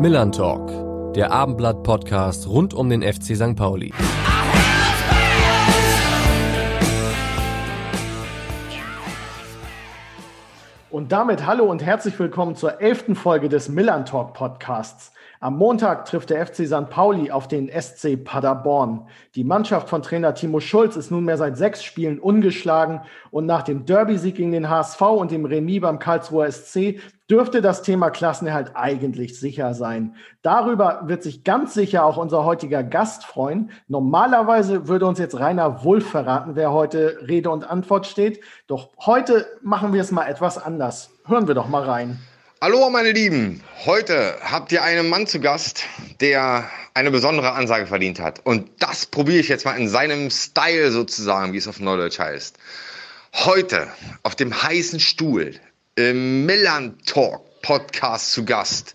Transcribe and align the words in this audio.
Millern 0.00 0.32
Talk, 0.32 1.12
der 1.12 1.30
Abendblatt-Podcast 1.30 2.48
rund 2.48 2.72
um 2.72 2.88
den 2.88 3.02
FC 3.02 3.36
St. 3.36 3.54
Pauli. 3.54 3.92
Und 10.88 11.12
damit 11.12 11.44
hallo 11.44 11.64
und 11.64 11.84
herzlich 11.84 12.18
willkommen 12.18 12.56
zur 12.56 12.80
elften 12.80 13.14
Folge 13.14 13.50
des 13.50 13.68
Millern 13.68 14.06
Talk 14.06 14.32
Podcasts. 14.32 15.12
Am 15.38 15.56
Montag 15.56 16.06
trifft 16.06 16.30
der 16.30 16.46
FC 16.46 16.66
St. 16.66 16.88
Pauli 16.88 17.30
auf 17.30 17.46
den 17.46 17.68
SC 17.68 18.22
Paderborn. 18.22 19.06
Die 19.34 19.44
Mannschaft 19.44 19.88
von 19.88 20.02
Trainer 20.02 20.34
Timo 20.34 20.60
Schulz 20.60 20.96
ist 20.96 21.10
nunmehr 21.10 21.36
seit 21.36 21.56
sechs 21.56 21.82
Spielen 21.82 22.18
ungeschlagen 22.18 23.00
und 23.30 23.46
nach 23.46 23.62
dem 23.62 23.84
Derby-Sieg 23.86 24.36
gegen 24.36 24.52
den 24.52 24.68
HSV 24.70 25.00
und 25.00 25.30
dem 25.30 25.44
Remis 25.44 25.80
beim 25.80 25.98
Karlsruher 25.98 26.50
SC 26.50 27.00
dürfte 27.30 27.62
das 27.62 27.82
Thema 27.82 28.10
Klassenerhalt 28.10 28.72
eigentlich 28.74 29.38
sicher 29.38 29.72
sein. 29.74 30.16
Darüber 30.42 31.02
wird 31.04 31.22
sich 31.22 31.44
ganz 31.44 31.74
sicher 31.74 32.04
auch 32.04 32.16
unser 32.16 32.44
heutiger 32.44 32.82
Gast 32.82 33.24
freuen. 33.24 33.70
Normalerweise 33.86 34.88
würde 34.88 35.06
uns 35.06 35.18
jetzt 35.18 35.38
Rainer 35.38 35.84
Wulff 35.84 36.10
verraten, 36.10 36.56
wer 36.56 36.72
heute 36.72 37.18
Rede 37.28 37.50
und 37.50 37.68
Antwort 37.68 38.06
steht. 38.06 38.40
Doch 38.66 38.90
heute 38.98 39.46
machen 39.62 39.92
wir 39.92 40.00
es 40.00 40.10
mal 40.10 40.26
etwas 40.26 40.58
anders. 40.58 41.10
Hören 41.26 41.46
wir 41.46 41.54
doch 41.54 41.68
mal 41.68 41.84
rein. 41.84 42.18
Hallo 42.60 42.90
meine 42.90 43.12
Lieben, 43.12 43.62
heute 43.86 44.34
habt 44.42 44.70
ihr 44.72 44.82
einen 44.82 45.08
Mann 45.08 45.26
zu 45.26 45.40
Gast, 45.40 45.84
der 46.20 46.68
eine 46.92 47.10
besondere 47.10 47.52
Ansage 47.52 47.86
verdient 47.86 48.20
hat. 48.20 48.44
Und 48.44 48.68
das 48.80 49.06
probiere 49.06 49.38
ich 49.38 49.48
jetzt 49.48 49.64
mal 49.64 49.78
in 49.78 49.88
seinem 49.88 50.30
Style 50.30 50.90
sozusagen, 50.90 51.54
wie 51.54 51.58
es 51.58 51.68
auf 51.68 51.80
Neudeutsch 51.80 52.18
heißt. 52.18 52.58
Heute 53.32 53.86
auf 54.24 54.34
dem 54.34 54.62
heißen 54.62 55.00
Stuhl 55.00 55.54
im 55.96 56.46
Millan 56.46 56.98
Talk 57.04 57.60
Podcast 57.62 58.32
zu 58.32 58.44
Gast. 58.44 58.94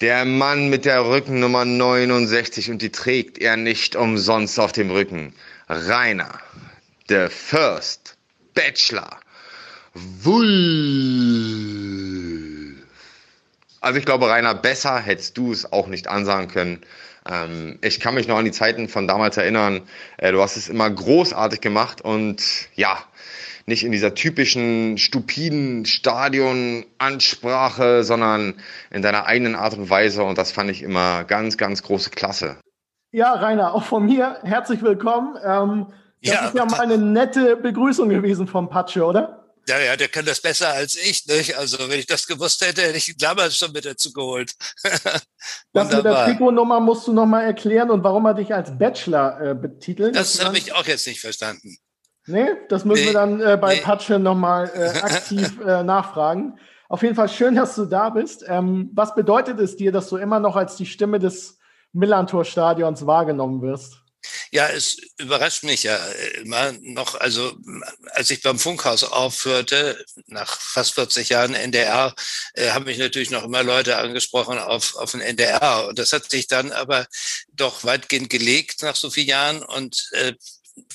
Der 0.00 0.24
Mann 0.24 0.68
mit 0.68 0.84
der 0.84 1.04
Rückennummer 1.04 1.64
69 1.64 2.70
und 2.70 2.82
die 2.82 2.90
trägt 2.90 3.38
er 3.38 3.56
nicht 3.56 3.96
umsonst 3.96 4.58
auf 4.60 4.72
dem 4.72 4.90
Rücken. 4.90 5.34
Rainer, 5.68 6.40
the 7.08 7.26
first 7.28 8.16
Bachelor. 8.54 9.20
Wulff. 9.94 10.48
Also 13.80 13.98
ich 13.98 14.04
glaube, 14.04 14.28
Rainer, 14.28 14.54
besser 14.54 14.98
hättest 14.98 15.36
du 15.36 15.52
es 15.52 15.72
auch 15.72 15.86
nicht 15.86 16.08
ansagen 16.08 16.48
können. 16.48 16.80
Ähm, 17.28 17.78
ich 17.82 18.00
kann 18.00 18.14
mich 18.14 18.26
noch 18.26 18.38
an 18.38 18.44
die 18.44 18.52
Zeiten 18.52 18.88
von 18.88 19.06
damals 19.06 19.36
erinnern. 19.36 19.82
Äh, 20.16 20.32
du 20.32 20.40
hast 20.40 20.56
es 20.56 20.68
immer 20.68 20.90
großartig 20.90 21.60
gemacht 21.60 22.00
und 22.00 22.42
ja, 22.74 22.98
nicht 23.68 23.84
in 23.84 23.92
dieser 23.92 24.14
typischen 24.14 24.98
stupiden 24.98 25.84
Stadion-Ansprache, 25.84 28.02
sondern 28.02 28.54
in 28.90 29.02
deiner 29.02 29.26
eigenen 29.26 29.54
Art 29.54 29.74
und 29.74 29.90
Weise. 29.90 30.24
Und 30.24 30.38
das 30.38 30.50
fand 30.50 30.70
ich 30.70 30.82
immer 30.82 31.24
ganz, 31.24 31.58
ganz 31.58 31.82
große 31.82 32.08
Klasse. 32.10 32.56
Ja, 33.12 33.34
Rainer, 33.34 33.74
auch 33.74 33.84
von 33.84 34.06
mir 34.06 34.38
herzlich 34.42 34.80
willkommen. 34.82 35.36
Ähm, 35.44 35.92
das 36.22 36.34
ja, 36.34 36.46
ist 36.46 36.54
ja 36.54 36.64
mal 36.64 36.80
eine 36.80 36.96
nette 36.96 37.56
Begrüßung 37.56 38.08
gewesen 38.08 38.46
vom 38.48 38.70
Patsche, 38.70 39.04
oder? 39.04 39.44
Ja, 39.68 39.78
ja, 39.78 39.96
der 39.96 40.08
kann 40.08 40.24
das 40.24 40.40
besser 40.40 40.70
als 40.70 40.96
ich. 40.96 41.26
Nicht? 41.26 41.58
Also 41.58 41.90
wenn 41.90 41.98
ich 41.98 42.06
das 42.06 42.26
gewusst 42.26 42.66
hätte, 42.66 42.80
hätte 42.80 42.96
ich 42.96 43.18
damals 43.18 43.58
schon 43.58 43.72
mit 43.72 43.84
dazu 43.84 44.14
geholt. 44.14 44.54
das 45.74 45.92
mit 45.92 46.06
der 46.06 46.24
Trikotnummer 46.24 46.80
musst 46.80 47.06
du 47.06 47.12
noch 47.12 47.26
mal 47.26 47.42
erklären 47.42 47.90
und 47.90 48.02
warum 48.02 48.24
er 48.24 48.32
dich 48.32 48.54
als 48.54 48.78
Bachelor 48.78 49.38
äh, 49.42 49.54
betitelt. 49.54 50.16
Das 50.16 50.42
habe 50.42 50.56
ich 50.56 50.72
auch 50.72 50.86
jetzt 50.86 51.06
nicht 51.06 51.20
verstanden. 51.20 51.76
Nee, 52.28 52.48
das 52.68 52.84
müssen 52.84 53.00
nee, 53.00 53.06
wir 53.06 53.14
dann 53.14 53.40
äh, 53.40 53.56
bei 53.60 53.76
nee. 53.76 53.80
Patsche 53.80 54.18
noch 54.18 54.34
mal 54.34 54.70
äh, 54.74 54.98
aktiv 55.02 55.58
äh, 55.60 55.82
nachfragen. 55.82 56.58
Auf 56.88 57.02
jeden 57.02 57.14
Fall 57.14 57.28
schön, 57.28 57.54
dass 57.54 57.74
du 57.74 57.84
da 57.84 58.10
bist. 58.10 58.44
Ähm, 58.46 58.90
was 58.94 59.14
bedeutet 59.14 59.58
es 59.60 59.76
dir, 59.76 59.92
dass 59.92 60.08
du 60.08 60.16
immer 60.16 60.40
noch 60.40 60.56
als 60.56 60.76
die 60.76 60.86
Stimme 60.86 61.18
des 61.18 61.58
Millantor-Stadions 61.92 63.06
wahrgenommen 63.06 63.62
wirst? 63.62 63.98
Ja, 64.50 64.68
es 64.68 64.98
überrascht 65.18 65.62
mich 65.62 65.82
ja 65.82 65.96
immer 66.42 66.72
noch. 66.80 67.14
Also 67.14 67.56
als 68.12 68.30
ich 68.30 68.42
beim 68.42 68.58
Funkhaus 68.58 69.04
aufhörte, 69.04 70.02
nach 70.26 70.58
fast 70.60 70.94
40 70.94 71.28
Jahren 71.28 71.54
NDR, 71.54 72.14
äh, 72.54 72.70
haben 72.70 72.86
mich 72.86 72.98
natürlich 72.98 73.30
noch 73.30 73.44
immer 73.44 73.62
Leute 73.62 73.96
angesprochen 73.98 74.58
auf, 74.58 74.96
auf 74.96 75.12
den 75.12 75.20
NDR. 75.20 75.86
Und 75.88 75.98
das 75.98 76.12
hat 76.12 76.30
sich 76.30 76.46
dann 76.46 76.72
aber 76.72 77.06
doch 77.52 77.84
weitgehend 77.84 78.30
gelegt 78.30 78.82
nach 78.82 78.96
so 78.96 79.10
vielen 79.10 79.28
Jahren. 79.28 79.62
Und 79.62 80.10
äh, 80.12 80.34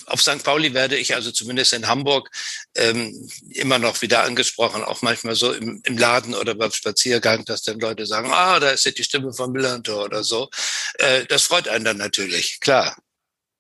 auf 0.06 0.22
St. 0.22 0.44
Pauli 0.44 0.74
werde 0.74 0.98
ich 0.98 1.16
also 1.16 1.32
zumindest 1.32 1.74
in 1.74 1.88
Hamburg 1.88 2.30
ähm, 2.76 3.30
immer 3.50 3.80
noch 3.80 4.02
wieder 4.02 4.24
angesprochen, 4.24 4.84
auch 4.84 5.02
manchmal 5.02 5.36
so 5.36 5.54
im, 5.54 5.82
im 5.84 5.98
Laden 5.98 6.36
oder 6.36 6.56
beim 6.56 6.72
Spaziergang, 6.72 7.46
dass 7.46 7.64
dann 7.64 7.80
Leute 7.80 8.06
sagen, 8.06 8.32
ah, 8.32 8.60
da 8.60 8.70
ist 8.70 8.86
ja 8.86 8.92
die 8.92 9.04
Stimme 9.04 9.34
von 9.34 9.52
Millantor 9.52 10.06
oder 10.06 10.24
so. 10.24 10.50
Äh, 10.96 11.26
das 11.26 11.44
freut 11.44 11.68
einen 11.68 11.86
dann 11.86 11.98
natürlich, 11.98 12.60
klar. 12.60 12.96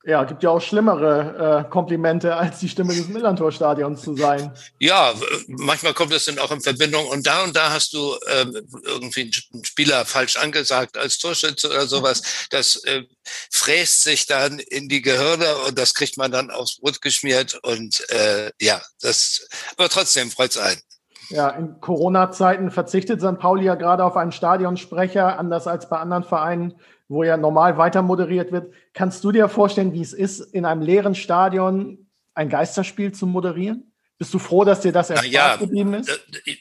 Ja, 0.05 0.25
gibt 0.25 0.43
ja 0.43 0.49
auch 0.49 0.59
schlimmere 0.59 1.63
äh, 1.65 1.69
Komplimente, 1.69 2.35
als 2.35 2.59
die 2.59 2.67
Stimme 2.67 2.93
des 2.93 3.07
Millantor-Stadions 3.07 4.01
zu 4.01 4.17
sein. 4.17 4.51
Ja, 4.77 5.13
manchmal 5.47 5.93
kommt 5.93 6.11
es 6.11 6.25
dann 6.25 6.39
auch 6.39 6.51
in 6.51 6.59
Verbindung 6.59 7.07
und 7.07 7.25
da 7.25 7.45
und 7.45 7.55
da 7.55 7.71
hast 7.71 7.93
du 7.93 8.13
äh, 8.27 8.45
irgendwie 8.85 9.31
einen 9.53 9.63
Spieler 9.63 10.03
falsch 10.03 10.35
angesagt 10.35 10.97
als 10.97 11.19
Torschütze 11.19 11.69
oder 11.69 11.87
sowas. 11.87 12.21
Das 12.49 12.83
äh, 12.83 13.03
fräst 13.49 14.03
sich 14.03 14.25
dann 14.25 14.59
in 14.59 14.89
die 14.89 15.01
Gehirne 15.01 15.55
und 15.67 15.79
das 15.79 15.93
kriegt 15.93 16.17
man 16.17 16.31
dann 16.31 16.51
aufs 16.51 16.81
Brot 16.81 17.01
geschmiert 17.01 17.57
und 17.63 18.03
äh, 18.09 18.51
ja, 18.59 18.81
das, 18.99 19.47
aber 19.77 19.87
trotzdem 19.87 20.31
freut's 20.31 20.57
einen. 20.57 20.81
Ja, 21.29 21.49
in 21.49 21.79
Corona-Zeiten 21.79 22.71
verzichtet 22.71 23.21
St. 23.21 23.39
Pauli 23.39 23.63
ja 23.63 23.75
gerade 23.75 24.03
auf 24.03 24.17
einen 24.17 24.33
Stadionsprecher, 24.33 25.39
anders 25.39 25.65
als 25.65 25.87
bei 25.87 25.97
anderen 25.97 26.25
Vereinen 26.25 26.73
wo 27.13 27.23
ja 27.23 27.37
normal 27.37 27.77
weiter 27.77 28.01
moderiert 28.01 28.51
wird. 28.51 28.73
Kannst 28.93 29.23
du 29.23 29.31
dir 29.31 29.47
vorstellen, 29.47 29.93
wie 29.93 30.01
es 30.01 30.13
ist, 30.13 30.39
in 30.39 30.65
einem 30.65 30.81
leeren 30.81 31.15
Stadion 31.15 32.09
ein 32.33 32.49
Geisterspiel 32.49 33.13
zu 33.13 33.27
moderieren? 33.27 33.93
Bist 34.19 34.33
du 34.33 34.39
froh, 34.39 34.63
dass 34.63 34.79
dir 34.79 34.91
das 34.91 35.09
erspart 35.09 35.31
ja, 35.31 35.55
geblieben 35.57 35.95
ist? 35.95 36.09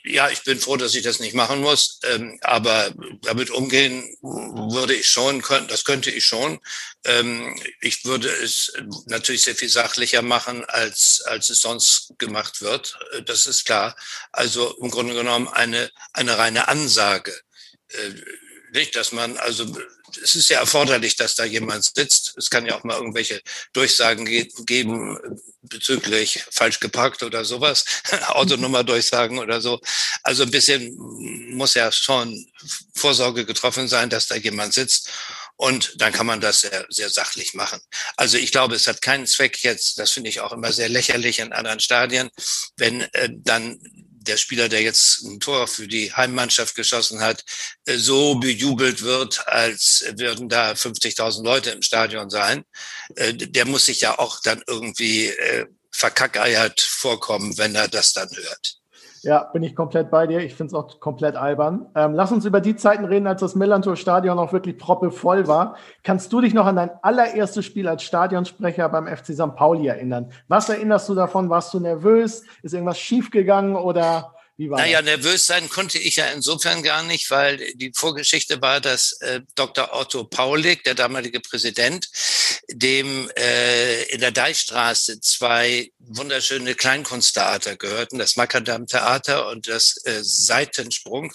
Ja, 0.05 0.29
ich 0.31 0.43
bin 0.43 0.59
froh, 0.59 0.77
dass 0.77 0.95
ich 0.95 1.03
das 1.03 1.21
nicht 1.21 1.35
machen 1.35 1.61
muss. 1.61 2.01
Ähm, 2.11 2.39
aber 2.43 2.93
damit 3.23 3.51
umgehen 3.51 4.03
würde 4.21 4.95
ich 4.95 5.09
schon, 5.09 5.43
das 5.69 5.85
könnte 5.85 6.11
ich 6.11 6.25
schon. 6.25 6.59
Ähm, 7.05 7.55
ich 7.81 8.05
würde 8.05 8.29
es 8.29 8.73
natürlich 9.07 9.43
sehr 9.43 9.55
viel 9.55 9.69
sachlicher 9.69 10.23
machen, 10.23 10.65
als, 10.65 11.23
als 11.27 11.51
es 11.51 11.61
sonst 11.61 12.15
gemacht 12.19 12.62
wird. 12.62 12.99
Äh, 13.12 13.23
das 13.23 13.47
ist 13.47 13.65
klar. 13.65 13.97
Also 14.33 14.75
im 14.81 14.91
Grunde 14.91 15.15
genommen 15.15 15.47
eine, 15.47 15.91
eine 16.15 16.39
reine 16.39 16.69
Ansage. 16.69 17.33
Äh, 17.89 18.15
nicht, 18.73 18.97
dass 18.97 19.12
man 19.12 19.37
also 19.37 19.67
es 20.19 20.34
ist 20.34 20.50
ja 20.50 20.61
erforderlich, 20.61 21.17
dass 21.17 21.34
da 21.34 21.45
jemand 21.45 21.84
sitzt. 21.84 22.34
Es 22.37 22.50
kann 22.50 22.67
ja 22.67 22.77
auch 22.77 22.84
mal 22.84 22.97
irgendwelche 22.97 23.41
Durchsagen 23.73 24.25
ge 24.25 24.49
geben 24.67 25.19
bezüglich 25.62 26.45
falsch 26.50 26.81
geparkt 26.81 27.23
oder 27.23 27.45
sowas, 27.45 27.84
Autonummerdurchsagen 28.28 29.39
oder 29.39 29.61
so. 29.61 29.81
Also 30.23 30.43
ein 30.43 30.50
bisschen 30.50 30.95
muss 31.55 31.75
ja 31.75 31.93
schon 31.93 32.47
Vorsorge 32.95 33.47
getroffen 33.47 33.89
sein, 33.89 34.11
dass 34.11 34.27
da 34.27 34.34
jemand 34.34 34.75
sitzt. 34.75 35.09
Und 35.56 36.00
dann 36.00 36.12
kann 36.12 36.27
man 36.27 36.41
das 36.41 36.62
sehr, 36.62 36.87
sehr 36.89 37.09
sachlich 37.09 37.55
machen. 37.55 37.81
Also 38.17 38.37
ich 38.37 38.50
glaube, 38.50 38.75
es 38.75 38.89
hat 38.89 39.00
keinen 39.00 39.27
Zweck 39.27 39.62
jetzt, 39.62 39.99
das 39.99 40.11
finde 40.11 40.31
ich 40.31 40.41
auch 40.41 40.53
immer 40.53 40.73
sehr 40.73 40.89
lächerlich 40.89 41.39
in 41.39 41.53
anderen 41.53 41.79
Stadien, 41.79 42.31
wenn 42.77 43.03
äh, 43.12 43.29
dann 43.31 43.79
der 44.25 44.37
Spieler, 44.37 44.69
der 44.69 44.83
jetzt 44.83 45.22
ein 45.22 45.41
Tor 45.41 45.66
für 45.69 45.88
die 45.88 46.12
Heimmannschaft 46.12 46.75
geschossen 46.75 47.21
hat, 47.21 47.44
äh, 47.87 47.97
so 47.97 48.37
bejubelt 48.37 49.03
wird, 49.03 49.47
als 49.49 50.05
würden 50.16 50.49
da 50.49 50.72
50.000 50.72 51.44
Leute 51.44 51.71
im 51.71 51.83
Stadion 51.83 52.31
sein. 52.31 52.65
Äh, 53.16 53.34
der 53.34 53.65
muss 53.66 53.87
sich 53.87 54.00
ja 54.00 54.19
auch 54.19 54.41
dann 54.43 54.62
irgendwie 54.67 55.26
äh, 55.29 55.67
verkackeiert 55.91 56.81
vorkommen, 56.81 57.56
wenn 57.58 57.75
er 57.75 57.88
das 57.88 58.12
dann 58.12 58.31
hört. 58.35 58.81
Ja, 59.23 59.45
bin 59.53 59.63
ich 59.63 59.77
komplett 59.77 60.11
bei 60.11 60.27
dir. 60.27 60.41
Ich 60.41 60.55
finde 60.55 60.69
es 60.69 60.75
auch 60.75 60.99
komplett 60.99 61.37
albern. 61.37 61.87
Ähm, 61.95 62.13
lass 62.15 62.33
uns 62.33 62.45
über 62.45 62.61
die 62.61 62.75
Zeiten 62.75 63.05
reden, 63.05 63.27
als 63.29 63.41
das 63.41 63.55
Millantor-Stadion 63.55 64.37
noch 64.37 64.53
wirklich 64.53 64.79
proppevoll 64.79 65.47
war. 65.47 65.77
Kannst 66.03 66.33
du 66.33 66.41
dich 66.41 66.55
noch 66.55 66.67
an 66.67 66.77
dein 66.77 66.91
allererstes 67.03 67.65
Spiel 67.65 67.87
als 67.87 68.03
Stadionsprecher 68.03 68.89
beim 68.89 69.07
FC 69.07 69.35
St. 69.35 69.55
Pauli 69.55 69.87
erinnern? 69.87 70.33
Was 70.49 70.69
erinnerst 70.69 71.09
du 71.09 71.15
davon? 71.15 71.51
Warst 71.51 71.73
du 71.73 71.79
nervös? 71.79 72.45
Ist 72.63 72.75
irgendwas 72.75 72.99
schiefgegangen 72.99 73.77
oder 73.77 74.35
wie 74.56 74.69
war 74.69 74.78
naja, 74.78 75.00
das? 75.00 75.06
nervös 75.06 75.46
sein 75.46 75.69
konnte 75.69 75.99
ich 75.99 76.16
ja 76.16 76.26
insofern 76.26 76.82
gar 76.82 77.02
nicht, 77.02 77.31
weil 77.31 77.72
die 77.75 77.93
Vorgeschichte 77.94 78.60
war, 78.60 78.81
dass 78.81 79.12
äh, 79.20 79.40
Dr. 79.54 79.93
Otto 79.93 80.25
Paulik, 80.25 80.84
der 80.84 80.94
damalige 80.94 81.40
Präsident, 81.40 82.08
dem 82.70 83.31
äh, 83.37 84.02
in 84.04 84.20
der 84.20 84.31
Deichstraße 84.31 85.20
zwei 85.20 85.90
wunderschöne 85.99 86.75
Kleinkunsttheater 86.75 87.76
gehörten, 87.76 88.19
das 88.19 88.37
Makadam-Theater 88.37 89.49
und 89.49 89.69
das 89.69 89.96
äh, 90.04 90.20
Seitensprung, 90.22 91.32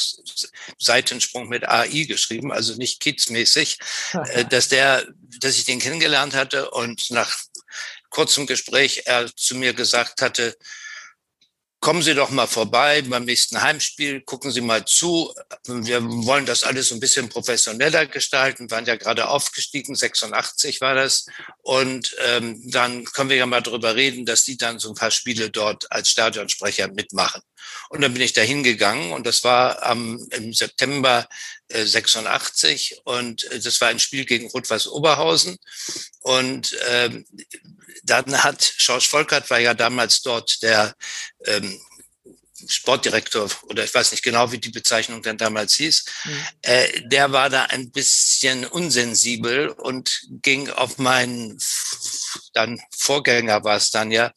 Seitensprung 0.77 1.49
mit 1.49 1.67
AI 1.67 2.03
geschrieben, 2.03 2.51
also 2.51 2.75
nicht 2.75 2.99
kidsmäßig, 2.99 3.79
äh, 4.13 4.45
dass 4.49 4.67
der, 4.67 5.07
dass 5.39 5.57
ich 5.57 5.65
den 5.65 5.79
kennengelernt 5.79 6.35
hatte 6.35 6.69
und 6.69 7.09
nach 7.09 7.35
kurzem 8.09 8.45
Gespräch 8.45 9.03
er 9.05 9.35
zu 9.35 9.55
mir 9.55 9.73
gesagt 9.73 10.21
hatte, 10.21 10.55
kommen 11.79 12.01
Sie 12.01 12.15
doch 12.15 12.31
mal 12.31 12.47
vorbei 12.47 13.01
beim 13.03 13.25
nächsten 13.25 13.62
Heimspiel, 13.62 14.21
gucken 14.21 14.51
Sie 14.51 14.62
mal 14.62 14.85
zu. 14.85 15.33
Wir 15.68 16.03
wollen 16.03 16.45
das 16.45 16.63
alles 16.63 16.89
so 16.89 16.95
ein 16.95 17.00
bisschen 17.00 17.29
professioneller 17.29 18.07
gestalten, 18.07 18.69
waren 18.71 18.85
ja 18.85 18.95
gerade 18.95 19.27
aufgestiegen, 19.29 19.95
86 19.95 20.81
war 20.81 20.95
das. 20.95 21.27
Und 21.62 22.15
ähm, 22.25 22.62
dann 22.71 23.06
können 23.06 23.29
wir 23.29 23.38
ja 23.38 23.45
mal 23.45 23.62
darüber 23.62 23.95
reden, 23.95 24.25
dass 24.25 24.44
die 24.44 24.57
dann 24.57 24.79
so 24.79 24.89
ein 24.89 24.95
paar 24.95 25.12
Spiele 25.12 25.50
dort 25.50 25.91
als 25.91 26.09
Stadionsprecher 26.09 26.88
mitmachen. 26.89 27.41
Und 27.89 28.01
dann 28.01 28.13
bin 28.13 28.21
ich 28.21 28.33
da 28.33 28.41
hingegangen 28.41 29.12
und 29.12 29.25
das 29.25 29.44
war 29.44 29.83
am, 29.83 30.19
im 30.31 30.53
September 30.53 31.27
äh, 31.69 31.85
86 31.85 33.01
und 33.03 33.44
äh, 33.51 33.59
das 33.59 33.81
war 33.81 33.89
ein 33.89 34.00
Spiel 34.00 34.25
gegen 34.25 34.47
Rot-Weiß 34.47 34.88
Oberhausen. 34.88 35.57
Und 36.21 36.77
ähm, 36.89 37.25
dann 38.09 38.44
hat 38.44 38.74
Schorsch 38.77 39.07
Volkert 39.07 39.50
war 39.50 39.59
ja 39.59 39.74
damals 39.74 40.21
dort 40.21 40.62
der 40.63 40.95
ähm, 41.45 41.80
Sportdirektor 42.65 43.50
oder 43.63 43.83
ich 43.83 43.94
weiß 43.94 44.12
nicht 44.12 44.24
genau, 44.24 44.51
wie 44.51 44.57
die 44.57 44.69
Bezeichnung 44.69 45.21
dann 45.21 45.38
damals 45.38 45.75
hieß, 45.75 46.06
mhm. 46.25 46.48
äh, 46.63 47.01
der 47.04 47.31
war 47.31 47.50
da 47.50 47.63
ein 47.65 47.92
bisschen 47.92 48.65
unsensibel 48.65 49.69
und 49.69 50.21
ging 50.42 50.69
auf 50.69 50.98
meinen 50.98 51.59
dann 52.54 52.80
Vorgänger 52.98 53.63
war 53.63 53.77
es 53.77 53.92
dann 53.92 54.12
ja 54.12 54.31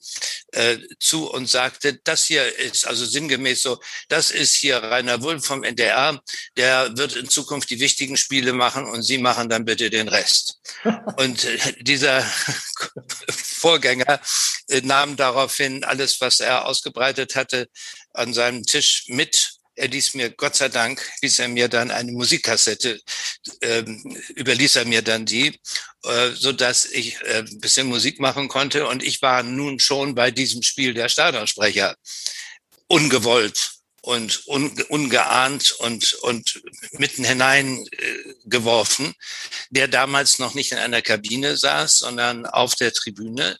äh, 0.53 0.77
zu 0.99 1.31
und 1.31 1.49
sagte, 1.49 1.99
das 2.05 2.27
hier 2.27 2.59
ist 2.59 2.87
also 2.87 3.05
sinngemäß 3.05 3.63
so, 3.63 3.81
das 4.09 4.31
ist 4.31 4.55
hier 4.55 4.77
Rainer 4.77 5.23
Wulff 5.23 5.47
vom 5.47 5.65
NDR, 5.65 6.21
der 6.57 6.97
wird 6.97 7.17
in 7.17 7.29
Zukunft 7.29 7.71
die 7.71 7.81
wichtigen 7.81 8.17
Spiele 8.17 8.53
machen 8.53 8.85
und 8.85 9.03
Sie 9.03 9.19
machen 9.19 9.49
dann 9.49 9.65
bitte 9.65 9.91
den 9.91 10.09
Rest. 10.09 10.61
und 11.17 11.45
äh, 11.45 11.75
dieser 11.81 12.23
Vorgänger 13.61 14.21
äh, 14.69 14.81
nahm 14.83 15.17
daraufhin 15.17 15.85
alles, 15.85 16.21
was 16.21 16.41
er 16.41 16.67
ausgebreitet 16.67 17.37
hatte, 17.37 17.69
an 18.13 18.33
seinem 18.33 18.65
Tisch 18.65 19.05
mit. 19.09 19.53
Er 19.77 19.89
ließ 19.89 20.15
mir, 20.15 20.31
Gott 20.31 20.57
sei 20.57 20.69
Dank, 20.69 21.01
ließ 21.23 21.39
er 21.39 21.49
mir 21.49 21.69
dann 21.69 21.91
eine 21.91 22.13
Musikkassette, 22.13 23.01
ähm, 23.63 24.21
überließ 24.35 24.77
er 24.77 24.85
mir 24.85 25.03
dann 25.03 25.25
die, 25.25 25.59
äh, 26.05 26.31
so 26.33 26.53
dass 26.53 26.85
ich 26.85 27.21
äh, 27.23 27.45
ein 27.47 27.61
bisschen 27.61 27.87
Musik 27.87 28.21
machen 28.21 28.49
konnte. 28.49 28.87
Und 28.87 29.03
ich 29.03 29.23
war 29.23 29.43
nun 29.43 29.79
schon 29.79 30.15
bei 30.15 30.31
diesem 30.31 30.63
Spiel 30.63 30.93
der 30.93 31.09
Stadionsprecher. 31.09 31.97
Ungewollt 32.89 33.80
und 34.03 34.47
un, 34.47 34.71
ungeahnt 34.89 35.73
und, 35.73 36.15
und 36.15 36.63
mitten 36.93 37.25
hinein 37.25 37.85
äh, 37.93 38.59
der 39.71 39.89
damals 39.89 40.39
noch 40.39 40.55
nicht 40.55 40.73
in 40.73 40.79
einer 40.79 41.03
Kabine 41.03 41.57
saß, 41.57 41.99
sondern 41.99 42.47
auf 42.47 42.75
der 42.75 42.93
Tribüne 42.93 43.59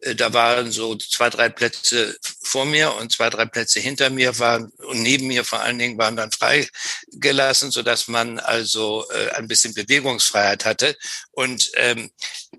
äh, 0.00 0.14
da 0.14 0.32
waren 0.32 0.70
so 0.70 0.96
zwei, 0.96 1.30
drei 1.30 1.48
Plätze 1.48 2.18
vor 2.42 2.64
mir 2.64 2.94
und 2.94 3.12
zwei, 3.12 3.30
drei 3.30 3.46
Plätze 3.46 3.80
hinter 3.80 4.10
mir 4.10 4.38
waren 4.38 4.70
und 4.78 5.02
neben 5.02 5.26
mir 5.26 5.44
vor 5.44 5.60
allen 5.60 5.78
Dingen 5.78 5.98
waren 5.98 6.16
dann 6.16 6.32
freigelassen, 6.32 7.70
so 7.70 7.82
dass 7.82 8.08
man 8.08 8.38
also 8.38 9.08
äh, 9.10 9.30
ein 9.30 9.48
bisschen 9.48 9.74
Bewegungsfreiheit 9.74 10.64
hatte. 10.64 10.96
Und 11.32 11.70
ähm, 11.74 12.10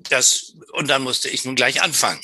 das 0.09 0.53
und 0.73 0.87
dann 0.87 1.03
musste 1.03 1.29
ich 1.29 1.45
nun 1.45 1.55
gleich 1.55 1.81
anfangen 1.81 2.21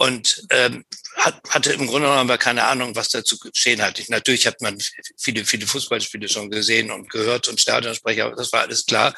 und 0.00 0.46
ähm, 0.48 0.84
hat, 1.20 1.40
hatte 1.50 1.72
im 1.72 1.86
Grunde 1.86 2.08
genommen 2.08 2.30
aber 2.30 2.38
keine 2.38 2.64
Ahnung, 2.64 2.96
was 2.96 3.10
dazu 3.10 3.38
geschehen 3.38 3.82
hat. 3.82 3.98
Ich, 3.98 4.08
natürlich 4.08 4.46
hat 4.46 4.60
man 4.60 4.78
viele, 5.18 5.44
viele 5.44 5.66
Fußballspiele 5.66 6.28
schon 6.28 6.50
gesehen 6.50 6.90
und 6.90 7.10
gehört 7.10 7.48
und 7.48 7.60
Stadionsprecher, 7.60 8.32
das 8.36 8.52
war 8.52 8.62
alles 8.62 8.86
klar. 8.86 9.14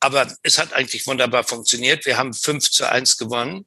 Aber 0.00 0.32
es 0.42 0.58
hat 0.58 0.72
eigentlich 0.72 1.06
wunderbar 1.06 1.44
funktioniert. 1.44 2.06
Wir 2.06 2.16
haben 2.16 2.32
5 2.32 2.70
zu 2.70 2.88
1 2.88 3.18
gewonnen. 3.18 3.66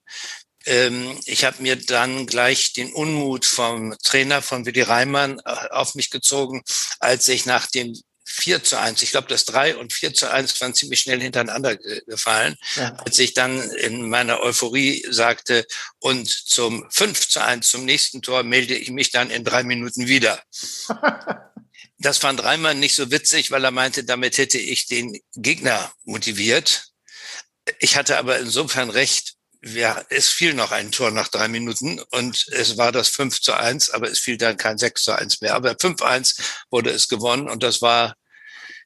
Ähm, 0.66 1.20
ich 1.26 1.46
habe 1.46 1.62
mir 1.62 1.76
dann 1.76 2.26
gleich 2.26 2.74
den 2.74 2.92
Unmut 2.92 3.46
vom 3.46 3.96
Trainer 4.04 4.42
von 4.42 4.66
Willi 4.66 4.82
Reimann 4.82 5.40
äh, 5.46 5.70
auf 5.70 5.94
mich 5.94 6.10
gezogen, 6.10 6.64
als 7.00 7.28
ich 7.28 7.46
nach 7.46 7.68
dem 7.68 7.96
4 8.26 8.64
zu 8.64 8.80
1. 8.80 9.02
Ich 9.04 9.12
glaube, 9.12 9.28
das 9.28 9.46
3 9.46 9.78
und 9.78 9.94
4 9.94 10.14
zu 10.14 10.30
1 10.30 10.60
waren 10.60 10.74
ziemlich 10.74 11.02
schnell 11.02 11.22
hintereinander 11.22 11.78
gefallen. 11.78 12.58
Ja. 12.76 12.96
Als 13.06 13.20
ich 13.20 13.34
dann 13.34 13.62
in 13.72 14.10
meiner 14.10 14.42
Euphorie 14.42 15.06
sagte, 15.10 15.66
und 16.00 16.28
zum 16.28 16.86
5 16.90 17.30
zu 17.30 17.42
1, 17.42 17.70
zum 17.70 17.86
nächsten 17.86 18.22
Tor, 18.22 18.44
melde 18.44 18.76
ich 18.76 18.90
mich 18.90 19.12
dann 19.12 19.30
in 19.30 19.44
drei 19.44 19.64
Minuten 19.64 20.08
wieder. 20.08 20.42
das 21.98 22.18
fand 22.18 22.44
Reimann 22.44 22.80
nicht 22.80 22.96
so 22.96 23.12
witzig, 23.12 23.52
weil 23.52 23.64
er 23.64 23.72
meinte, 23.72 24.04
damit 24.04 24.38
hätte 24.38 24.58
ich 24.58 24.88
den 24.88 25.20
Gegner 25.36 25.94
motiviert. 26.04 26.88
Ich 27.80 27.96
hatte 27.96 28.18
aber 28.18 28.40
insofern 28.40 28.90
recht, 28.90 29.36
ja, 29.66 30.00
es 30.10 30.30
fiel 30.30 30.54
noch 30.54 30.72
ein 30.72 30.92
Tor 30.92 31.12
nach 31.12 31.28
drei 31.28 31.48
Minuten 31.48 32.00
und 32.12 32.46
es 32.52 32.78
war 32.78 32.92
das 32.92 33.10
5 33.10 33.42
zu 33.42 33.54
1, 33.54 33.90
aber 33.92 34.10
es 34.10 34.20
fiel 34.20 34.38
dann 34.38 34.58
kein 34.58 34.78
6 34.78 35.04
zu 35.04 35.12
1 35.14 35.42
mehr. 35.42 35.56
Aber 35.56 35.72
5-1 35.72 36.40
wurde 36.70 36.92
es 36.92 37.08
gewonnen 37.08 37.50
und 37.50 37.64
das 37.64 37.82
war, 37.82 38.14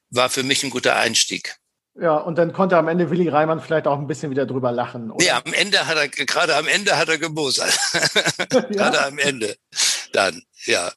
war 0.08 0.30
für 0.30 0.42
mich 0.42 0.64
ein 0.64 0.70
guter 0.70 0.96
Einstieg. 0.96 1.56
Ja, 2.00 2.16
und 2.16 2.38
dann 2.38 2.52
konnte 2.52 2.78
am 2.78 2.88
Ende 2.88 3.10
Willi 3.10 3.28
Reimann 3.28 3.60
vielleicht 3.60 3.86
auch 3.86 3.98
ein 3.98 4.06
bisschen 4.06 4.30
wieder 4.30 4.46
drüber 4.46 4.72
lachen. 4.72 5.10
Oder? 5.10 5.24
Ja, 5.24 5.42
am 5.44 5.52
Ende 5.52 5.86
hat 5.86 5.98
er, 5.98 6.08
gerade 6.08 6.56
am 6.56 6.66
Ende 6.66 6.96
hat 6.96 7.08
er 7.08 7.18
gemosert. 7.18 7.78
gerade 8.70 9.04
am 9.04 9.18
Ende. 9.18 9.56
Dann, 10.12 10.42
ja. 10.64 10.90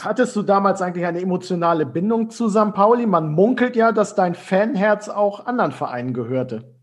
Hattest 0.00 0.36
du 0.36 0.42
damals 0.42 0.80
eigentlich 0.80 1.06
eine 1.06 1.20
emotionale 1.20 1.86
Bindung 1.86 2.30
zu 2.30 2.48
St. 2.48 2.72
Pauli? 2.72 3.06
Man 3.06 3.32
munkelt 3.32 3.74
ja, 3.74 3.90
dass 3.90 4.14
dein 4.14 4.36
Fanherz 4.36 5.08
auch 5.08 5.46
anderen 5.46 5.72
Vereinen 5.72 6.14
gehörte. 6.14 6.73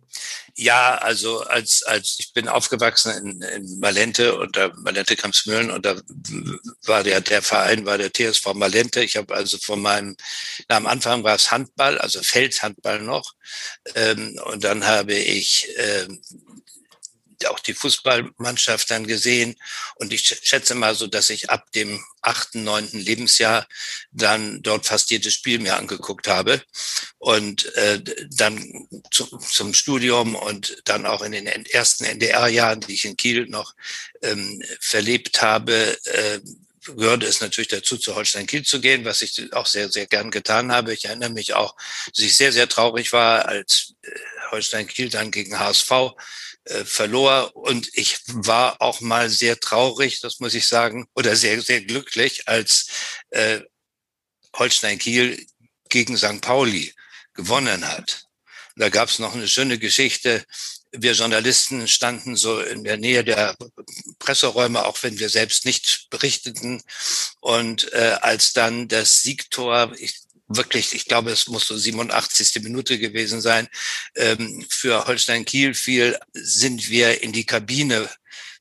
Ja, 0.55 0.95
also 0.95 1.41
als, 1.41 1.83
als 1.83 2.17
ich 2.19 2.33
bin 2.33 2.47
aufgewachsen 2.47 3.11
in, 3.11 3.41
in 3.41 3.79
Malente 3.79 4.37
und 4.37 4.55
da 4.55 4.71
Malente 4.77 5.15
Kampsmühlen 5.15 5.71
und 5.71 5.85
da 5.85 5.95
war 6.83 7.03
der, 7.03 7.21
der 7.21 7.41
Verein 7.41 7.85
war 7.85 7.97
der 7.97 8.11
TSV 8.11 8.53
Malente. 8.53 9.03
Ich 9.03 9.17
habe 9.17 9.33
also 9.33 9.57
von 9.57 9.81
meinem, 9.81 10.15
na, 10.67 10.77
am 10.77 10.87
Anfang 10.87 11.23
war 11.23 11.35
es 11.35 11.51
Handball, 11.51 11.97
also 11.97 12.21
Feldhandball 12.21 13.01
noch. 13.01 13.33
Ähm, 13.95 14.39
und 14.45 14.63
dann 14.63 14.85
habe 14.85 15.13
ich 15.13 15.69
ähm, 15.77 16.21
auch 17.47 17.59
die 17.59 17.73
Fußballmannschaft 17.73 18.89
dann 18.91 19.07
gesehen. 19.07 19.55
Und 19.95 20.13
ich 20.13 20.39
schätze 20.43 20.75
mal 20.75 20.95
so, 20.95 21.07
dass 21.07 21.29
ich 21.29 21.49
ab 21.49 21.71
dem 21.71 22.03
achten, 22.21 22.63
neunten 22.63 22.99
Lebensjahr 22.99 23.67
dann 24.11 24.61
dort 24.61 24.85
fast 24.85 25.09
jedes 25.09 25.33
Spiel 25.33 25.59
mir 25.59 25.77
angeguckt 25.77 26.27
habe. 26.27 26.61
Und 27.17 27.73
äh, 27.75 28.01
dann 28.29 28.87
zu, 29.11 29.25
zum 29.37 29.73
Studium 29.73 30.35
und 30.35 30.81
dann 30.85 31.05
auch 31.05 31.21
in 31.21 31.31
den 31.31 31.47
ersten 31.47 32.05
NDR-Jahren, 32.05 32.81
die 32.81 32.93
ich 32.93 33.05
in 33.05 33.17
Kiel 33.17 33.47
noch 33.47 33.73
ähm, 34.21 34.61
verlebt 34.79 35.41
habe, 35.41 35.97
äh, 36.05 36.39
gehörte 36.85 37.27
es 37.27 37.41
natürlich 37.41 37.67
dazu, 37.67 37.97
zu 37.97 38.15
Holstein 38.15 38.47
Kiel 38.47 38.63
zu 38.63 38.81
gehen, 38.81 39.05
was 39.05 39.21
ich 39.21 39.53
auch 39.53 39.65
sehr, 39.65 39.89
sehr 39.89 40.07
gern 40.07 40.31
getan 40.31 40.71
habe. 40.71 40.93
Ich 40.93 41.05
erinnere 41.05 41.29
mich 41.29 41.53
auch, 41.53 41.75
dass 42.07 42.19
ich 42.25 42.35
sehr, 42.35 42.51
sehr 42.51 42.67
traurig 42.67 43.13
war, 43.13 43.45
als 43.45 43.93
äh, 44.01 44.09
Holstein 44.51 44.87
Kiel 44.87 45.09
dann 45.09 45.31
gegen 45.31 45.59
HSV 45.59 45.91
äh, 46.65 46.85
verlor. 46.85 47.55
Und 47.55 47.89
ich 47.93 48.19
war 48.27 48.81
auch 48.81 49.01
mal 49.01 49.29
sehr 49.29 49.59
traurig, 49.59 50.19
das 50.21 50.39
muss 50.39 50.53
ich 50.53 50.67
sagen, 50.67 51.07
oder 51.15 51.35
sehr, 51.35 51.61
sehr 51.61 51.81
glücklich, 51.81 52.47
als 52.47 52.87
äh, 53.31 53.61
Holstein 54.55 54.99
Kiel 54.99 55.45
gegen 55.89 56.17
St. 56.17 56.41
Pauli 56.41 56.93
gewonnen 57.33 57.87
hat. 57.87 58.25
da 58.75 58.89
gab 58.89 59.09
es 59.09 59.19
noch 59.19 59.33
eine 59.33 59.47
schöne 59.47 59.77
Geschichte. 59.77 60.45
Wir 60.91 61.13
Journalisten 61.13 61.87
standen 61.87 62.35
so 62.35 62.59
in 62.59 62.83
der 62.83 62.97
Nähe 62.97 63.23
der 63.23 63.55
Presseräume, 64.19 64.83
auch 64.85 65.01
wenn 65.03 65.19
wir 65.19 65.29
selbst 65.29 65.65
nicht 65.65 66.07
berichteten. 66.09 66.81
Und 67.39 67.91
äh, 67.93 68.17
als 68.21 68.53
dann 68.53 68.87
das 68.87 69.21
Siegtor, 69.21 69.93
ich 69.97 70.19
wirklich, 70.55 70.93
ich 70.93 71.05
glaube, 71.05 71.31
es 71.31 71.47
muss 71.47 71.67
so 71.67 71.77
87. 71.77 72.61
Minute 72.63 72.99
gewesen 72.99 73.41
sein, 73.41 73.67
ähm, 74.15 74.65
für 74.69 75.07
Holstein 75.07 75.45
Kiel 75.45 75.73
fiel, 75.73 76.17
sind 76.33 76.89
wir 76.89 77.21
in 77.23 77.31
die 77.31 77.45
Kabine 77.45 78.09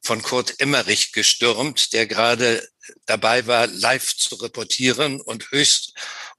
von 0.03 0.23
Kurt 0.23 0.61
Emmerich 0.61 1.13
gestürmt, 1.13 1.93
der 1.93 2.07
gerade 2.07 2.67
dabei 3.07 3.47
war, 3.47 3.67
live 3.67 4.17
zu 4.17 4.37
reportieren 4.37 5.21
und 5.21 5.51
höchst 5.51 5.93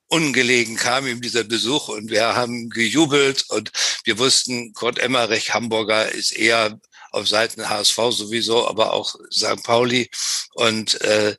ungelegen 0.08 0.76
kam 0.76 1.08
ihm 1.08 1.22
dieser 1.22 1.46
Besuch 1.46 1.88
und 1.88 2.12
wir 2.12 2.36
haben 2.36 2.70
gejubelt 2.70 3.46
und 3.48 3.72
wir 4.04 4.20
wussten, 4.20 4.74
Kurt 4.74 5.00
Emmerich, 5.00 5.54
Hamburger, 5.54 6.12
ist 6.12 6.34
eher 6.34 6.82
auf 7.12 7.28
Seiten 7.28 7.70
HSV 7.70 7.96
sowieso, 8.12 8.68
aber 8.68 8.94
auch 8.94 9.16
St. 9.32 9.64
Pauli. 9.64 10.10
Und 10.54 11.00
äh, 11.02 11.36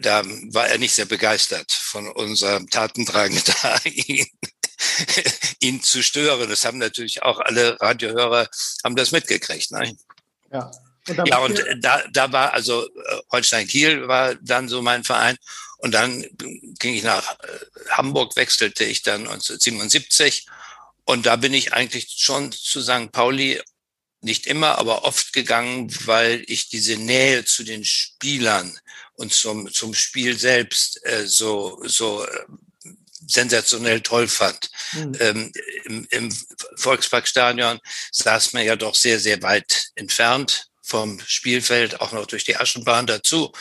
da 0.00 0.22
war 0.24 0.68
er 0.68 0.78
nicht 0.78 0.94
sehr 0.94 1.06
begeistert 1.06 1.72
von 1.72 2.08
unserem 2.08 2.68
Tatendrang 2.70 3.36
da, 3.62 3.78
ihn, 3.84 4.26
ihn 5.60 5.82
zu 5.82 6.02
stören. 6.02 6.48
Das 6.48 6.64
haben 6.64 6.78
natürlich 6.78 7.22
auch 7.22 7.40
alle 7.40 7.80
Radiohörer 7.80 8.48
haben 8.84 8.96
das 8.96 9.12
mitgekriegt. 9.12 9.70
Nein? 9.70 9.98
Ja. 10.52 10.70
Und 11.08 11.26
ja, 11.26 11.38
und 11.38 11.64
da, 11.78 12.02
da 12.12 12.32
war 12.32 12.52
also 12.52 12.86
äh, 12.86 13.20
Holstein 13.32 13.66
Kiel 13.66 14.06
war 14.06 14.34
dann 14.36 14.68
so 14.68 14.82
mein 14.82 15.02
Verein. 15.02 15.36
Und 15.78 15.92
dann 15.92 16.24
ging 16.78 16.94
ich 16.94 17.02
nach 17.02 17.38
äh, 17.40 17.58
Hamburg, 17.90 18.36
wechselte 18.36 18.84
ich 18.84 19.02
dann 19.02 19.22
1977. 19.22 20.46
Und 21.04 21.26
da 21.26 21.36
bin 21.36 21.54
ich 21.54 21.72
eigentlich 21.72 22.14
schon 22.18 22.52
zu 22.52 22.82
St. 22.82 23.10
Pauli 23.12 23.60
nicht 24.22 24.46
immer, 24.46 24.78
aber 24.78 25.04
oft 25.04 25.32
gegangen, 25.32 25.90
weil 26.06 26.44
ich 26.46 26.68
diese 26.68 26.96
Nähe 26.96 27.44
zu 27.44 27.64
den 27.64 27.84
Spielern 27.84 28.78
und 29.14 29.32
zum, 29.32 29.72
zum 29.72 29.94
Spiel 29.94 30.38
selbst 30.38 31.04
äh, 31.04 31.26
so, 31.26 31.80
so 31.84 32.24
äh, 32.24 32.44
sensationell 33.26 34.00
toll 34.00 34.28
fand. 34.28 34.70
Mhm. 34.92 35.16
Ähm, 35.20 35.52
im, 35.84 36.06
Im 36.10 36.36
Volksparkstadion 36.76 37.78
saß 38.12 38.52
man 38.52 38.64
ja 38.64 38.76
doch 38.76 38.94
sehr, 38.94 39.20
sehr 39.20 39.42
weit 39.42 39.90
entfernt 39.94 40.69
vom 40.90 41.20
Spielfeld 41.24 42.00
auch 42.00 42.12
noch 42.12 42.26
durch 42.26 42.44
die 42.44 42.56
Aschenbahn 42.56 43.06
dazu. 43.06 43.52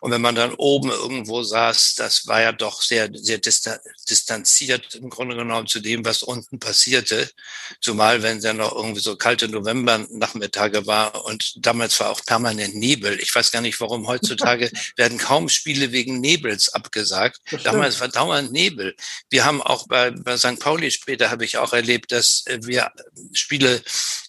Und 0.00 0.10
wenn 0.10 0.22
man 0.22 0.34
dann 0.34 0.54
oben 0.54 0.90
irgendwo 0.90 1.42
saß, 1.42 1.94
das 1.96 2.26
war 2.26 2.40
ja 2.40 2.52
doch 2.52 2.80
sehr, 2.82 3.10
sehr 3.12 3.38
distanziert 3.38 4.94
im 4.94 5.10
Grunde 5.10 5.36
genommen 5.36 5.66
zu 5.66 5.80
dem, 5.80 6.04
was 6.04 6.22
unten 6.22 6.58
passierte. 6.58 7.30
Zumal, 7.80 8.22
wenn 8.22 8.38
es 8.38 8.44
ja 8.44 8.54
noch 8.54 8.74
irgendwie 8.74 9.00
so 9.00 9.16
kalte 9.16 9.48
November-Nachmittage 9.48 10.86
war 10.86 11.24
und 11.26 11.54
damals 11.58 12.00
war 12.00 12.10
auch 12.10 12.24
permanent 12.24 12.74
Nebel. 12.74 13.20
Ich 13.20 13.34
weiß 13.34 13.50
gar 13.50 13.60
nicht, 13.60 13.78
warum 13.80 14.06
heutzutage 14.06 14.70
werden 14.96 15.18
kaum 15.18 15.48
Spiele 15.50 15.92
wegen 15.92 16.20
Nebels 16.20 16.72
abgesagt. 16.72 17.40
Damals 17.62 18.00
war 18.00 18.08
dauernd 18.08 18.52
Nebel. 18.52 18.96
Wir 19.28 19.44
haben 19.44 19.60
auch 19.60 19.86
bei, 19.86 20.10
bei 20.10 20.38
St. 20.38 20.58
Pauli 20.58 20.90
später 20.90 21.30
habe 21.30 21.44
ich 21.44 21.58
auch 21.58 21.74
erlebt, 21.74 22.12
dass 22.12 22.44
wir 22.46 22.90
Spiele 23.34 23.82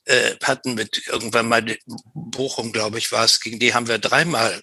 äh, 0.06 0.36
hatten 0.44 0.74
mit 0.74 1.08
irgendwann 1.08 1.48
mal 1.48 1.78
Bochum, 2.14 2.72
glaube 2.72 2.98
ich, 2.98 3.12
war 3.12 3.26
es, 3.26 3.40
gegen 3.40 3.60
die 3.60 3.74
haben 3.74 3.88
wir 3.88 4.00
dreimal 4.00 4.62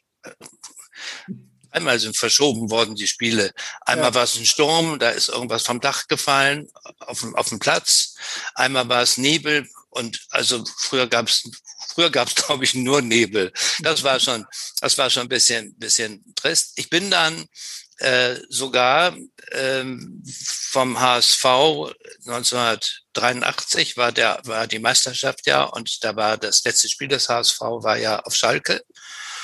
Einmal 1.70 1.98
sind 1.98 2.16
verschoben 2.16 2.70
worden 2.70 2.94
die 2.94 3.06
Spiele. 3.06 3.52
Einmal 3.82 4.10
ja. 4.10 4.14
war 4.14 4.24
es 4.24 4.36
ein 4.36 4.46
Sturm, 4.46 4.98
da 4.98 5.10
ist 5.10 5.28
irgendwas 5.28 5.64
vom 5.64 5.80
Dach 5.80 6.08
gefallen 6.08 6.68
auf, 7.00 7.24
auf 7.34 7.50
dem 7.50 7.58
Platz. 7.58 8.14
Einmal 8.54 8.88
war 8.88 9.02
es 9.02 9.18
Nebel 9.18 9.68
und 9.90 10.26
also 10.30 10.64
früher 10.78 11.06
gab 11.06 11.28
es 11.28 11.48
früher 11.88 12.10
gab 12.10 12.28
es 12.28 12.34
glaube 12.46 12.64
ich 12.64 12.74
nur 12.74 13.02
Nebel. 13.02 13.52
Das 13.80 14.02
war 14.02 14.18
schon 14.18 14.46
das 14.80 14.96
war 14.96 15.10
schon 15.10 15.24
ein 15.24 15.28
bisschen 15.28 15.74
bisschen 15.78 16.24
trist. 16.34 16.72
Ich 16.76 16.88
bin 16.88 17.10
dann 17.10 17.46
äh, 17.98 18.36
sogar 18.48 19.16
ähm, 19.52 20.22
vom 20.70 21.00
HSV 21.00 21.44
1983 22.26 23.96
war 23.96 24.12
der 24.12 24.40
war 24.44 24.66
die 24.66 24.78
Meisterschaft 24.78 25.46
ja 25.46 25.64
und 25.64 26.04
da 26.04 26.14
war 26.16 26.36
das 26.36 26.64
letzte 26.64 26.88
Spiel 26.88 27.08
des 27.08 27.28
HSV 27.28 27.60
war 27.60 27.96
ja 27.96 28.20
auf 28.20 28.34
Schalke 28.34 28.82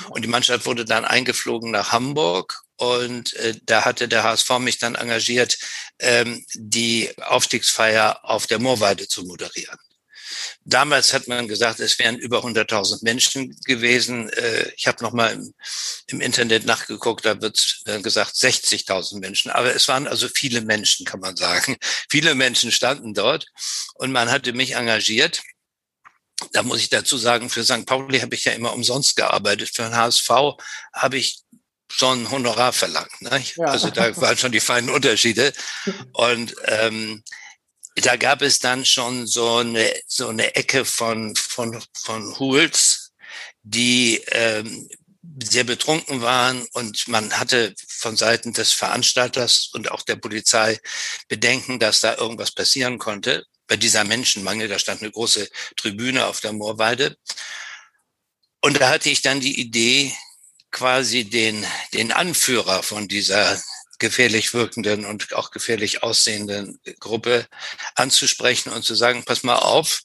und 0.09 0.23
die 0.23 0.29
Mannschaft 0.29 0.65
wurde 0.65 0.85
dann 0.85 1.05
eingeflogen 1.05 1.71
nach 1.71 1.91
Hamburg 1.91 2.61
und 2.77 3.33
äh, 3.35 3.55
da 3.63 3.85
hatte 3.85 4.07
der 4.07 4.23
HSV 4.23 4.59
mich 4.59 4.77
dann 4.77 4.95
engagiert, 4.95 5.57
ähm, 5.99 6.45
die 6.53 7.09
Aufstiegsfeier 7.21 8.19
auf 8.23 8.47
der 8.47 8.59
Moorweide 8.59 9.07
zu 9.07 9.23
moderieren. 9.23 9.77
Damals 10.63 11.13
hat 11.13 11.27
man 11.27 11.47
gesagt, 11.47 11.79
es 11.79 11.99
wären 11.99 12.17
über 12.17 12.43
100.000 12.43 13.03
Menschen 13.03 13.55
gewesen. 13.65 14.29
Äh, 14.29 14.71
ich 14.75 14.87
habe 14.87 15.03
nochmal 15.03 15.33
im, 15.33 15.53
im 16.07 16.21
Internet 16.21 16.65
nachgeguckt, 16.65 17.25
da 17.25 17.41
wird 17.41 17.83
gesagt 18.01 18.35
60.000 18.35 19.19
Menschen. 19.19 19.51
Aber 19.51 19.75
es 19.75 19.87
waren 19.87 20.07
also 20.07 20.27
viele 20.27 20.61
Menschen, 20.61 21.05
kann 21.05 21.19
man 21.19 21.35
sagen. 21.35 21.77
Viele 22.09 22.35
Menschen 22.35 22.71
standen 22.71 23.13
dort 23.13 23.47
und 23.95 24.11
man 24.11 24.31
hatte 24.31 24.53
mich 24.53 24.75
engagiert. 24.75 25.41
Da 26.51 26.63
muss 26.63 26.79
ich 26.79 26.89
dazu 26.89 27.17
sagen, 27.17 27.49
für 27.49 27.63
St. 27.63 27.85
Pauli 27.85 28.19
habe 28.19 28.35
ich 28.35 28.45
ja 28.45 28.51
immer 28.51 28.73
umsonst 28.73 29.15
gearbeitet. 29.15 29.69
Für 29.73 29.83
den 29.83 29.95
HSV 29.95 30.29
habe 30.93 31.17
ich 31.17 31.43
schon 31.89 32.29
Honorar 32.29 32.73
verlangt. 32.73 33.21
Ne? 33.21 33.43
Ja. 33.55 33.65
Also 33.65 33.89
da 33.89 34.15
waren 34.17 34.37
schon 34.37 34.51
die 34.51 34.59
feinen 34.59 34.89
Unterschiede. 34.89 35.53
Und 36.13 36.55
ähm, 36.65 37.23
da 37.95 38.17
gab 38.17 38.41
es 38.41 38.59
dann 38.59 38.85
schon 38.85 39.25
so 39.25 39.57
eine, 39.57 39.93
so 40.07 40.27
eine 40.27 40.55
Ecke 40.55 40.85
von, 40.85 41.35
von, 41.35 41.81
von 41.93 42.37
Hools, 42.39 43.13
die 43.63 44.21
ähm, 44.27 44.89
sehr 45.43 45.63
betrunken 45.63 46.21
waren 46.21 46.65
und 46.73 47.07
man 47.07 47.31
hatte 47.33 47.73
von 47.87 48.15
Seiten 48.15 48.53
des 48.53 48.73
Veranstalters 48.73 49.69
und 49.73 49.91
auch 49.91 50.01
der 50.01 50.17
Polizei 50.17 50.79
Bedenken, 51.27 51.79
dass 51.79 52.01
da 52.01 52.15
irgendwas 52.15 52.51
passieren 52.51 52.99
konnte. 52.99 53.45
Bei 53.67 53.77
dieser 53.77 54.03
Menschenmangel, 54.03 54.67
da 54.67 54.77
stand 54.77 55.01
eine 55.01 55.11
große 55.11 55.49
Tribüne 55.75 56.25
auf 56.27 56.41
der 56.41 56.53
Moorweide. 56.53 57.17
Und 58.61 58.79
da 58.79 58.89
hatte 58.89 59.09
ich 59.09 59.21
dann 59.21 59.39
die 59.39 59.59
Idee, 59.59 60.13
quasi 60.71 61.23
den, 61.23 61.65
den 61.93 62.11
Anführer 62.11 62.83
von 62.83 63.07
dieser 63.07 63.61
gefährlich 63.99 64.53
wirkenden 64.53 65.05
und 65.05 65.33
auch 65.33 65.51
gefährlich 65.51 66.03
aussehenden 66.03 66.79
Gruppe 66.99 67.47
anzusprechen 67.95 68.71
und 68.71 68.83
zu 68.83 68.95
sagen, 68.95 69.23
pass 69.25 69.43
mal 69.43 69.57
auf, 69.57 70.01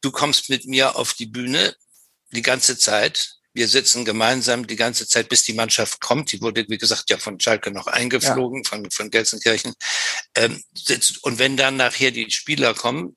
du 0.00 0.10
kommst 0.10 0.50
mit 0.50 0.66
mir 0.66 0.96
auf 0.96 1.14
die 1.14 1.26
Bühne 1.26 1.74
die 2.32 2.42
ganze 2.42 2.78
Zeit. 2.78 3.36
Wir 3.52 3.68
sitzen 3.68 4.04
gemeinsam 4.04 4.66
die 4.66 4.76
ganze 4.76 5.08
Zeit, 5.08 5.28
bis 5.28 5.42
die 5.42 5.54
Mannschaft 5.54 6.00
kommt. 6.00 6.30
Die 6.32 6.40
wurde, 6.40 6.64
wie 6.68 6.78
gesagt, 6.78 7.10
ja 7.10 7.18
von 7.18 7.40
Schalke 7.40 7.72
noch 7.72 7.88
eingeflogen, 7.88 8.62
ja. 8.62 8.68
von, 8.68 8.90
von 8.90 9.10
Gelsenkirchen. 9.10 9.74
Ähm, 10.36 10.62
sitzt, 10.72 11.22
und 11.24 11.38
wenn 11.38 11.56
dann 11.56 11.76
nachher 11.76 12.12
die 12.12 12.30
Spieler 12.30 12.74
kommen, 12.74 13.16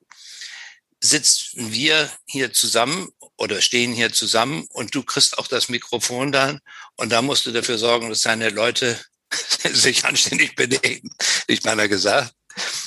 sitzen 1.00 1.72
wir 1.72 2.10
hier 2.26 2.54
zusammen 2.54 3.10
oder 3.38 3.62
stehen 3.62 3.94
hier 3.94 4.14
zusammen 4.14 4.66
und 4.70 4.96
du 4.96 5.04
kriegst 5.04 5.38
auch 5.38 5.48
das 5.48 5.68
Mikrofon 5.70 6.32
dann 6.32 6.62
und 6.96 7.12
da 7.12 7.22
musst 7.22 7.46
du 7.46 7.52
dafür 7.52 7.78
sorgen, 7.78 8.10
dass 8.10 8.22
deine 8.22 8.50
Leute 8.50 9.00
sich 9.74 10.06
anständig 10.06 10.56
benehmen, 10.56 11.10
nicht 11.48 11.66
meiner 11.66 11.88
gesagt. 11.88 12.34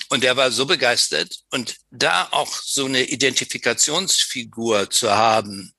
Und 0.09 0.23
der 0.23 0.37
war 0.37 0.53
so 0.53 0.67
begeistert 0.67 1.41
und 1.51 1.77
da 1.91 2.29
auch 2.31 2.63
so 2.63 2.85
eine 2.85 3.03
Identifikationsfigur 3.03 4.91
zu 4.91 5.11
haben 5.11 5.75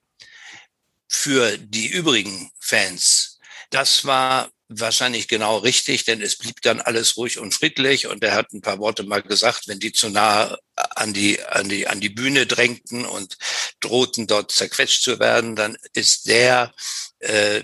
für 1.07 1.57
die 1.57 1.88
übrigen 1.88 2.51
Fans, 2.59 3.39
das 3.69 4.05
war 4.05 4.50
wahrscheinlich 4.69 5.27
genau 5.27 5.57
richtig, 5.57 6.03
denn 6.03 6.21
es 6.21 6.38
blieb 6.38 6.62
dann 6.62 6.81
alles 6.81 7.15
ruhig 7.15 7.39
und 7.39 7.53
friedlich 7.53 8.07
und 8.07 8.21
er 8.24 8.33
hat 8.33 8.51
ein 8.51 8.62
paar 8.62 8.79
Worte 8.79 9.03
mal 9.03 9.21
gesagt, 9.21 9.67
wenn 9.67 9.79
die 9.79 9.93
zu 9.93 10.09
nah 10.09 10.57
an 10.75 11.13
die, 11.13 11.41
an 11.43 11.69
die, 11.69 11.88
an 11.88 12.01
die 12.01 12.09
Bühne 12.09 12.45
drängten 12.45 13.05
und 13.05 13.38
drohten 13.79 14.27
dort 14.27 14.51
zerquetscht 14.51 15.03
zu 15.03 15.19
werden, 15.19 15.55
dann 15.55 15.77
ist 15.93 16.27
der 16.27 16.74
äh, 17.19 17.63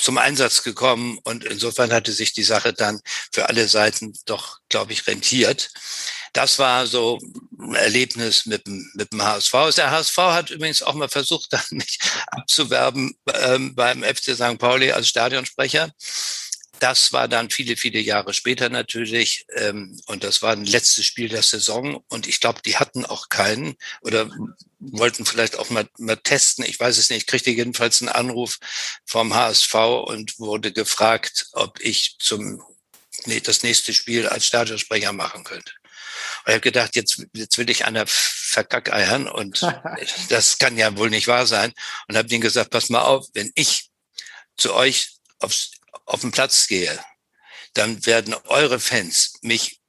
zum 0.00 0.18
Einsatz 0.18 0.62
gekommen 0.62 1.18
und 1.24 1.44
insofern 1.44 1.92
hatte 1.92 2.12
sich 2.12 2.32
die 2.32 2.42
Sache 2.42 2.72
dann 2.72 3.00
für 3.32 3.48
alle 3.48 3.68
Seiten 3.68 4.12
doch, 4.26 4.58
glaube 4.68 4.92
ich, 4.92 5.06
rentiert. 5.06 5.70
Das 6.32 6.58
war 6.58 6.86
so 6.86 7.18
ein 7.58 7.74
Erlebnis 7.74 8.46
mit 8.46 8.66
dem, 8.66 8.88
mit 8.94 9.12
dem 9.12 9.22
HSV. 9.22 9.52
Der 9.76 9.90
HSV 9.90 10.16
hat 10.18 10.50
übrigens 10.50 10.82
auch 10.82 10.94
mal 10.94 11.08
versucht, 11.08 11.50
mich 11.70 11.98
abzuwerben 12.28 13.16
ähm, 13.34 13.74
beim 13.74 14.02
FC 14.02 14.34
St. 14.34 14.58
Pauli 14.58 14.92
als 14.92 15.08
Stadionsprecher. 15.08 15.90
Das 16.80 17.12
war 17.12 17.28
dann 17.28 17.50
viele, 17.50 17.76
viele 17.76 18.00
Jahre 18.00 18.34
später 18.34 18.68
natürlich. 18.68 19.46
Ähm, 19.54 20.00
und 20.06 20.24
das 20.24 20.42
war 20.42 20.52
ein 20.52 20.64
letztes 20.64 21.04
Spiel 21.04 21.28
der 21.28 21.42
Saison. 21.42 22.02
Und 22.08 22.26
ich 22.26 22.40
glaube, 22.40 22.60
die 22.64 22.76
hatten 22.76 23.04
auch 23.04 23.28
keinen 23.28 23.76
oder 24.00 24.28
wollten 24.80 25.24
vielleicht 25.26 25.56
auch 25.56 25.70
mal, 25.70 25.86
mal 25.98 26.16
testen. 26.16 26.64
Ich 26.64 26.80
weiß 26.80 26.98
es 26.98 27.10
nicht. 27.10 27.20
Ich 27.20 27.26
kriegte 27.26 27.50
jedenfalls 27.50 28.00
einen 28.00 28.08
Anruf 28.08 28.58
vom 29.04 29.34
HSV 29.34 29.74
und 30.06 30.38
wurde 30.38 30.72
gefragt, 30.72 31.46
ob 31.52 31.78
ich 31.80 32.16
zum 32.18 32.62
nee, 33.26 33.40
das 33.40 33.62
nächste 33.62 33.92
Spiel 33.92 34.26
als 34.26 34.46
Stadionsprecher 34.46 35.12
machen 35.12 35.44
könnte. 35.44 35.72
Und 36.44 36.48
ich 36.48 36.54
habe 36.54 36.60
gedacht, 36.60 36.96
jetzt, 36.96 37.26
jetzt 37.34 37.58
will 37.58 37.70
ich 37.70 37.84
einer 37.84 38.04
verkackeiern 38.06 39.28
und 39.28 39.62
das 40.28 40.58
kann 40.58 40.76
ja 40.76 40.96
wohl 40.96 41.10
nicht 41.10 41.28
wahr 41.28 41.46
sein. 41.46 41.72
Und 42.08 42.16
habe 42.16 42.28
denen 42.28 42.40
gesagt, 42.40 42.70
pass 42.70 42.88
mal 42.88 43.02
auf, 43.02 43.26
wenn 43.34 43.50
ich 43.54 43.90
zu 44.56 44.74
euch 44.74 45.16
aufs 45.38 45.72
auf 46.10 46.22
den 46.22 46.32
Platz 46.32 46.66
gehe, 46.66 46.98
dann 47.74 48.04
werden 48.04 48.34
eure 48.48 48.80
Fans 48.80 49.34
mich 49.42 49.80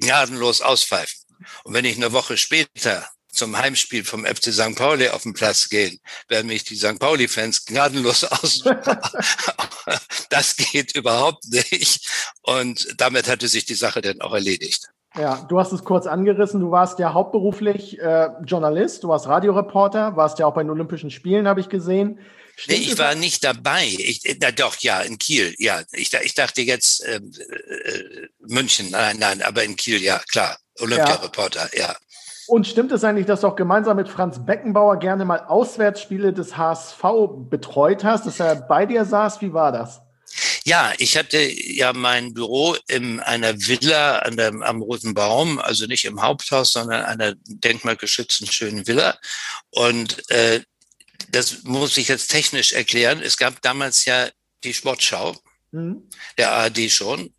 gnadenlos 0.00 0.62
auspfeifen. 0.62 1.18
Und 1.64 1.74
wenn 1.74 1.84
ich 1.84 1.96
eine 1.96 2.12
Woche 2.12 2.36
später 2.36 3.08
zum 3.28 3.56
Heimspiel 3.58 4.04
vom 4.04 4.24
FC 4.24 4.52
St. 4.52 4.76
Pauli 4.76 5.08
auf 5.08 5.22
den 5.22 5.34
Platz 5.34 5.68
gehen, 5.68 5.98
werden 6.28 6.46
mich 6.46 6.64
die 6.64 6.76
St. 6.76 6.98
Pauli-Fans 6.98 7.66
gnadenlos 7.66 8.24
aus. 8.32 8.64
das 10.30 10.56
geht 10.56 10.94
überhaupt 10.96 11.44
nicht. 11.48 12.08
Und 12.42 12.94
damit 12.96 13.28
hatte 13.28 13.48
sich 13.48 13.64
die 13.64 13.74
Sache 13.74 14.00
dann 14.00 14.20
auch 14.20 14.32
erledigt. 14.32 14.88
Ja, 15.16 15.44
du 15.48 15.58
hast 15.58 15.72
es 15.72 15.84
kurz 15.84 16.06
angerissen. 16.06 16.60
Du 16.60 16.70
warst 16.70 16.98
ja 16.98 17.12
hauptberuflich 17.12 17.98
äh, 17.98 18.28
Journalist, 18.44 19.02
du 19.02 19.08
warst 19.08 19.26
Radioreporter, 19.26 20.16
warst 20.16 20.38
ja 20.38 20.46
auch 20.46 20.54
bei 20.54 20.62
den 20.62 20.70
Olympischen 20.70 21.10
Spielen, 21.10 21.48
habe 21.48 21.60
ich 21.60 21.68
gesehen. 21.68 22.20
Nee, 22.66 22.74
ich 22.74 22.98
war 22.98 23.14
nicht 23.14 23.44
dabei. 23.44 23.86
Ich, 23.86 24.22
na 24.40 24.50
doch, 24.50 24.76
ja, 24.80 25.00
in 25.00 25.18
Kiel, 25.18 25.54
ja. 25.58 25.82
Ich, 25.92 26.12
ich 26.12 26.34
dachte 26.34 26.62
jetzt 26.62 27.04
äh, 27.04 27.16
äh, 27.16 28.28
München, 28.40 28.90
nein, 28.90 29.16
nein, 29.18 29.42
aber 29.42 29.64
in 29.64 29.76
Kiel, 29.76 30.02
ja, 30.02 30.20
klar. 30.30 30.58
Olympiareporter, 30.80 31.70
ja. 31.74 31.88
ja. 31.88 31.96
Und 32.46 32.66
stimmt 32.66 32.92
es 32.92 33.04
eigentlich, 33.04 33.26
dass 33.26 33.42
du 33.42 33.48
auch 33.48 33.56
gemeinsam 33.56 33.96
mit 33.96 34.08
Franz 34.08 34.44
Beckenbauer 34.44 34.98
gerne 34.98 35.24
mal 35.24 35.40
Auswärtsspiele 35.40 36.32
des 36.32 36.56
HSV 36.56 37.02
betreut 37.50 38.04
hast, 38.04 38.26
dass 38.26 38.40
er 38.40 38.56
bei 38.56 38.86
dir 38.86 39.04
saß? 39.04 39.42
Wie 39.42 39.52
war 39.52 39.70
das? 39.70 40.00
Ja, 40.64 40.92
ich 40.98 41.16
hatte 41.16 41.38
ja 41.40 41.92
mein 41.92 42.34
Büro 42.34 42.76
in 42.88 43.20
einer 43.20 43.54
Villa 43.58 44.20
an 44.20 44.36
der, 44.36 44.48
am 44.62 44.82
Roten 44.82 45.14
Baum, 45.14 45.58
also 45.58 45.86
nicht 45.86 46.04
im 46.04 46.22
Haupthaus, 46.22 46.72
sondern 46.72 47.04
einer 47.04 47.34
denkmalgeschützten 47.46 48.46
schönen 48.46 48.86
Villa. 48.86 49.18
Und 49.70 50.30
äh, 50.30 50.60
das 51.30 51.64
muss 51.64 51.96
ich 51.96 52.08
jetzt 52.08 52.28
technisch 52.28 52.72
erklären. 52.72 53.22
Es 53.22 53.36
gab 53.36 53.60
damals 53.62 54.04
ja 54.04 54.28
die 54.64 54.74
Sportschau 54.74 55.36
mhm. 55.72 56.08
der 56.36 56.52
ARD 56.52 56.90
schon. 56.90 57.34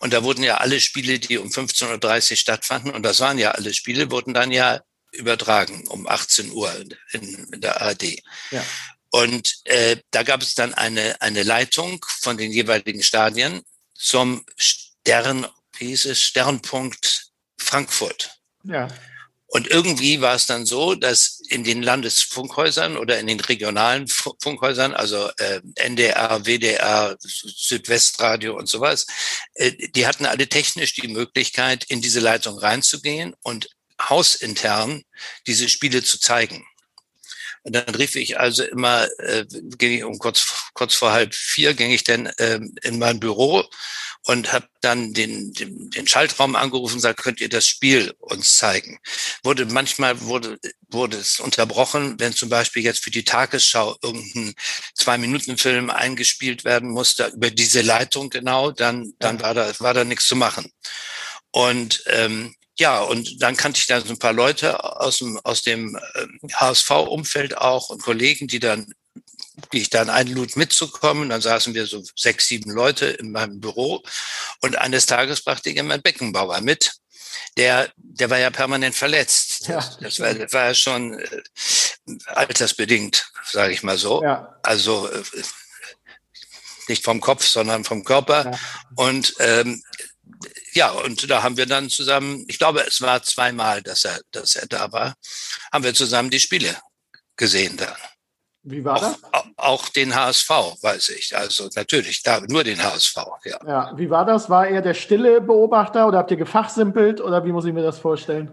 Und 0.00 0.12
da 0.12 0.22
wurden 0.22 0.42
ja 0.42 0.58
alle 0.58 0.80
Spiele, 0.80 1.18
die 1.18 1.38
um 1.38 1.48
15.30 1.48 2.30
Uhr 2.30 2.36
stattfanden, 2.36 2.92
und 2.92 3.02
das 3.02 3.20
waren 3.20 3.38
ja 3.38 3.52
alle 3.52 3.74
Spiele, 3.74 4.10
wurden 4.10 4.34
dann 4.34 4.50
ja 4.50 4.80
übertragen 5.12 5.86
um 5.88 6.06
18 6.06 6.50
Uhr 6.50 6.72
in, 7.12 7.48
in 7.52 7.60
der 7.60 7.80
ARD. 7.80 8.20
Ja. 8.50 8.64
Und 9.10 9.60
äh, 9.64 9.98
da 10.10 10.24
gab 10.24 10.42
es 10.42 10.54
dann 10.54 10.74
eine, 10.74 11.20
eine 11.20 11.44
Leitung 11.44 12.04
von 12.08 12.36
den 12.36 12.50
jeweiligen 12.50 13.02
Stadien 13.02 13.62
zum 13.94 14.44
Stern, 14.56 15.46
wie 15.78 15.88
hieß 15.88 16.06
es, 16.06 16.20
Sternpunkt 16.20 17.28
Frankfurt. 17.56 18.38
Ja. 18.64 18.88
Und 19.54 19.68
irgendwie 19.68 20.20
war 20.20 20.34
es 20.34 20.46
dann 20.46 20.66
so, 20.66 20.96
dass 20.96 21.40
in 21.48 21.62
den 21.62 21.80
Landesfunkhäusern 21.80 22.96
oder 22.96 23.20
in 23.20 23.28
den 23.28 23.38
regionalen 23.38 24.08
Funkhäusern, 24.08 24.94
also 24.94 25.30
äh, 25.38 25.60
NDR, 25.76 26.44
WDR, 26.44 27.16
Südwestradio 27.20 28.56
und 28.56 28.68
sowas, 28.68 29.06
äh, 29.54 29.70
die 29.94 30.08
hatten 30.08 30.26
alle 30.26 30.48
technisch 30.48 30.94
die 30.94 31.06
Möglichkeit, 31.06 31.84
in 31.84 32.00
diese 32.00 32.18
Leitung 32.18 32.58
reinzugehen 32.58 33.36
und 33.44 33.68
hausintern 34.02 35.04
diese 35.46 35.68
Spiele 35.68 36.02
zu 36.02 36.18
zeigen. 36.18 36.66
Und 37.62 37.76
dann 37.76 37.94
rief 37.94 38.16
ich 38.16 38.40
also 38.40 38.64
immer, 38.64 39.06
äh, 39.20 39.44
ging 39.78 39.92
ich 39.92 40.02
um 40.02 40.18
kurz, 40.18 40.63
kurz 40.74 40.94
vor 40.94 41.12
halb 41.12 41.34
vier, 41.34 41.74
ging 41.74 41.90
ich 41.90 42.04
dann 42.04 42.26
äh, 42.26 42.60
in 42.82 42.98
mein 42.98 43.20
Büro 43.20 43.64
und 44.26 44.52
habe 44.52 44.68
dann 44.80 45.12
den, 45.12 45.52
den, 45.52 45.90
den 45.90 46.06
Schaltraum 46.06 46.56
angerufen 46.56 46.94
und 46.94 46.98
gesagt, 46.98 47.22
könnt 47.22 47.40
ihr 47.40 47.48
das 47.48 47.66
Spiel 47.66 48.14
uns 48.18 48.56
zeigen? 48.56 48.98
Wurde 49.42 49.66
manchmal 49.66 50.20
wurde 50.22 50.58
wurde 50.88 51.16
es 51.16 51.40
unterbrochen, 51.40 52.18
wenn 52.20 52.32
zum 52.32 52.48
Beispiel 52.48 52.84
jetzt 52.84 53.02
für 53.02 53.10
die 53.10 53.24
Tagesschau 53.24 53.96
irgendein 54.02 54.54
Zwei-Minuten-Film 54.94 55.90
eingespielt 55.90 56.64
werden 56.64 56.90
musste 56.90 57.26
über 57.34 57.50
diese 57.50 57.82
Leitung 57.82 58.30
genau, 58.30 58.70
dann 58.70 59.12
dann 59.18 59.40
war 59.40 59.54
da 59.54 59.72
war 59.80 59.94
da 59.94 60.04
nichts 60.04 60.26
zu 60.26 60.36
machen. 60.36 60.72
Und 61.50 62.02
ähm, 62.06 62.54
ja, 62.78 63.00
und 63.02 63.40
dann 63.40 63.56
kannte 63.56 63.78
ich 63.78 63.86
da 63.86 64.00
so 64.00 64.08
ein 64.08 64.18
paar 64.18 64.32
Leute 64.32 64.82
aus 64.82 65.18
dem, 65.18 65.38
aus 65.44 65.62
dem 65.62 65.98
HSV-Umfeld 66.52 67.52
ähm, 67.52 67.58
auch 67.58 67.90
und 67.90 68.02
Kollegen, 68.02 68.48
die 68.48 68.58
dann, 68.58 68.92
die 69.72 69.82
ich 69.82 69.90
dann 69.90 70.10
einlud 70.10 70.56
mitzukommen. 70.56 71.28
Dann 71.28 71.40
saßen 71.40 71.74
wir 71.74 71.86
so 71.86 72.02
sechs, 72.16 72.48
sieben 72.48 72.70
Leute 72.70 73.06
in 73.06 73.32
meinem 73.32 73.60
Büro 73.60 74.02
und 74.62 74.76
eines 74.76 75.06
Tages 75.06 75.42
brachte 75.42 75.70
ich 75.70 75.78
einen 75.78 76.02
Beckenbauer 76.02 76.60
mit. 76.60 76.92
Der, 77.56 77.92
der 77.96 78.30
war 78.30 78.38
ja 78.38 78.50
permanent 78.50 78.94
verletzt. 78.94 79.68
Ja, 79.68 79.84
das, 80.00 80.20
war, 80.20 80.34
das 80.34 80.52
war 80.52 80.66
ja 80.66 80.74
schon 80.74 81.18
äh, 81.18 81.42
altersbedingt, 82.26 83.30
sage 83.44 83.72
ich 83.72 83.82
mal 83.82 83.98
so. 83.98 84.22
Ja. 84.22 84.58
Also 84.62 85.08
äh, 85.08 85.22
nicht 86.88 87.04
vom 87.04 87.20
Kopf, 87.20 87.44
sondern 87.44 87.84
vom 87.84 88.04
Körper. 88.04 88.50
Ja. 88.52 88.58
Und 88.96 89.34
ähm, 89.38 89.82
ja, 90.72 90.90
und 90.90 91.30
da 91.30 91.42
haben 91.42 91.56
wir 91.56 91.66
dann 91.66 91.88
zusammen, 91.90 92.44
ich 92.48 92.58
glaube, 92.58 92.84
es 92.86 93.00
war 93.00 93.22
zweimal, 93.22 93.82
dass 93.82 94.04
er, 94.04 94.20
dass 94.32 94.56
er 94.56 94.66
da 94.66 94.90
war, 94.92 95.14
haben 95.72 95.84
wir 95.84 95.94
zusammen 95.94 96.30
die 96.30 96.40
Spiele 96.40 96.76
gesehen 97.36 97.76
dann. 97.76 97.94
Wie 98.66 98.84
war 98.84 98.98
das? 98.98 99.22
Auch, 99.30 99.44
auch 99.56 99.88
den 99.90 100.14
HSV, 100.14 100.48
weiß 100.48 101.10
ich. 101.10 101.36
Also 101.36 101.68
natürlich, 101.76 102.22
da, 102.22 102.40
nur 102.48 102.64
den 102.64 102.82
HSV, 102.82 103.16
ja. 103.44 103.58
ja. 103.66 103.92
Wie 103.96 104.08
war 104.08 104.24
das? 104.24 104.48
War 104.48 104.66
er 104.66 104.80
der 104.80 104.94
stille 104.94 105.40
Beobachter 105.40 106.08
oder 106.08 106.18
habt 106.18 106.30
ihr 106.30 106.38
gefachsimpelt 106.38 107.20
oder 107.20 107.44
wie 107.44 107.52
muss 107.52 107.66
ich 107.66 107.74
mir 107.74 107.82
das 107.82 107.98
vorstellen? 107.98 108.50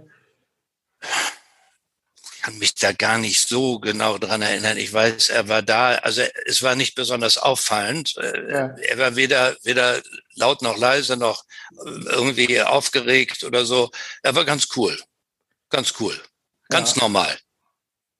kann 2.41 2.57
mich 2.57 2.75
da 2.75 2.91
gar 2.91 3.17
nicht 3.17 3.47
so 3.47 3.79
genau 3.79 4.17
dran 4.17 4.41
erinnern. 4.41 4.77
Ich 4.77 4.91
weiß, 4.91 5.29
er 5.29 5.47
war 5.47 5.61
da. 5.61 5.95
Also 5.95 6.23
es 6.45 6.63
war 6.63 6.75
nicht 6.75 6.95
besonders 6.95 7.37
auffallend. 7.37 8.17
Äh, 8.17 8.51
ja. 8.51 8.75
Er 8.81 8.97
war 8.97 9.15
weder, 9.15 9.55
weder 9.63 10.01
laut 10.35 10.61
noch 10.61 10.77
leise 10.77 11.17
noch 11.17 11.43
irgendwie 11.75 12.61
aufgeregt 12.61 13.43
oder 13.43 13.65
so. 13.65 13.91
Er 14.23 14.35
war 14.35 14.45
ganz 14.45 14.69
cool. 14.75 14.97
Ganz 15.69 15.93
cool. 15.99 16.19
Ganz 16.69 16.95
ja. 16.95 17.03
normal. 17.03 17.37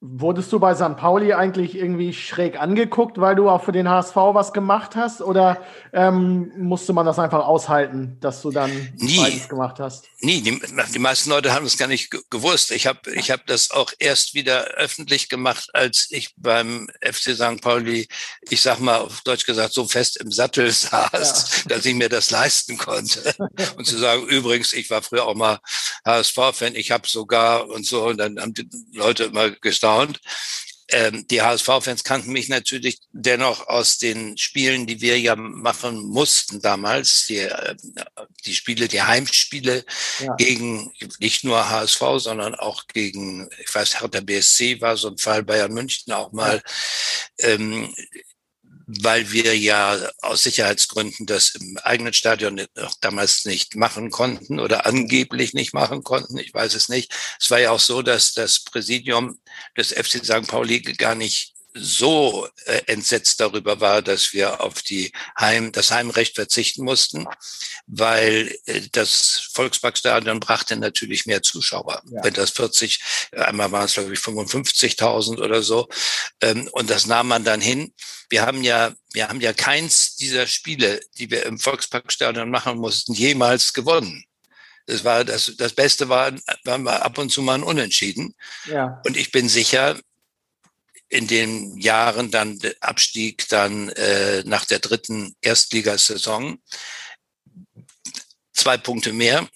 Wurdest 0.04 0.52
du 0.52 0.60
bei 0.60 0.74
St. 0.74 0.98
Pauli 0.98 1.32
eigentlich 1.34 1.76
irgendwie 1.76 2.12
schräg 2.12 2.60
angeguckt, 2.60 3.22
weil 3.22 3.36
du 3.36 3.48
auch 3.48 3.64
für 3.64 3.72
den 3.72 3.88
HSV 3.88 4.16
was 4.16 4.52
gemacht 4.52 4.96
hast? 4.96 5.22
Oder 5.22 5.62
ähm, 5.94 6.52
musste 6.58 6.92
man 6.92 7.06
das 7.06 7.20
einfach 7.20 7.46
aushalten, 7.46 8.18
dass 8.20 8.42
du 8.42 8.50
dann 8.50 8.72
Nie. 8.98 9.18
beides 9.18 9.48
gemacht 9.48 9.80
hast? 9.80 10.08
Nie. 10.22 10.42
Die, 10.42 10.60
die 10.92 10.98
meisten 10.98 11.30
Leute 11.30 11.54
haben 11.54 11.68
es 11.68 11.78
gar 11.78 11.88
nicht 11.88 12.10
gewusst. 12.32 12.72
Ich 12.72 12.88
habe 12.88 13.12
ich 13.14 13.30
hab 13.30 13.46
das 13.46 13.70
auch 13.70 13.94
erst 14.00 14.34
wieder 14.34 14.64
öffentlich 14.70 15.30
gemacht, 15.30 15.70
als 15.74 16.08
ich 16.10 16.34
beim 16.36 16.90
FC 17.02 17.36
St. 17.36 17.62
Pauli, 17.62 18.08
ich 18.50 18.60
sag 18.64 18.80
mal 18.80 19.02
auf 19.02 19.22
Deutsch 19.22 19.46
gesagt, 19.46 19.74
so 19.74 19.86
fest 19.86 20.18
im 20.18 20.32
Sattel 20.32 20.72
saß, 20.72 21.12
ja. 21.12 21.76
dass 21.76 21.86
ich 21.86 21.94
mir 21.94 22.10
das 22.10 22.32
leisten 22.32 22.76
konnte. 22.76 23.36
und 23.78 23.86
zu 23.86 24.00
sagen, 24.00 24.24
übrigens, 24.24 24.74
ich 24.74 24.90
war 24.90 25.04
früher 25.04 25.28
auch 25.28 25.36
mal 25.36 25.60
HSV-Fan, 26.08 26.74
ich 26.74 26.90
habe 26.90 27.08
sogar 27.08 27.70
und 27.70 27.86
so, 27.86 28.08
und 28.08 28.18
dann 28.18 28.40
haben 28.40 28.56
die 28.56 28.68
Leute 28.94 29.26
immer 29.26 29.52
gestanden, 29.52 29.91
erstaunt. 29.92 30.20
Ähm, 30.94 31.26
die 31.30 31.42
HSV-Fans 31.42 32.04
kannten 32.04 32.34
mich 32.34 32.50
natürlich 32.50 33.00
dennoch 33.14 33.68
aus 33.68 33.98
den 33.98 34.38
Spielen, 34.38 34.88
die 34.88 35.00
wir 35.00 35.18
ja 35.18 35.38
machen 35.38 36.04
mussten 36.06 36.60
damals, 36.60 37.28
die, 37.28 37.38
äh, 37.38 37.76
die 38.46 38.54
Spiele, 38.54 38.90
die 38.90 39.02
Heimspiele 39.02 39.86
ja. 40.20 40.36
gegen 40.36 40.92
nicht 41.20 41.46
nur 41.46 41.70
HSV, 41.70 42.02
sondern 42.18 42.56
auch 42.56 42.88
gegen, 42.88 43.50
ich 43.64 43.74
weiß, 43.74 44.02
Hertha 44.02 44.20
BSC 44.20 44.82
war 44.82 44.98
so 44.98 45.08
ein 45.08 45.18
Fall, 45.18 45.44
Bayern 45.44 45.72
München 45.72 46.12
auch 46.12 46.34
mal. 46.34 46.62
Ja. 47.40 47.48
Ähm, 47.48 47.96
weil 49.00 49.32
wir 49.32 49.58
ja 49.58 49.98
aus 50.22 50.44
Sicherheitsgründen 50.44 51.26
das 51.26 51.56
im 51.56 51.78
eigenen 51.84 52.14
Stadion 52.14 52.66
damals 53.00 53.46
nicht 53.46 53.76
machen 53.76 54.12
konnten 54.12 54.60
oder 54.60 54.86
angeblich 54.86 55.54
nicht 55.54 55.74
machen 55.74 56.04
konnten. 56.04 56.38
Ich 56.38 56.54
weiß 56.54 56.74
es 56.74 56.90
nicht. 56.90 57.14
Es 57.40 57.50
war 57.50 57.60
ja 57.60 57.72
auch 57.72 57.80
so, 57.80 58.02
dass 58.02 58.34
das 58.34 58.60
Präsidium 58.60 59.40
des 59.78 59.94
FC 59.94 60.24
St. 60.24 60.48
Pauli 60.48 60.82
gar 60.82 61.16
nicht 61.16 61.54
so 61.74 62.48
äh, 62.66 62.82
entsetzt 62.88 63.40
darüber 63.40 63.80
war, 63.80 64.02
dass 64.02 64.34
wir 64.34 64.62
auf 64.62 64.82
die 64.82 65.12
Heim, 65.40 65.72
das 65.72 65.92
Heimrecht 65.92 66.36
verzichten 66.36 66.84
mussten, 66.84 67.26
weil 67.88 68.56
äh, 68.66 68.82
das 68.92 69.50
Volksparkstadion 69.54 70.40
brachte 70.40 70.76
natürlich 70.76 71.26
mehr 71.26 71.42
Zuschauer. 71.42 72.02
Ja. 72.12 72.24
Wenn 72.24 72.34
das 72.34 72.52
40, 72.52 73.00
einmal 73.32 73.72
waren 73.72 73.86
es 73.86 73.94
glaube 73.94 74.14
ich 74.14 74.20
55.000 74.20 75.42
oder 75.42 75.62
so, 75.62 75.88
ähm, 76.42 76.68
und 76.74 76.90
das 76.90 77.06
nahm 77.06 77.28
man 77.28 77.44
dann 77.44 77.62
hin 77.62 77.94
wir 78.32 78.46
haben 78.46 78.64
ja, 78.64 78.94
wir 79.12 79.28
haben 79.28 79.42
ja 79.42 79.54
keins 79.54 80.16
dieser 80.16 80.48
Spiele, 80.48 81.02
die 81.18 81.30
wir 81.30 81.46
im 81.46 81.60
Volksparkstadion 81.60 82.50
machen 82.50 82.78
mussten, 82.78 83.14
jemals 83.14 83.74
gewonnen. 83.74 84.24
Das 84.88 85.04
war 85.04 85.24
das, 85.24 85.54
das 85.58 85.74
Beste 85.74 86.10
war, 86.10 86.32
wir 86.64 87.06
ab 87.06 87.18
und 87.18 87.30
zu 87.30 87.42
mal 87.42 87.56
ein 87.56 87.64
Unentschieden. 87.64 88.34
Ja. 88.66 89.02
Und 89.06 89.18
ich 89.18 89.32
bin 89.32 89.48
sicher, 89.48 90.00
in 91.12 91.28
den 91.28 91.78
Jahren 91.78 92.32
dann 92.32 92.58
Abstieg 92.80 93.48
dann 93.50 93.90
äh, 93.90 94.44
nach 94.46 94.64
der 94.66 94.80
dritten 94.80 95.36
Erstligasaison 95.42 96.58
zwei 98.54 98.78
Punkte 98.78 99.12
mehr 99.12 99.48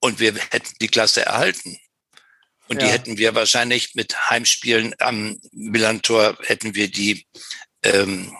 und 0.00 0.20
wir 0.20 0.34
hätten 0.34 0.74
die 0.80 0.88
Klasse 0.88 1.24
erhalten. 1.24 1.78
Und 2.68 2.80
ja. 2.80 2.86
die 2.86 2.92
hätten 2.92 3.16
wir 3.16 3.34
wahrscheinlich 3.34 3.94
mit 3.94 4.28
Heimspielen 4.28 4.94
am 4.98 5.40
Millantor 5.52 6.36
hätten 6.42 6.74
wir 6.74 6.90
die 6.90 7.26
ähm, 7.82 8.36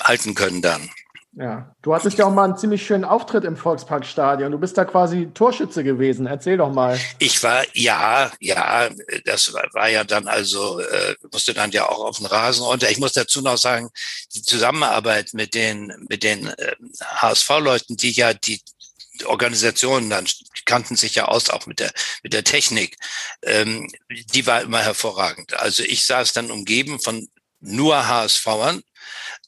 halten 0.00 0.34
können 0.34 0.62
dann. 0.62 0.90
Ja, 1.34 1.74
du 1.80 1.94
hattest 1.94 2.18
ja 2.18 2.26
auch 2.26 2.32
mal 2.32 2.44
einen 2.44 2.58
ziemlich 2.58 2.84
schönen 2.84 3.06
Auftritt 3.06 3.44
im 3.44 3.56
Volksparkstadion. 3.56 4.52
Du 4.52 4.58
bist 4.58 4.76
da 4.76 4.84
quasi 4.84 5.30
Torschütze 5.32 5.82
gewesen. 5.82 6.26
Erzähl 6.26 6.58
doch 6.58 6.70
mal. 6.70 7.00
Ich 7.18 7.42
war, 7.42 7.64
ja, 7.72 8.30
ja, 8.38 8.90
das 9.24 9.50
war, 9.54 9.64
war 9.72 9.88
ja 9.88 10.04
dann 10.04 10.28
also, 10.28 10.78
äh, 10.80 11.14
musste 11.32 11.54
dann 11.54 11.70
ja 11.70 11.88
auch 11.88 12.04
auf 12.04 12.18
den 12.18 12.26
Rasen 12.26 12.64
runter. 12.64 12.90
Ich 12.90 12.98
muss 12.98 13.14
dazu 13.14 13.40
noch 13.40 13.56
sagen, 13.56 13.88
die 14.34 14.42
Zusammenarbeit 14.42 15.32
mit 15.32 15.54
den, 15.54 15.94
mit 16.10 16.22
den 16.22 16.48
äh, 16.48 16.76
HSV-Leuten, 17.00 17.96
die 17.96 18.12
ja 18.12 18.34
die 18.34 18.60
Organisationen 19.24 20.10
dann 20.10 20.26
kannten 20.66 20.96
sich 20.96 21.14
ja 21.14 21.26
aus, 21.26 21.48
auch 21.48 21.66
mit 21.66 21.80
der, 21.80 21.92
mit 22.22 22.34
der 22.34 22.44
Technik. 22.44 22.96
Ähm, 23.42 23.90
die 24.10 24.46
war 24.46 24.60
immer 24.60 24.80
hervorragend. 24.80 25.54
Also 25.54 25.82
ich 25.82 26.04
saß 26.04 26.34
dann 26.34 26.50
umgeben 26.50 27.00
von 27.00 27.28
nur 27.60 28.06
HSVern 28.06 28.82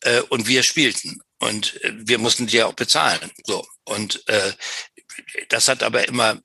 äh, 0.01 0.21
und 0.21 0.49
wir 0.49 0.63
spielten. 0.63 1.21
Und 1.45 1.83
äh, 1.83 1.93
wir 1.95 2.19
mussten 2.19 2.47
die 2.47 2.57
ja 2.59 2.67
auch 2.67 2.75
bezahlen. 2.75 3.31
So. 3.45 3.67
Und 3.85 4.27
äh, 4.29 4.53
das 5.49 5.69
hat 5.69 5.83
aber 5.83 6.07
immer 6.09 6.41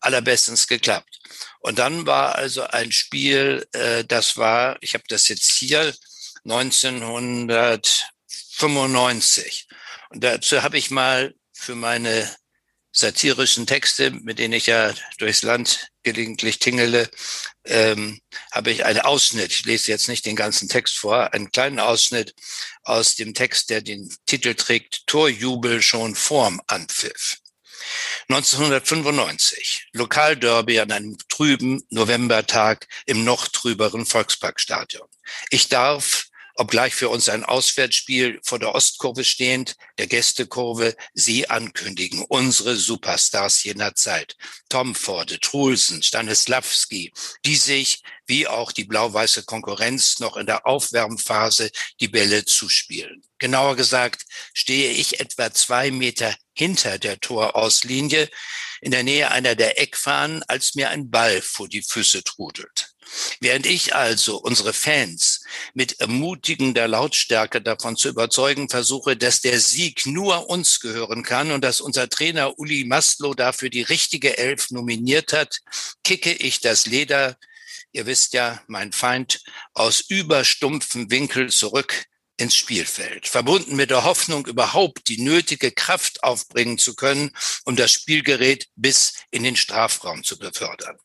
allerbestens 0.00 0.66
geklappt. 0.66 1.18
Und 1.60 1.78
dann 1.78 2.06
war 2.06 2.36
also 2.36 2.62
ein 2.62 2.92
Spiel, 2.92 3.66
äh, 3.72 4.04
das 4.04 4.36
war, 4.36 4.78
ich 4.80 4.94
habe 4.94 5.04
das 5.08 5.28
jetzt 5.28 5.50
hier, 5.50 5.94
1900 6.44 8.10
95. 8.60 9.68
Und 10.10 10.22
dazu 10.22 10.62
habe 10.62 10.78
ich 10.78 10.90
mal 10.90 11.34
für 11.52 11.74
meine 11.74 12.30
satirischen 12.92 13.66
Texte, 13.66 14.10
mit 14.10 14.38
denen 14.38 14.54
ich 14.54 14.66
ja 14.66 14.92
durchs 15.18 15.42
Land 15.42 15.88
gelegentlich 16.02 16.58
tingele, 16.58 17.08
ähm, 17.64 18.20
habe 18.52 18.70
ich 18.70 18.84
einen 18.84 19.00
Ausschnitt, 19.00 19.52
ich 19.52 19.64
lese 19.64 19.90
jetzt 19.90 20.08
nicht 20.08 20.26
den 20.26 20.36
ganzen 20.36 20.68
Text 20.68 20.96
vor, 20.96 21.32
einen 21.32 21.50
kleinen 21.50 21.78
Ausschnitt 21.78 22.34
aus 22.82 23.14
dem 23.14 23.34
Text, 23.34 23.70
der 23.70 23.82
den 23.82 24.14
Titel 24.26 24.54
trägt, 24.54 25.06
Torjubel 25.06 25.82
schon 25.82 26.14
vorm 26.14 26.60
Anpfiff. 26.66 27.38
1995, 28.28 29.88
Lokalderby 29.92 30.80
an 30.80 30.92
einem 30.92 31.18
trüben 31.28 31.82
Novembertag 31.90 32.86
im 33.06 33.24
noch 33.24 33.48
trüberen 33.48 34.06
Volksparkstadion. 34.06 35.08
Ich 35.50 35.68
darf 35.68 36.29
obgleich 36.60 36.94
für 36.94 37.08
uns 37.08 37.30
ein 37.30 37.42
Auswärtsspiel 37.42 38.38
vor 38.44 38.58
der 38.58 38.74
Ostkurve 38.74 39.24
stehend, 39.24 39.76
der 39.98 40.06
Gästekurve, 40.06 40.94
sie 41.14 41.48
ankündigen, 41.48 42.22
unsere 42.28 42.76
Superstars 42.76 43.64
jener 43.64 43.94
Zeit. 43.94 44.36
Tom 44.68 44.94
Forde, 44.94 45.40
Trulsen, 45.40 46.02
Stanislawski, 46.02 47.14
die 47.46 47.56
sich, 47.56 48.02
wie 48.26 48.46
auch 48.46 48.72
die 48.72 48.84
blau-weiße 48.84 49.44
Konkurrenz, 49.44 50.18
noch 50.18 50.36
in 50.36 50.44
der 50.44 50.66
Aufwärmphase 50.66 51.70
die 51.98 52.08
Bälle 52.08 52.44
zuspielen. 52.44 53.22
Genauer 53.38 53.74
gesagt 53.74 54.26
stehe 54.52 54.90
ich 54.90 55.18
etwa 55.18 55.50
zwei 55.54 55.90
Meter 55.90 56.36
hinter 56.52 56.98
der 56.98 57.20
Torauslinie, 57.20 58.28
in 58.80 58.90
der 58.90 59.02
Nähe 59.02 59.30
einer 59.30 59.54
der 59.54 59.80
Eckfahnen, 59.80 60.42
als 60.44 60.74
mir 60.74 60.90
ein 60.90 61.10
Ball 61.10 61.40
vor 61.42 61.68
die 61.68 61.82
Füße 61.82 62.24
trudelt. 62.24 62.94
Während 63.40 63.66
ich 63.66 63.94
also 63.94 64.36
unsere 64.38 64.72
Fans 64.72 65.42
mit 65.74 66.00
ermutigender 66.00 66.86
Lautstärke 66.86 67.60
davon 67.60 67.96
zu 67.96 68.08
überzeugen 68.08 68.68
versuche, 68.68 69.16
dass 69.16 69.40
der 69.40 69.58
Sieg 69.58 70.06
nur 70.06 70.48
uns 70.48 70.80
gehören 70.80 71.22
kann 71.22 71.50
und 71.50 71.62
dass 71.62 71.80
unser 71.80 72.08
Trainer 72.08 72.58
Uli 72.58 72.84
Maslow 72.84 73.34
dafür 73.34 73.68
die 73.68 73.82
richtige 73.82 74.38
Elf 74.38 74.70
nominiert 74.70 75.32
hat, 75.32 75.58
kicke 76.04 76.32
ich 76.32 76.60
das 76.60 76.86
Leder, 76.86 77.36
ihr 77.92 78.06
wisst 78.06 78.32
ja, 78.32 78.62
mein 78.68 78.92
Feind, 78.92 79.40
aus 79.74 80.00
überstumpfen 80.00 81.10
Winkel 81.10 81.50
zurück 81.50 82.06
ins 82.40 82.56
Spielfeld, 82.56 83.28
verbunden 83.28 83.76
mit 83.76 83.90
der 83.90 84.04
Hoffnung, 84.04 84.46
überhaupt 84.46 85.08
die 85.08 85.20
nötige 85.20 85.70
Kraft 85.70 86.22
aufbringen 86.24 86.78
zu 86.78 86.94
können, 86.94 87.30
um 87.64 87.76
das 87.76 87.92
Spielgerät 87.92 88.68
bis 88.76 89.12
in 89.30 89.42
den 89.42 89.56
Strafraum 89.56 90.24
zu 90.24 90.38
befördern. 90.38 90.96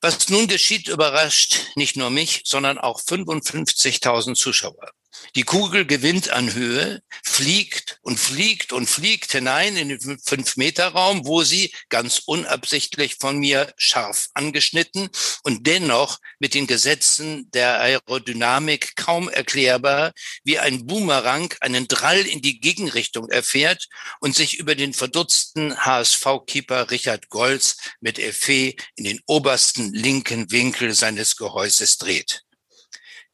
Was 0.00 0.28
nun 0.28 0.48
geschieht, 0.48 0.88
überrascht 0.88 1.60
nicht 1.76 1.96
nur 1.96 2.10
mich, 2.10 2.42
sondern 2.44 2.78
auch 2.78 3.00
55.000 3.00 4.34
Zuschauer. 4.34 4.90
Die 5.34 5.42
Kugel 5.42 5.86
gewinnt 5.86 6.30
an 6.30 6.54
Höhe, 6.54 7.02
fliegt 7.22 7.98
und 8.02 8.18
fliegt 8.18 8.72
und 8.72 8.86
fliegt 8.88 9.32
hinein 9.32 9.76
in 9.76 9.88
den 9.88 10.18
Fünf-Meter-Raum, 10.18 11.26
wo 11.26 11.42
sie 11.42 11.74
ganz 11.88 12.22
unabsichtlich 12.26 13.16
von 13.20 13.38
mir 13.38 13.72
scharf 13.76 14.28
angeschnitten 14.34 15.08
und 15.42 15.66
dennoch 15.66 16.18
mit 16.38 16.54
den 16.54 16.66
Gesetzen 16.66 17.50
der 17.52 17.80
Aerodynamik 17.80 18.96
kaum 18.96 19.28
erklärbar 19.28 20.12
wie 20.44 20.58
ein 20.58 20.86
Boomerang 20.86 21.54
einen 21.60 21.88
Drall 21.88 22.20
in 22.20 22.42
die 22.42 22.60
Gegenrichtung 22.60 23.28
erfährt 23.28 23.88
und 24.20 24.34
sich 24.34 24.58
über 24.58 24.74
den 24.74 24.94
verdutzten 24.94 25.76
HSV-Keeper 25.76 26.90
Richard 26.90 27.28
Golz 27.28 27.76
mit 28.00 28.18
Effet 28.18 28.76
in 28.96 29.04
den 29.04 29.20
obersten 29.26 29.92
linken 29.92 30.50
Winkel 30.50 30.94
seines 30.94 31.36
Gehäuses 31.36 31.98
dreht. 31.98 32.42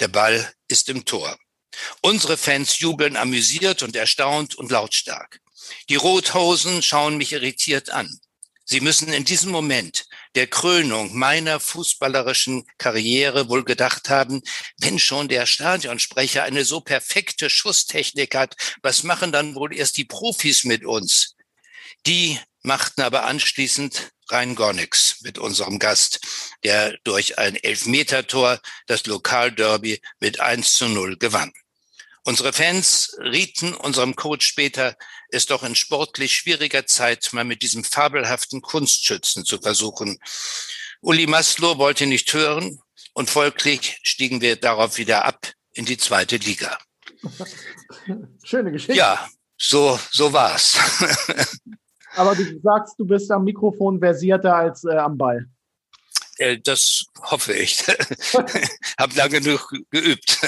Der 0.01 0.09
Ball 0.09 0.53
ist 0.69 0.89
im 0.89 1.05
Tor. 1.05 1.39
Unsere 2.01 2.37
Fans 2.37 2.79
jubeln 2.79 3.17
amüsiert 3.17 3.83
und 3.83 3.97
erstaunt 3.97 4.55
und 4.55 4.71
lautstark. 4.71 5.41
Die 5.89 5.97
Rothosen 5.97 6.83
schauen 6.83 7.17
mich 7.17 7.33
irritiert 7.33 7.91
an. 7.91 8.21
Sie 8.71 8.81
müssen 8.81 9.13
in 9.15 9.25
diesem 9.25 9.51
Moment 9.51 10.07
der 10.35 10.47
Krönung 10.47 11.17
meiner 11.17 11.59
fußballerischen 11.59 12.67
Karriere 12.77 13.49
wohl 13.49 13.65
gedacht 13.65 14.11
haben, 14.11 14.43
wenn 14.79 14.99
schon 14.99 15.29
der 15.29 15.47
Stadionsprecher 15.47 16.43
eine 16.43 16.67
so 16.67 16.83
perfekte 16.83 17.49
Schusstechnik 17.49 18.35
hat, 18.35 18.57
was 18.83 19.05
machen 19.05 19.33
dann 19.33 19.55
wohl 19.55 19.75
erst 19.75 19.97
die 19.97 20.05
Profis 20.05 20.65
mit 20.65 20.85
uns? 20.85 21.35
Die 22.07 22.39
machten 22.63 23.01
aber 23.01 23.25
anschließend 23.25 24.13
rein 24.29 24.55
gar 24.55 24.75
nichts 24.75 25.23
mit 25.23 25.39
unserem 25.39 25.79
Gast, 25.79 26.21
der 26.63 26.99
durch 27.05 27.39
ein 27.39 27.57
Elfmetertor 27.57 28.61
das 28.87 29.07
Lokalderby 29.07 30.03
mit 30.21 30.41
1 30.41 30.75
zu 30.75 30.89
0 30.89 31.17
gewann. 31.17 31.53
Unsere 32.29 32.53
Fans 32.53 33.17
rieten 33.21 33.73
unserem 33.73 34.15
Coach 34.15 34.47
später, 34.47 34.97
es 35.31 35.47
doch 35.47 35.63
in 35.63 35.75
sportlich 35.75 36.35
schwieriger 36.35 36.85
Zeit 36.85 37.31
mal 37.33 37.45
mit 37.45 37.63
diesem 37.63 37.85
fabelhaften 37.85 38.61
Kunstschützen 38.61 39.47
zu 39.47 39.59
versuchen. 39.59 40.19
Uli 41.01 41.27
Maslow 41.27 41.79
wollte 41.79 42.05
nicht 42.05 42.35
hören 42.35 42.83
und 43.15 43.31
folglich 43.31 43.99
stiegen 44.03 44.43
wir 44.43 44.57
darauf 44.57 44.99
wieder 44.99 45.25
ab 45.25 45.53
in 45.73 45.87
die 45.87 45.97
zweite 45.97 46.37
Liga. 46.37 46.77
Schöne 48.45 48.73
Geschichte. 48.73 48.93
Ja, 48.93 49.27
so, 49.57 49.99
so 50.11 50.31
war's. 50.31 50.77
Aber 52.15 52.35
du 52.35 52.61
sagst, 52.61 52.99
du 52.99 53.07
bist 53.07 53.31
am 53.31 53.45
Mikrofon 53.45 54.01
versierter 54.01 54.55
als 54.55 54.85
äh, 54.85 54.99
am 54.99 55.17
Ball. 55.17 55.47
Äh, 56.39 56.59
das 56.59 57.07
hoffe 57.23 57.53
ich. 57.53 57.85
Hab 58.99 59.15
lange 59.15 59.41
genug 59.41 59.73
geübt. 59.91 60.39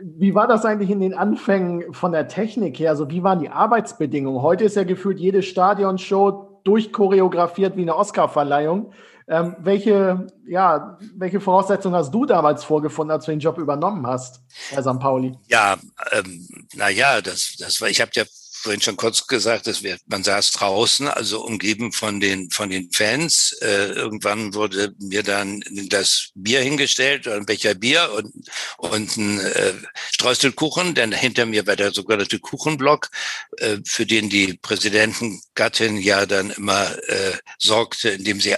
Wie 0.00 0.34
war 0.34 0.46
das 0.46 0.64
eigentlich 0.64 0.90
in 0.90 1.00
den 1.00 1.14
Anfängen 1.14 1.92
von 1.94 2.12
der 2.12 2.28
Technik 2.28 2.78
her? 2.78 2.90
Also 2.90 3.10
wie 3.10 3.22
waren 3.22 3.40
die 3.40 3.48
Arbeitsbedingungen? 3.48 4.42
Heute 4.42 4.64
ist 4.64 4.76
ja 4.76 4.84
gefühlt 4.84 5.18
jede 5.18 5.42
Stadionshow 5.42 6.60
durchchoreografiert 6.64 7.76
wie 7.76 7.82
eine 7.82 7.96
Oscarverleihung. 7.96 8.92
Ähm, 9.28 9.56
welche, 9.60 10.26
ja, 10.46 10.98
welche 11.14 11.40
Voraussetzungen 11.40 11.94
hast 11.94 12.12
du 12.12 12.26
damals 12.26 12.64
vorgefunden, 12.64 13.12
als 13.12 13.24
du 13.24 13.30
den 13.30 13.40
Job 13.40 13.56
übernommen 13.58 14.06
hast 14.06 14.42
bei 14.74 14.82
St. 14.82 14.98
Pauli? 14.98 15.38
Ja, 15.48 15.76
ähm, 16.10 16.48
naja, 16.74 17.20
das, 17.20 17.54
das 17.58 17.80
war, 17.80 17.88
ich 17.88 18.00
habe 18.00 18.10
ja 18.14 18.24
vorhin 18.62 18.80
schon 18.80 18.96
kurz 18.96 19.26
gesagt, 19.26 19.66
dass 19.66 19.82
wir, 19.82 19.98
man 20.06 20.22
saß 20.22 20.52
draußen, 20.52 21.08
also 21.08 21.44
umgeben 21.44 21.92
von 21.92 22.20
den, 22.20 22.50
von 22.50 22.70
den 22.70 22.90
Fans. 22.92 23.52
Äh, 23.60 23.92
irgendwann 23.92 24.54
wurde 24.54 24.94
mir 25.00 25.22
dann 25.22 25.62
das 25.88 26.30
Bier 26.34 26.60
hingestellt, 26.60 27.26
ein 27.26 27.44
Becher 27.44 27.74
Bier 27.74 28.12
und, 28.16 28.32
und 28.78 29.16
ein 29.16 29.40
äh, 29.40 29.74
Streuselkuchen, 30.12 30.94
denn 30.94 31.12
hinter 31.12 31.44
mir 31.44 31.66
war 31.66 31.76
der 31.76 31.92
sogenannte 31.92 32.38
Kuchenblock, 32.38 33.10
äh, 33.58 33.78
für 33.84 34.06
den 34.06 34.28
die 34.28 34.54
Präsidentengattin 34.54 35.96
ja 35.96 36.24
dann 36.26 36.50
immer 36.50 36.96
äh, 37.08 37.32
sorgte, 37.58 38.10
indem 38.10 38.40
sie 38.40 38.54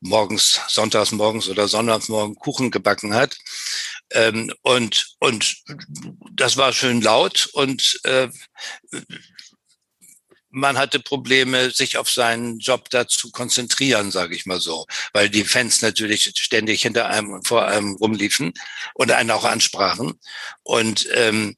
morgens, 0.00 0.60
sonntags 0.68 1.12
morgens 1.12 1.48
oder 1.48 1.68
sonntags 1.68 2.08
morgen 2.08 2.34
Kuchen 2.34 2.70
gebacken 2.70 3.14
hat. 3.14 3.36
Ähm, 4.10 4.52
und, 4.62 5.14
und 5.18 5.56
das 6.32 6.56
war 6.56 6.72
schön 6.72 7.00
laut 7.00 7.48
und 7.52 8.00
äh, 8.04 8.28
man 10.58 10.78
hatte 10.78 11.00
Probleme, 11.00 11.70
sich 11.70 11.96
auf 11.96 12.10
seinen 12.10 12.58
Job 12.58 12.90
da 12.90 13.06
zu 13.06 13.30
konzentrieren, 13.30 14.10
sage 14.10 14.34
ich 14.34 14.46
mal 14.46 14.60
so, 14.60 14.86
weil 15.12 15.30
die 15.30 15.44
Fans 15.44 15.82
natürlich 15.82 16.32
ständig 16.36 16.82
hinter 16.82 17.08
einem 17.08 17.32
und 17.32 17.46
vor 17.46 17.66
einem 17.66 17.94
rumliefen 17.94 18.52
und 18.94 19.12
einen 19.12 19.30
auch 19.30 19.44
ansprachen. 19.44 20.18
Und 20.62 21.08
ähm, 21.14 21.56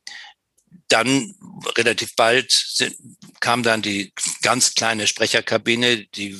dann 0.88 1.34
relativ 1.76 2.14
bald 2.16 2.50
sind, 2.50 2.96
kam 3.40 3.62
dann 3.62 3.80
die 3.80 4.12
ganz 4.42 4.74
kleine 4.74 5.06
Sprecherkabine, 5.06 6.06
die 6.06 6.36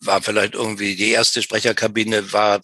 war 0.00 0.22
vielleicht 0.22 0.54
irgendwie 0.54 0.96
die 0.96 1.10
erste 1.10 1.42
Sprecherkabine 1.42 2.32
war 2.32 2.62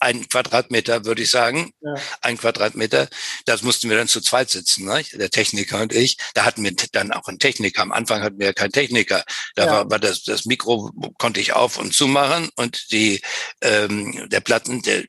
ein 0.00 0.28
Quadratmeter, 0.28 1.04
würde 1.04 1.22
ich 1.22 1.30
sagen. 1.30 1.72
Ja. 1.80 1.94
Ein 2.20 2.38
Quadratmeter. 2.38 3.08
Das 3.46 3.62
mussten 3.62 3.90
wir 3.90 3.96
dann 3.96 4.08
zu 4.08 4.20
zweit 4.20 4.48
sitzen, 4.50 4.84
ne? 4.84 5.02
der 5.12 5.30
Techniker 5.30 5.80
und 5.82 5.92
ich. 5.92 6.18
Da 6.34 6.44
hatten 6.44 6.62
wir 6.62 6.72
dann 6.92 7.12
auch 7.12 7.26
einen 7.26 7.38
Techniker. 7.38 7.82
Am 7.82 7.92
Anfang 7.92 8.22
hatten 8.22 8.38
wir 8.38 8.46
ja 8.46 8.52
keinen 8.52 8.72
Techniker. 8.72 9.24
Da 9.56 9.66
ja. 9.66 9.72
war, 9.72 9.90
war 9.90 9.98
das, 9.98 10.22
das 10.22 10.44
Mikro 10.44 10.92
konnte 11.18 11.40
ich 11.40 11.52
auf 11.52 11.78
und 11.78 11.92
zumachen 11.94 12.48
und 12.54 12.92
die 12.92 13.20
ähm, 13.60 14.28
der 14.28 14.40
Platten, 14.40 14.82
der 14.82 15.04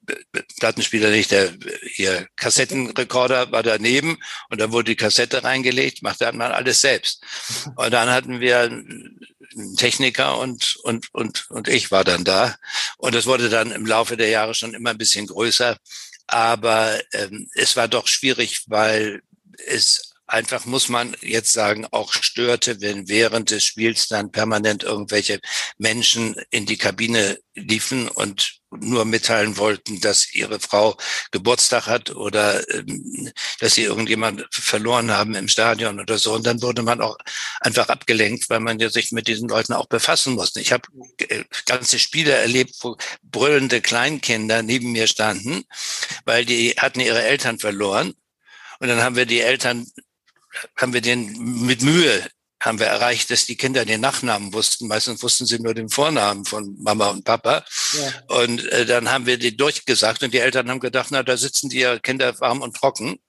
Plattenspieler 0.60 1.12
nicht, 1.12 1.32
der 1.32 1.54
hier 1.94 2.28
Kassettenrekorder 2.36 3.52
war 3.52 3.64
daneben 3.64 4.18
und 4.50 4.60
da 4.60 4.72
wurde 4.72 4.92
die 4.92 4.96
Kassette 4.96 5.44
reingelegt, 5.44 6.02
machte 6.02 6.26
dann 6.26 6.38
mal 6.38 6.52
alles 6.52 6.82
selbst. 6.82 7.24
Und 7.76 7.92
dann 7.92 8.10
hatten 8.10 8.40
wir 8.40 8.70
ein 9.60 9.76
Techniker 9.76 10.38
und, 10.38 10.78
und, 10.84 11.14
und, 11.14 11.50
und 11.52 11.68
ich 11.68 11.92
war 11.92 12.04
dann 12.04 12.24
da. 12.24 12.56
Und 12.98 13.16
es 13.16 13.26
wurde 13.26 13.50
dann 13.50 13.72
im 13.72 13.86
Laufe 13.86 14.18
der 14.18 14.30
Jahre 14.30 14.54
schon 14.54 14.74
immer 14.74 14.92
ein 14.92 14.98
bisschen 14.98 15.28
größer. 15.28 15.78
Aber 16.28 17.00
ähm, 17.14 17.50
es 17.56 17.76
war 17.76 17.88
doch 17.88 18.08
schwierig, 18.08 18.64
weil 18.68 19.22
es 19.68 20.14
einfach, 20.28 20.66
muss 20.66 20.90
man 20.90 21.16
jetzt 21.22 21.54
sagen, 21.54 21.88
auch 21.92 22.14
störte, 22.14 22.82
wenn 22.82 23.10
während 23.10 23.52
des 23.52 23.64
Spiels 23.64 24.08
dann 24.08 24.32
permanent 24.32 24.84
irgendwelche 24.84 25.40
Menschen 25.78 26.36
in 26.52 26.66
die 26.66 26.78
Kabine 26.78 27.40
liefen 27.56 28.08
und 28.08 28.59
nur 28.72 29.06
mitteilen 29.06 29.58
wollten, 29.58 30.00
dass 30.00 30.34
ihre 30.34 30.60
Frau 30.60 30.98
Geburtstag 31.32 31.88
hat 31.88 32.12
oder 32.12 32.68
ähm, 32.74 33.32
dass 33.60 33.76
sie 33.76 33.84
irgendjemand 33.84 34.46
verloren 34.52 35.12
haben 35.12 35.36
im 35.36 35.48
Stadion 35.48 36.00
oder 36.00 36.18
so. 36.18 36.34
Und 36.34 36.46
dann 36.46 36.62
wurde 36.62 36.82
man 36.84 37.02
auch 37.02 37.18
einfach 37.62 37.90
abgelenkt, 37.90 38.50
weil 38.50 38.60
man 38.60 38.80
ja 38.80 38.90
sich 38.90 39.12
mit 39.12 39.28
diesen 39.28 39.50
Leuten 39.50 39.74
auch 39.74 39.88
befassen 39.88 40.36
musste. 40.36 40.62
Ich 40.62 40.72
habe 40.72 40.88
äh, 41.18 41.44
ganze 41.66 42.00
Spiele 42.00 42.32
erlebt, 42.32 42.76
wo 42.82 42.98
brüllende 43.24 43.82
Kleinkinder 43.82 44.62
neben 44.62 44.92
mir 44.92 45.08
standen, 45.08 45.64
weil 46.26 46.46
die 46.46 46.76
hatten 46.78 47.00
ihre 47.00 47.24
Eltern 47.24 47.60
verloren. 47.60 48.14
Und 48.80 48.88
dann 48.88 49.02
haben 49.02 49.16
wir 49.16 49.26
die 49.26 49.42
Eltern 49.42 49.88
haben 50.76 50.94
wir 50.94 51.02
den 51.02 51.66
mit 51.66 51.82
Mühe 51.82 52.28
haben 52.62 52.80
wir 52.80 52.88
erreicht, 52.88 53.32
dass 53.32 53.46
die 53.46 53.56
Kinder 53.56 53.86
den 53.86 54.02
Nachnamen 54.02 54.54
wussten. 54.54 54.88
Meistens 54.88 55.24
wussten 55.24 55.46
sie 55.46 55.60
nur 55.60 55.74
den 55.74 55.90
Vornamen 55.90 56.46
von 56.46 56.76
Mama 56.80 57.08
und 57.08 57.24
Papa. 57.24 57.64
Ja. 57.94 58.38
Und 58.42 58.66
äh, 58.68 58.86
dann 58.86 59.10
haben 59.10 59.26
wir 59.26 59.38
die 59.38 59.56
durchgesagt 59.56 60.24
und 60.24 60.34
die 60.34 60.40
Eltern 60.40 60.70
haben 60.70 60.80
gedacht, 60.80 61.08
na, 61.12 61.24
da 61.24 61.38
sitzen 61.38 61.70
die 61.70 61.86
Kinder 62.04 62.40
warm 62.40 62.62
und 62.62 62.76
trocken 62.76 63.20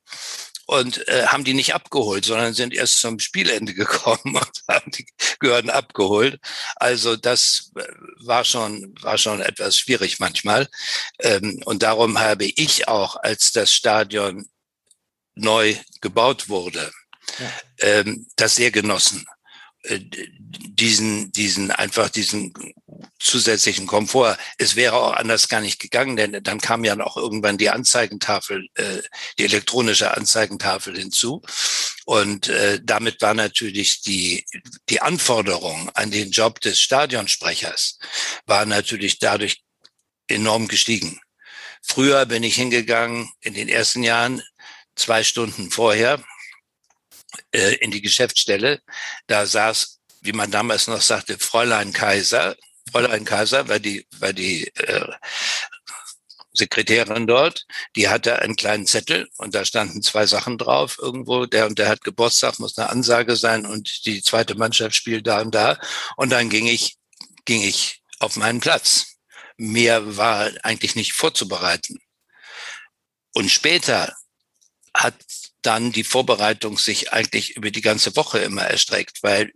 und 0.70 1.08
äh, 1.08 1.26
haben 1.26 1.42
die 1.42 1.54
nicht 1.54 1.74
abgeholt, 1.74 2.24
sondern 2.24 2.54
sind 2.54 2.72
erst 2.72 3.00
zum 3.00 3.18
Spielende 3.18 3.74
gekommen 3.74 4.36
und 4.36 4.62
haben 4.68 4.90
die 4.92 5.06
Gehörden 5.40 5.68
abgeholt. 5.68 6.40
Also 6.76 7.16
das 7.16 7.72
äh, 7.76 7.82
war 8.24 8.44
schon 8.44 8.94
war 9.00 9.18
schon 9.18 9.40
etwas 9.40 9.76
schwierig 9.76 10.20
manchmal 10.20 10.68
ähm, 11.18 11.60
und 11.64 11.82
darum 11.82 12.20
habe 12.20 12.44
ich 12.44 12.86
auch, 12.86 13.16
als 13.16 13.50
das 13.50 13.72
Stadion 13.72 14.48
neu 15.34 15.74
gebaut 16.00 16.48
wurde, 16.48 16.92
ja. 17.38 17.52
ähm, 17.78 18.26
das 18.36 18.56
sehr 18.56 18.70
genossen. 18.70 19.26
Äh, 19.82 20.00
diesen, 20.38 21.32
diesen, 21.32 21.70
einfach 21.70 22.10
diesen 22.10 22.52
zusätzlichen 23.18 23.86
Komfort. 23.86 24.36
Es 24.58 24.76
wäre 24.76 24.94
auch 24.94 25.14
anders 25.14 25.48
gar 25.48 25.60
nicht 25.60 25.78
gegangen, 25.78 26.16
denn 26.16 26.42
dann 26.42 26.60
kam 26.60 26.84
ja 26.84 26.96
noch 26.96 27.16
irgendwann 27.16 27.58
die 27.58 27.70
Anzeigentafel, 27.70 28.68
äh, 28.74 29.02
die 29.38 29.44
elektronische 29.44 30.14
Anzeigentafel 30.16 30.96
hinzu. 30.96 31.42
Und 32.04 32.48
äh, 32.48 32.80
damit 32.82 33.22
war 33.22 33.34
natürlich 33.34 34.02
die, 34.02 34.44
die 34.88 35.00
Anforderung 35.00 35.90
an 35.94 36.10
den 36.10 36.30
Job 36.30 36.60
des 36.60 36.80
Stadionsprechers 36.80 37.98
war 38.46 38.66
natürlich 38.66 39.18
dadurch 39.18 39.62
enorm 40.26 40.68
gestiegen. 40.68 41.20
Früher 41.82 42.26
bin 42.26 42.42
ich 42.42 42.56
hingegangen 42.56 43.30
in 43.40 43.54
den 43.54 43.68
ersten 43.68 44.02
Jahren 44.02 44.42
zwei 44.94 45.24
Stunden 45.24 45.70
vorher 45.70 46.22
äh, 47.52 47.74
in 47.76 47.90
die 47.90 48.02
Geschäftsstelle. 48.02 48.80
Da 49.26 49.46
saß, 49.46 50.00
wie 50.22 50.32
man 50.32 50.50
damals 50.50 50.86
noch 50.86 51.00
sagte, 51.00 51.38
Fräulein 51.38 51.92
Kaiser. 51.92 52.56
Fräulein 52.90 53.24
Kaiser 53.24 53.68
war 53.68 53.78
die, 53.78 54.06
war 54.18 54.32
die 54.32 54.68
äh, 54.76 55.12
Sekretärin 56.52 57.26
dort, 57.26 57.66
die 57.96 58.08
hatte 58.08 58.40
einen 58.40 58.56
kleinen 58.56 58.86
Zettel 58.86 59.28
und 59.36 59.54
da 59.54 59.64
standen 59.64 60.02
zwei 60.02 60.26
Sachen 60.26 60.58
drauf 60.58 60.98
irgendwo. 61.00 61.46
Der 61.46 61.66
und 61.66 61.78
der 61.78 61.88
hat 61.88 62.02
Geburtstag, 62.02 62.58
muss 62.58 62.76
eine 62.76 62.90
Ansage 62.90 63.36
sein 63.36 63.66
und 63.66 64.04
die 64.06 64.22
zweite 64.22 64.56
Mannschaft 64.56 64.94
spielt 64.94 65.26
da 65.26 65.40
und 65.40 65.54
da. 65.54 65.78
Und 66.16 66.30
dann 66.30 66.50
ging 66.50 66.66
ich, 66.66 66.96
ging 67.44 67.62
ich 67.62 68.02
auf 68.18 68.36
meinen 68.36 68.60
Platz. 68.60 69.16
Mehr 69.56 70.16
war 70.16 70.50
eigentlich 70.62 70.96
nicht 70.96 71.12
vorzubereiten. 71.12 71.98
Und 73.32 73.50
später 73.50 74.16
hat 74.94 75.14
dann 75.62 75.92
die 75.92 76.04
Vorbereitung 76.04 76.78
sich 76.78 77.12
eigentlich 77.12 77.56
über 77.56 77.70
die 77.70 77.82
ganze 77.82 78.16
Woche 78.16 78.38
immer 78.38 78.62
erstreckt, 78.62 79.22
weil 79.22 79.52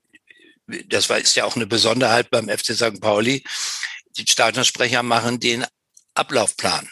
das 0.86 1.10
ist 1.10 1.36
ja 1.36 1.44
auch 1.44 1.56
eine 1.56 1.66
Besonderheit 1.66 2.30
beim 2.30 2.48
FC 2.48 2.74
St. 2.74 3.00
Pauli. 3.00 3.44
Die 4.16 4.26
Stadionsprecher 4.26 5.02
machen 5.02 5.40
den 5.40 5.66
Ablaufplan. 6.14 6.88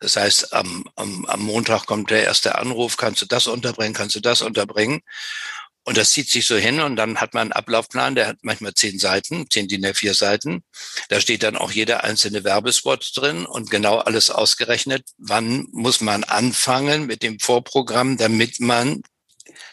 Das 0.00 0.16
heißt, 0.16 0.52
am, 0.52 0.84
am, 0.94 1.24
am 1.26 1.40
Montag 1.40 1.86
kommt 1.86 2.10
der 2.10 2.24
erste 2.24 2.56
Anruf, 2.56 2.96
kannst 2.96 3.22
du 3.22 3.26
das 3.26 3.48
unterbringen, 3.48 3.94
kannst 3.94 4.14
du 4.14 4.20
das 4.20 4.42
unterbringen. 4.42 5.00
Und 5.84 5.96
das 5.96 6.10
zieht 6.10 6.28
sich 6.28 6.46
so 6.46 6.56
hin 6.56 6.80
und 6.80 6.96
dann 6.96 7.18
hat 7.18 7.32
man 7.32 7.42
einen 7.42 7.52
Ablaufplan, 7.52 8.14
der 8.14 8.26
hat 8.26 8.36
manchmal 8.42 8.74
zehn 8.74 8.98
Seiten, 8.98 9.48
zehn 9.48 9.68
DIN 9.68 9.86
A4 9.86 10.12
Seiten. 10.12 10.62
Da 11.08 11.20
steht 11.20 11.42
dann 11.42 11.56
auch 11.56 11.70
jeder 11.70 12.04
einzelne 12.04 12.44
Werbespot 12.44 13.10
drin 13.14 13.46
und 13.46 13.70
genau 13.70 13.98
alles 13.98 14.30
ausgerechnet. 14.30 15.06
Wann 15.16 15.66
muss 15.72 16.02
man 16.02 16.24
anfangen 16.24 17.06
mit 17.06 17.22
dem 17.22 17.40
Vorprogramm, 17.40 18.18
damit 18.18 18.60
man 18.60 19.02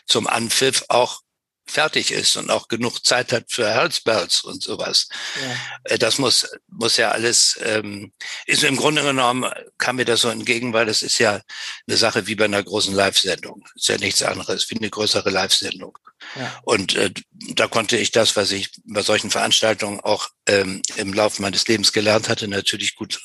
zum 0.07 0.27
Anpfiff 0.27 0.85
auch 0.87 1.21
fertig 1.67 2.11
ist 2.11 2.35
und 2.37 2.49
auch 2.51 2.67
genug 2.67 3.05
Zeit 3.05 3.31
hat 3.31 3.45
für 3.49 3.67
Herzbells 3.67 4.43
und 4.43 4.61
sowas. 4.61 5.07
Ja. 5.41 5.55
Äh, 5.85 5.97
das 5.97 6.17
muss, 6.19 6.47
muss 6.67 6.97
ja 6.97 7.11
alles, 7.11 7.59
ähm, 7.63 8.13
ist 8.45 8.63
im 8.63 8.77
Grunde 8.77 9.01
genommen, 9.01 9.51
kam 9.77 9.97
mir 9.97 10.05
das 10.05 10.21
so 10.21 10.29
entgegen, 10.29 10.73
weil 10.73 10.85
das 10.85 11.01
ist 11.01 11.19
ja 11.19 11.41
eine 11.87 11.97
Sache 11.97 12.27
wie 12.27 12.35
bei 12.35 12.45
einer 12.45 12.63
großen 12.63 12.93
Live-Sendung. 12.93 13.65
Ist 13.75 13.89
ja 13.89 13.97
nichts 13.97 14.21
anderes 14.23 14.69
wie 14.69 14.77
eine 14.77 14.89
größere 14.89 15.29
Live-Sendung. 15.29 15.97
Ja. 16.35 16.59
Und 16.63 16.95
äh, 16.95 17.11
da 17.31 17.67
konnte 17.67 17.97
ich 17.97 18.11
das, 18.11 18.35
was 18.35 18.51
ich 18.51 18.71
bei 18.85 19.01
solchen 19.01 19.31
Veranstaltungen 19.31 19.99
auch 19.99 20.29
ähm, 20.47 20.81
im 20.95 21.13
Laufe 21.13 21.41
meines 21.41 21.67
Lebens 21.67 21.91
gelernt 21.93 22.29
hatte, 22.29 22.47
natürlich 22.47 22.95
gut 22.95 23.19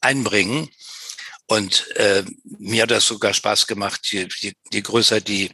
einbringen. 0.00 0.68
Und 1.46 1.90
äh, 1.96 2.24
mir 2.44 2.82
hat 2.82 2.90
das 2.90 3.06
sogar 3.06 3.34
Spaß 3.34 3.66
gemacht, 3.66 4.00
je, 4.10 4.28
je, 4.38 4.52
je 4.72 4.80
größer 4.80 5.20
die 5.20 5.50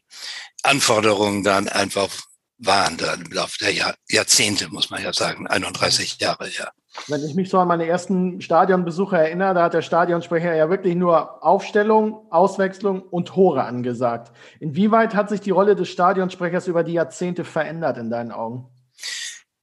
Anforderungen 0.62 1.42
dann 1.42 1.68
einfach 1.68 2.10
waren 2.60 2.96
dann 2.98 3.22
im 3.22 3.32
Laufe 3.32 3.58
der 3.58 3.72
Jahr, 3.72 3.94
Jahrzehnte, 4.08 4.68
muss 4.68 4.90
man 4.90 5.02
ja 5.02 5.12
sagen, 5.12 5.46
31 5.46 6.18
Jahre, 6.20 6.48
ja. 6.48 6.70
Wenn 7.06 7.24
ich 7.24 7.34
mich 7.34 7.48
so 7.48 7.58
an 7.58 7.68
meine 7.68 7.86
ersten 7.86 8.40
Stadionbesuche 8.40 9.16
erinnere, 9.16 9.54
da 9.54 9.62
hat 9.64 9.74
der 9.74 9.82
Stadionsprecher 9.82 10.54
ja 10.54 10.68
wirklich 10.68 10.96
nur 10.96 11.42
Aufstellung, 11.44 12.26
Auswechslung 12.30 13.02
und 13.02 13.28
Tore 13.28 13.64
angesagt. 13.64 14.32
Inwieweit 14.58 15.14
hat 15.14 15.28
sich 15.28 15.40
die 15.40 15.52
Rolle 15.52 15.76
des 15.76 15.88
Stadionsprechers 15.88 16.66
über 16.66 16.82
die 16.82 16.94
Jahrzehnte 16.94 17.44
verändert 17.44 17.96
in 17.96 18.10
deinen 18.10 18.32
Augen? 18.32 18.66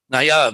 Naja, 0.07 0.51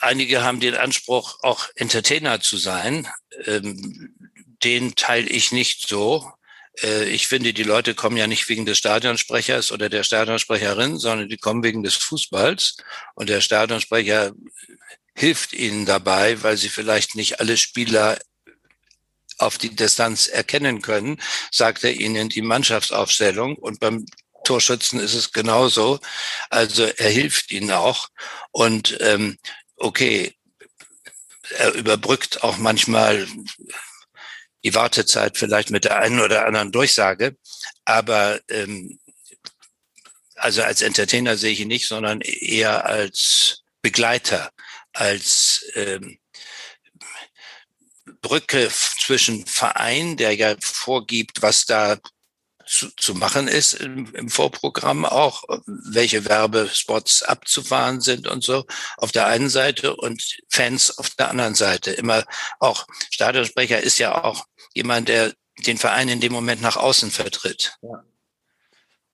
einige 0.00 0.44
haben 0.44 0.60
den 0.60 0.76
Anspruch, 0.76 1.38
auch 1.42 1.66
Entertainer 1.74 2.40
zu 2.40 2.56
sein. 2.56 3.08
Ähm, 3.44 4.14
den 4.62 4.94
teile 4.94 5.28
ich 5.28 5.52
nicht 5.52 5.88
so. 5.88 6.30
Äh, 6.82 7.04
ich 7.04 7.28
finde, 7.28 7.52
die 7.52 7.62
Leute 7.62 7.94
kommen 7.94 8.16
ja 8.16 8.26
nicht 8.26 8.48
wegen 8.48 8.66
des 8.66 8.78
Stadionsprechers 8.78 9.72
oder 9.72 9.88
der 9.88 10.02
Stadionsprecherin, 10.02 10.98
sondern 10.98 11.28
die 11.28 11.36
kommen 11.36 11.62
wegen 11.62 11.82
des 11.82 11.96
Fußballs. 11.96 12.76
Und 13.14 13.28
der 13.28 13.40
Stadionsprecher 13.40 14.32
hilft 15.14 15.52
ihnen 15.52 15.86
dabei, 15.86 16.42
weil 16.42 16.56
sie 16.56 16.68
vielleicht 16.68 17.14
nicht 17.14 17.40
alle 17.40 17.56
Spieler 17.56 18.18
auf 19.38 19.58
die 19.58 19.74
Distanz 19.74 20.26
erkennen 20.26 20.82
können, 20.82 21.20
sagt 21.50 21.84
er 21.84 21.92
ihnen 21.92 22.28
die 22.28 22.42
Mannschaftsaufstellung. 22.42 23.56
Und 23.56 23.80
beim 23.80 24.06
Torschützen 24.44 24.98
ist 25.00 25.14
es 25.14 25.32
genauso. 25.32 26.00
Also 26.50 26.84
er 26.84 27.10
hilft 27.10 27.52
ihnen 27.52 27.70
auch. 27.70 28.08
Und 28.50 28.96
ähm, 29.00 29.38
okay, 29.76 30.34
er 31.50 31.72
überbrückt 31.74 32.42
auch 32.42 32.58
manchmal 32.58 33.26
die 34.64 34.74
Wartezeit 34.74 35.38
vielleicht 35.38 35.70
mit 35.70 35.84
der 35.84 35.98
einen 35.98 36.20
oder 36.20 36.46
anderen 36.46 36.72
Durchsage. 36.72 37.36
Aber 37.84 38.40
ähm, 38.48 38.98
also 40.34 40.62
als 40.62 40.82
Entertainer 40.82 41.36
sehe 41.36 41.52
ich 41.52 41.60
ihn 41.60 41.68
nicht, 41.68 41.88
sondern 41.88 42.20
eher 42.20 42.86
als 42.86 43.62
Begleiter, 43.82 44.50
als 44.92 45.64
ähm, 45.74 46.18
Brücke 48.20 48.68
zwischen 48.70 49.46
Verein, 49.46 50.16
der 50.16 50.34
ja 50.34 50.56
vorgibt, 50.60 51.42
was 51.42 51.66
da 51.66 51.98
zu, 52.68 52.90
zu 52.96 53.14
machen 53.14 53.48
ist 53.48 53.74
im, 53.74 54.14
im 54.14 54.28
Vorprogramm 54.28 55.04
auch, 55.04 55.44
welche 55.66 56.24
Werbespots 56.24 57.22
abzufahren 57.22 58.00
sind 58.00 58.28
und 58.28 58.44
so 58.44 58.66
auf 58.98 59.10
der 59.12 59.26
einen 59.26 59.48
Seite 59.48 59.96
und 59.96 60.22
Fans 60.48 60.98
auf 60.98 61.10
der 61.10 61.30
anderen 61.30 61.54
Seite. 61.54 61.92
Immer 61.92 62.24
auch 62.60 62.86
Stadionsprecher 63.10 63.80
ist 63.80 63.98
ja 63.98 64.22
auch 64.22 64.44
jemand, 64.74 65.08
der 65.08 65.32
den 65.66 65.78
Verein 65.78 66.08
in 66.08 66.20
dem 66.20 66.32
Moment 66.32 66.60
nach 66.60 66.76
außen 66.76 67.10
vertritt. 67.10 67.76
Ja. 67.82 68.04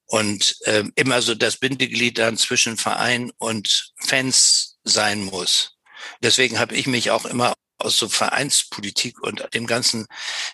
Und 0.07 0.57
äh, 0.63 0.85
immer 0.97 1.23
so 1.23 1.35
das 1.35 1.57
Bindeglied 1.57 2.19
dann 2.19 2.37
zwischen 2.37 2.77
Verein 2.77 3.33
und 3.39 3.93
Fans 3.97 4.79
sein 4.85 5.25
muss. 5.25 5.79
Deswegen 6.23 6.59
habe 6.59 6.75
ich 6.75 6.87
mich 6.87 7.11
auch 7.11 7.25
immer 7.25 7.55
aus 7.79 7.97
so 7.97 8.09
Vereinspolitik 8.09 9.23
und 9.23 9.47
dem 9.55 9.67
ganzen 9.67 10.07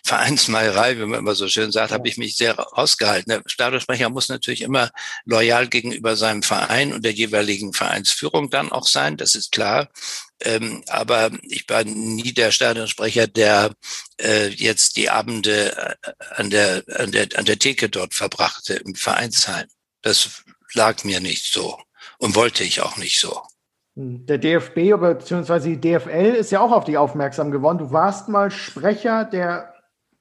Vereinsmeierei, 0.03 0.97
wie 0.97 1.05
man 1.05 1.19
immer 1.19 1.35
so 1.35 1.47
schön 1.47 1.71
sagt, 1.71 1.91
ja. 1.91 1.97
habe 1.97 2.07
ich 2.07 2.17
mich 2.17 2.37
sehr 2.37 2.57
rausgehalten. 2.57 3.29
Der 3.29 3.43
Stadionsprecher 3.45 4.09
muss 4.09 4.29
natürlich 4.29 4.61
immer 4.61 4.91
loyal 5.25 5.67
gegenüber 5.67 6.15
seinem 6.15 6.43
Verein 6.43 6.93
und 6.93 7.03
der 7.05 7.13
jeweiligen 7.13 7.73
Vereinsführung 7.73 8.49
dann 8.49 8.71
auch 8.71 8.87
sein, 8.87 9.17
das 9.17 9.35
ist 9.35 9.51
klar. 9.51 9.89
Ähm, 10.43 10.83
aber 10.87 11.31
ich 11.43 11.69
war 11.69 11.83
nie 11.83 12.33
der 12.33 12.51
Stadionsprecher, 12.51 13.27
der 13.27 13.73
äh, 14.19 14.47
jetzt 14.47 14.95
die 14.95 15.09
Abende 15.09 15.75
äh, 15.77 16.11
an 16.35 16.49
der, 16.49 16.83
an 16.95 17.11
der, 17.11 17.27
an 17.35 17.45
der 17.45 17.59
Theke 17.59 17.89
dort 17.89 18.15
verbrachte 18.15 18.73
im 18.73 18.95
Vereinsheim. 18.95 19.67
Das 20.01 20.43
lag 20.73 21.03
mir 21.03 21.19
nicht 21.19 21.53
so 21.53 21.79
und 22.17 22.35
wollte 22.35 22.63
ich 22.63 22.81
auch 22.81 22.97
nicht 22.97 23.19
so. 23.19 23.41
Der 23.95 24.37
DFB 24.37 24.99
bzw. 24.99 25.75
die 25.75 25.81
DFL 25.81 26.35
ist 26.35 26.51
ja 26.51 26.61
auch 26.61 26.71
auf 26.71 26.85
dich 26.85 26.97
aufmerksam 26.97 27.51
geworden. 27.51 27.77
Du 27.77 27.91
warst 27.91 28.29
mal 28.29 28.49
Sprecher 28.49 29.25
der 29.25 29.73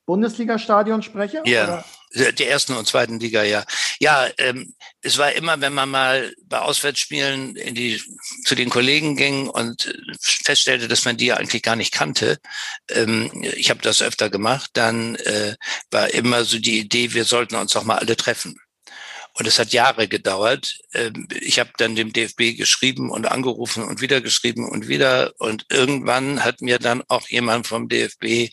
Bundesliga-Stadionsprecher? 0.07 1.47
Ja. 1.47 1.65
Oder? 1.65 1.85
der 2.13 2.51
ersten 2.51 2.75
und 2.75 2.89
zweiten 2.89 3.21
Liga, 3.21 3.45
ja. 3.45 3.65
Ja, 4.01 4.29
ähm, 4.39 4.75
es 5.01 5.19
war 5.19 5.33
immer, 5.33 5.61
wenn 5.61 5.73
man 5.73 5.89
mal 5.89 6.35
bei 6.45 6.59
Auswärtsspielen 6.59 7.55
in 7.55 7.75
die, 7.77 8.03
zu 8.45 8.57
den 8.57 8.69
Kollegen 8.69 9.17
ging 9.17 9.49
und 9.49 9.95
feststellte, 10.21 10.89
dass 10.89 11.05
man 11.05 11.17
die 11.17 11.27
ja 11.27 11.37
eigentlich 11.37 11.63
gar 11.63 11.77
nicht 11.77 11.93
kannte, 11.93 12.39
ähm, 12.89 13.31
ich 13.55 13.71
habe 13.71 13.81
das 13.83 14.03
öfter 14.03 14.29
gemacht, 14.29 14.71
dann 14.73 15.15
äh, 15.17 15.55
war 15.93 16.13
immer 16.13 16.45
so 16.45 16.59
die 16.59 16.81
Idee, 16.81 17.15
wir 17.15 17.25
sollten 17.25 17.55
uns 17.55 17.73
doch 17.73 17.85
mal 17.85 17.99
alle 17.99 18.17
treffen. 18.17 18.59
Und 19.41 19.47
es 19.47 19.59
hat 19.59 19.73
Jahre 19.73 20.07
gedauert. 20.07 20.77
Ähm, 20.93 21.27
ich 21.41 21.59
habe 21.59 21.71
dann 21.79 21.97
dem 21.97 22.13
DFB 22.13 22.59
geschrieben 22.59 23.11
und 23.11 23.25
angerufen 23.25 23.83
und 23.83 24.03
wieder 24.03 24.21
geschrieben 24.21 24.69
und 24.69 24.87
wieder. 24.87 25.33
Und 25.39 25.65
irgendwann 25.71 26.45
hat 26.45 26.61
mir 26.61 26.79
dann 26.79 27.03
auch 27.09 27.27
jemand 27.27 27.67
vom 27.67 27.89
DFB 27.89 28.53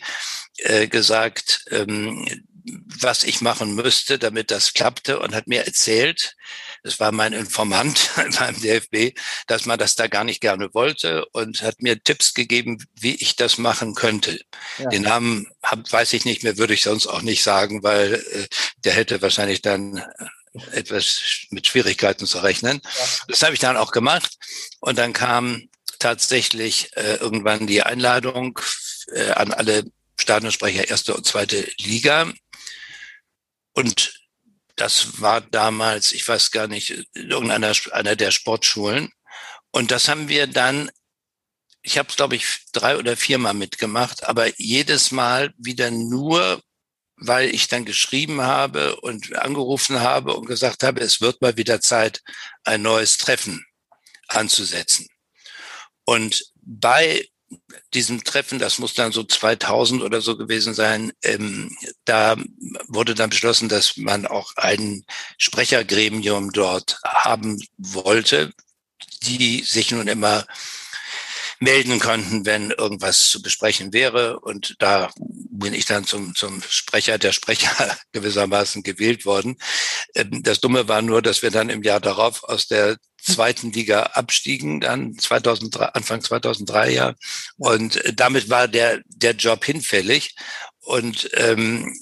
äh, 0.59 0.87
gesagt, 0.87 1.65
ähm, 1.71 2.25
was 3.01 3.25
ich 3.25 3.41
machen 3.41 3.75
müsste, 3.75 4.17
damit 4.17 4.49
das 4.49 4.71
klappte 4.71 5.19
und 5.19 5.35
hat 5.35 5.47
mir 5.47 5.65
erzählt, 5.65 6.37
das 6.83 7.01
war 7.01 7.11
mein 7.11 7.33
Informant 7.33 8.11
beim 8.39 8.57
DFB, 8.61 9.17
dass 9.47 9.65
man 9.65 9.77
das 9.77 9.95
da 9.95 10.07
gar 10.07 10.23
nicht 10.23 10.39
gerne 10.39 10.73
wollte 10.73 11.25
und 11.33 11.63
hat 11.63 11.81
mir 11.81 12.01
Tipps 12.01 12.33
gegeben, 12.33 12.77
wie 12.95 13.15
ich 13.15 13.35
das 13.35 13.57
machen 13.57 13.93
könnte. 13.93 14.39
Ja. 14.77 14.87
Den 14.87 15.01
Namen 15.01 15.47
hab, 15.61 15.91
weiß 15.91 16.13
ich 16.13 16.23
nicht 16.23 16.43
mehr, 16.43 16.57
würde 16.57 16.75
ich 16.75 16.83
sonst 16.83 17.07
auch 17.07 17.23
nicht 17.23 17.43
sagen, 17.43 17.83
weil 17.83 18.13
äh, 18.13 18.47
der 18.85 18.93
hätte 18.93 19.21
wahrscheinlich 19.21 19.61
dann 19.61 20.01
etwas 20.71 21.21
mit 21.49 21.67
Schwierigkeiten 21.67 22.25
zu 22.25 22.39
rechnen. 22.39 22.81
Ja. 22.83 23.05
Das 23.27 23.43
habe 23.43 23.53
ich 23.53 23.59
dann 23.59 23.77
auch 23.77 23.91
gemacht 23.91 24.37
und 24.79 24.97
dann 24.97 25.13
kam 25.13 25.69
tatsächlich 25.99 26.95
äh, 26.95 27.15
irgendwann 27.15 27.67
die 27.67 27.83
Einladung 27.83 28.59
äh, 29.13 29.31
an 29.31 29.53
alle 29.53 29.83
Stadionsprecher 30.19 30.89
erste 30.89 31.15
und 31.15 31.25
zweite 31.25 31.67
Liga 31.79 32.31
und 33.73 34.17
das 34.77 35.21
war 35.21 35.41
damals, 35.41 36.13
ich 36.13 36.27
weiß 36.27 36.51
gar 36.51 36.67
nicht, 36.67 37.05
irgendeiner 37.13 37.73
einer 37.91 38.15
der 38.15 38.31
Sportschulen. 38.31 39.11
Und 39.71 39.91
das 39.91 40.07
haben 40.07 40.29
wir 40.29 40.47
dann, 40.47 40.89
ich 41.81 41.97
habe 41.97 42.09
es, 42.09 42.15
glaube 42.15 42.35
ich, 42.35 42.45
drei 42.73 42.97
oder 42.97 43.17
viermal 43.17 43.53
mitgemacht, 43.53 44.23
aber 44.23 44.47
jedes 44.59 45.11
Mal 45.11 45.53
wieder 45.57 45.91
nur, 45.91 46.61
weil 47.17 47.53
ich 47.53 47.67
dann 47.67 47.85
geschrieben 47.85 48.41
habe 48.41 48.95
und 49.01 49.35
angerufen 49.35 50.01
habe 50.01 50.35
und 50.35 50.45
gesagt 50.45 50.83
habe, 50.83 51.01
es 51.01 51.19
wird 51.19 51.41
mal 51.41 51.57
wieder 51.57 51.81
Zeit, 51.81 52.21
ein 52.63 52.83
neues 52.83 53.17
Treffen 53.17 53.65
anzusetzen. 54.27 55.07
Und 56.05 56.45
bei 56.61 57.27
diesem 57.93 58.23
Treffen, 58.23 58.59
das 58.59 58.77
muss 58.77 58.93
dann 58.93 59.11
so 59.11 59.23
2000 59.23 60.01
oder 60.03 60.21
so 60.21 60.37
gewesen 60.37 60.73
sein, 60.73 61.13
ähm, 61.23 61.75
da 62.05 62.35
wurde 62.87 63.15
dann 63.15 63.29
beschlossen, 63.29 63.69
dass 63.69 63.97
man 63.97 64.25
auch 64.25 64.55
ein 64.57 65.05
Sprechergremium 65.37 66.51
dort 66.51 66.99
haben 67.03 67.61
wollte, 67.77 68.51
die 69.23 69.63
sich 69.63 69.91
nun 69.91 70.07
immer 70.07 70.45
melden 71.59 71.99
konnten, 71.99 72.45
wenn 72.45 72.71
irgendwas 72.71 73.29
zu 73.29 73.41
besprechen 73.41 73.93
wäre. 73.93 74.39
Und 74.39 74.75
da 74.79 75.09
bin 75.17 75.73
ich 75.73 75.85
dann 75.85 76.05
zum, 76.05 76.35
zum 76.35 76.61
Sprecher 76.67 77.17
der 77.17 77.31
Sprecher 77.31 77.97
gewissermaßen 78.11 78.83
gewählt 78.83 79.25
worden. 79.25 79.57
Ähm, 80.15 80.43
das 80.43 80.59
Dumme 80.59 80.87
war 80.87 81.01
nur, 81.01 81.21
dass 81.21 81.41
wir 81.41 81.51
dann 81.51 81.69
im 81.69 81.83
Jahr 81.83 81.99
darauf 81.99 82.43
aus 82.43 82.67
der 82.67 82.97
zweiten 83.21 83.71
Liga 83.71 84.03
abstiegen, 84.03 84.79
dann 84.79 85.17
2003, 85.17 85.85
Anfang 85.85 86.21
2003 86.21 86.91
ja. 86.91 87.15
Und 87.57 88.01
damit 88.13 88.49
war 88.49 88.67
der, 88.67 89.01
der 89.07 89.33
Job 89.33 89.65
hinfällig. 89.65 90.35
Und 90.79 91.29
ähm, 91.33 91.93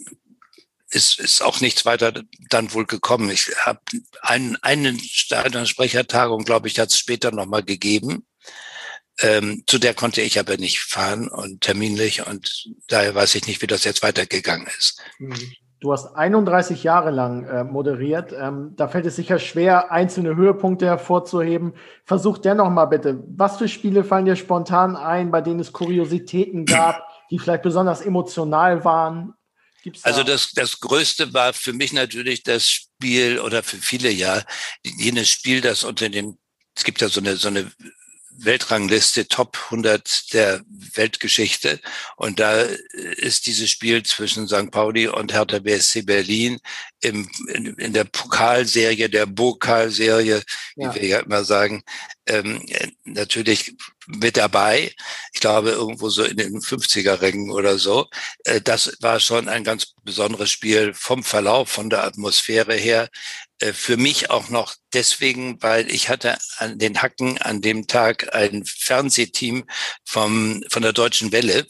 ist, 0.92 1.20
ist 1.20 1.42
auch 1.42 1.60
nichts 1.62 1.86
weiter 1.86 2.24
dann 2.50 2.74
wohl 2.74 2.86
gekommen. 2.86 3.30
Ich 3.30 3.52
habe 3.58 3.82
einen, 4.22 4.56
einen 4.58 5.00
Stadionsprechertagung, 5.00 6.46
glaube 6.46 6.68
ich, 6.68 6.80
hat 6.80 6.90
es 6.90 7.00
später 7.00 7.32
nochmal 7.32 7.64
gegeben. 7.64 8.26
Ähm, 9.22 9.64
zu 9.66 9.80
der 9.80 9.94
konnte 9.94 10.22
ich 10.22 10.40
aber 10.40 10.58
nicht 10.58 10.80
fahren 10.80 11.28
und 11.28 11.62
terminlich 11.62 12.28
und 12.28 12.68
daher 12.88 13.16
weiß 13.16 13.36
ich 13.36 13.48
nicht, 13.48 13.62
wie 13.62 13.68
das 13.68 13.84
jetzt 13.86 14.04
weitergegangen 14.04 14.68
ist. 14.78 15.02
Mhm. 15.20 15.54
Du 15.82 15.94
hast 15.94 16.16
31 16.16 16.84
Jahre 16.84 17.12
lang 17.12 17.46
äh, 17.46 17.64
moderiert. 17.64 18.34
Ähm, 18.34 18.74
da 18.76 18.88
fällt 18.88 19.06
es 19.06 19.18
sicher 19.18 19.40
schwer, 19.40 19.92
einzelne 19.92 20.36
Höhepunkte 20.36 20.86
hervorzuheben. 20.86 21.74
Versuch 22.06 22.40
dennoch 22.40 22.70
mal 22.70 22.86
bitte. 22.86 23.24
Was 23.28 23.58
für 23.58 23.68
Spiele 23.68 24.04
fallen 24.04 24.26
dir 24.26 24.36
spontan 24.36 24.96
ein, 24.96 25.32
bei 25.32 25.42
denen 25.42 25.60
es 25.60 25.74
Kuriositäten 25.74 26.66
gab, 26.66 27.08
die 27.30 27.40
vielleicht 27.40 27.62
besonders 27.62 28.02
emotional 28.02 28.84
waren? 28.84 29.34
Gibt's 29.84 30.02
da 30.02 30.10
also 30.10 30.24
das, 30.24 30.54
das 30.54 30.80
Größte 30.80 31.34
war 31.34 31.54
für 31.54 31.74
mich 31.74 31.94
natürlich 31.94 32.42
das 32.42 32.68
Spiel 32.68 33.40
oder 33.40 33.62
für 33.62 33.78
viele 33.78 34.10
ja 34.10 34.42
jenes 34.84 35.30
Spiel, 35.30 35.62
das 35.62 35.84
unter 35.84 36.10
dem 36.10 36.38
es 36.78 36.84
gibt 36.84 37.00
ja 37.02 37.08
so 37.08 37.22
eine, 37.22 37.38
so 37.38 37.48
eine 37.48 37.72
Weltrangliste 38.38 39.28
Top 39.28 39.58
100 39.66 40.34
der 40.34 40.62
Weltgeschichte. 40.94 41.80
Und 42.18 42.40
da 42.40 42.62
ist 43.18 43.46
dieses 43.46 43.70
Spiel 43.70 44.04
zwischen 44.04 44.48
St. 44.48 44.72
Pauli 44.72 45.08
und 45.08 45.34
Hertha 45.34 45.60
BSC 45.60 46.04
Berlin 46.04 46.60
im, 47.02 47.30
in, 47.54 47.76
in 47.76 47.94
der 47.94 48.06
Pokalserie, 48.06 49.10
der 49.10 49.26
Pokalserie, 49.26 50.44
wie 50.76 50.84
ja. 50.84 50.96
wir 50.96 51.06
ja 51.06 51.20
immer 51.20 51.44
sagen, 51.44 51.84
ähm, 52.28 52.66
natürlich 53.04 53.76
mit 54.08 54.38
dabei. 54.38 54.94
Ich 55.34 55.40
glaube, 55.40 55.72
irgendwo 55.72 56.10
so 56.10 56.24
in 56.24 56.38
den 56.38 56.60
50er-Rängen 56.60 57.52
oder 57.52 57.78
so. 57.78 58.08
Äh, 58.44 58.62
das 58.62 58.98
war 59.02 59.20
schon 59.20 59.48
ein 59.48 59.64
ganz 59.64 59.94
besonderes 60.04 60.52
Spiel 60.52 60.94
vom 60.94 61.24
Verlauf, 61.24 61.70
von 61.70 61.90
der 61.90 62.04
Atmosphäre 62.04 62.76
her. 62.76 63.10
Äh, 63.60 63.74
für 63.74 63.98
mich 63.98 64.30
auch 64.30 64.50
noch 64.50 64.76
deswegen, 64.94 65.62
weil 65.62 65.90
ich 65.90 66.10
hatte 66.10 66.38
an 66.58 66.78
den 66.78 67.02
Hacken 67.02 67.38
an 67.38 67.62
dem 67.62 67.88
Tag 67.88 68.34
ein 68.34 68.66
Fernsehteam 68.66 69.66
vom, 70.04 70.64
von 70.70 70.82
der 70.82 70.94
Deutschen 70.94 71.32
Welle. 71.32 71.66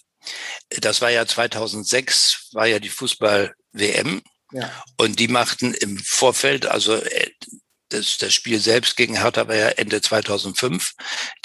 Das 0.70 1.02
war 1.02 1.12
ja 1.12 1.26
2006, 1.26 2.50
war 2.54 2.66
ja 2.66 2.80
die 2.80 2.90
Fußball-WM. 2.90 4.22
Ja. 4.52 4.72
Und 4.98 5.20
die 5.20 5.28
machten 5.28 5.74
im 5.74 5.98
Vorfeld, 6.00 6.66
also 6.66 6.96
äh, 6.96 7.30
das, 7.90 8.18
das 8.18 8.34
Spiel 8.34 8.60
selbst 8.60 8.98
gegen 8.98 9.22
Hertha 9.22 9.48
war 9.48 9.56
ja 9.56 9.68
Ende 9.70 10.02
2005. 10.02 10.94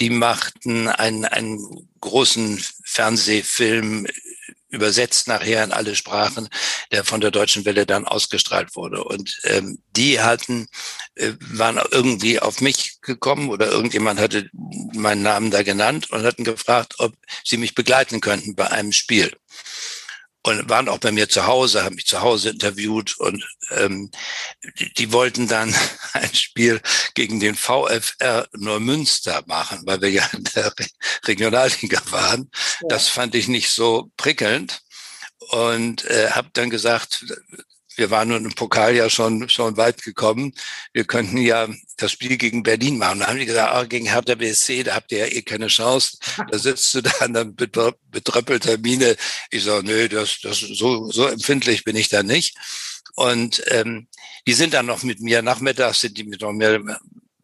Die 0.01 0.11
machten 0.11 0.89
einen, 0.89 1.27
einen 1.27 1.89
großen 2.01 2.65
Fernsehfilm 2.85 4.07
übersetzt 4.71 5.29
nachher 5.29 5.63
in 5.65 5.73
alle 5.73 5.95
Sprachen, 5.97 6.49
der 6.93 7.05
von 7.05 7.21
der 7.21 7.31
Deutschen 7.31 7.65
Welle 7.65 7.87
dann 7.87 8.07
ausgestrahlt 8.07 8.75
wurde. 8.77 9.05
Und 9.05 9.41
ähm, 9.45 9.79
die 9.97 10.21
hatten, 10.21 10.67
äh, 11.17 11.33
waren 11.41 11.81
irgendwie 11.91 12.41
auf 12.41 12.61
mich 12.61 13.01
gekommen 13.03 13.51
oder 13.51 13.69
irgendjemand 13.69 14.21
hatte 14.21 14.49
meinen 14.95 15.23
Namen 15.23 15.51
da 15.51 15.63
genannt 15.63 16.11
und 16.11 16.25
hatten 16.25 16.45
gefragt, 16.45 16.95
ob 16.99 17.15
sie 17.45 17.57
mich 17.57 17.75
begleiten 17.75 18.21
könnten 18.21 18.55
bei 18.55 18.71
einem 18.71 18.93
Spiel 18.93 19.33
und 20.43 20.69
waren 20.69 20.89
auch 20.89 20.99
bei 20.99 21.13
mir 21.13 21.29
zu 21.29 21.47
Hause, 21.47 21.85
haben 21.85 21.97
mich 21.97 22.07
zu 22.07 22.23
Hause 22.23 22.51
interviewt 22.51 23.19
und 23.19 23.47
ähm, 23.71 24.11
die, 24.79 24.93
die 24.95 25.13
wollten 25.13 25.49
dann 25.49 25.75
ein 26.13 26.35
Spiel 26.35 26.81
gegen 27.15 27.41
den 27.41 27.55
VfR 27.55 28.49
Neumünster 28.53 29.43
machen, 29.47 29.83
weil 29.85 30.01
wir 30.01 30.11
ja 30.11 30.27
in 30.33 30.45
der 30.45 30.67
Re 30.67 30.87
Regionalliga 31.27 32.01
waren. 32.11 32.51
Ja. 32.81 32.89
Das 32.89 33.09
fand 33.09 33.35
ich 33.35 33.49
nicht 33.49 33.71
so 33.71 34.11
prickelnd 34.17 34.81
und 35.51 36.05
äh, 36.07 36.31
habe 36.31 36.51
dann 36.53 36.71
gesagt, 36.71 37.25
wir 38.01 38.11
waren 38.11 38.29
nun 38.29 38.45
im 38.45 38.55
Pokal 38.55 38.97
ja 38.97 39.09
schon, 39.09 39.49
schon 39.49 39.77
weit 39.77 40.03
gekommen. 40.03 40.53
Wir 40.93 41.05
könnten 41.05 41.37
ja 41.37 41.69
das 41.99 42.11
Spiel 42.11 42.37
gegen 42.37 42.65
Berlin 42.65 42.99
machen. 42.99 43.21
Da 43.21 43.29
haben 43.29 43.39
die 43.39 43.47
gesagt, 43.47 43.73
ah, 43.73 43.85
gegen 43.85 44.07
Hertha 44.07 44.35
BSC, 44.35 44.83
da 44.83 44.97
habt 44.97 45.13
ihr 45.13 45.19
ja 45.19 45.27
eh 45.27 45.43
keine 45.43 45.69
Chance. 45.69 46.19
Da 46.51 46.59
sitzt 46.59 46.93
du 46.95 47.03
da 47.03 47.11
an 47.21 47.35
der 47.35 47.45
betröppelter 47.45 48.79
Mine. 48.79 49.17
Ich 49.51 49.65
sage, 49.65 49.87
nö, 49.87 50.09
das, 50.09 50.41
das, 50.43 50.59
so, 50.59 51.11
so 51.11 51.27
empfindlich 51.27 51.85
bin 51.85 51.95
ich 51.95 52.09
da 52.09 52.23
nicht. 52.25 52.57
Und 53.15 53.63
ähm, 53.69 54.09
die 54.47 54.55
sind 54.55 54.75
dann 54.75 54.87
noch 54.87 55.03
mit 55.03 55.21
mir 55.21 55.43
nachmittags, 55.43 56.01
sind 56.01 56.17
die 56.17 56.25
mit 56.25 56.41
mir 56.43 56.83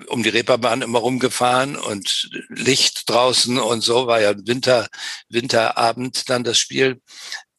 um 0.09 0.23
die 0.23 0.29
Reeperbahn 0.29 0.83
immer 0.83 0.99
rumgefahren 0.99 1.77
und 1.77 2.31
Licht 2.49 3.09
draußen 3.09 3.59
und 3.59 3.81
so 3.81 4.07
war 4.07 4.21
ja 4.21 4.35
Winter, 4.47 4.89
Winterabend 5.29 6.29
dann 6.29 6.45
das 6.45 6.59
Spiel. 6.59 7.01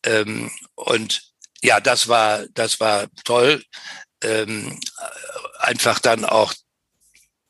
Ähm, 0.03 0.51
und 0.75 1.26
ja, 1.61 1.79
das 1.79 2.07
war, 2.07 2.45
das 2.53 2.79
war 2.79 3.07
toll. 3.23 3.63
Ähm, 4.23 4.79
einfach 5.59 5.99
dann 5.99 6.25
auch, 6.25 6.53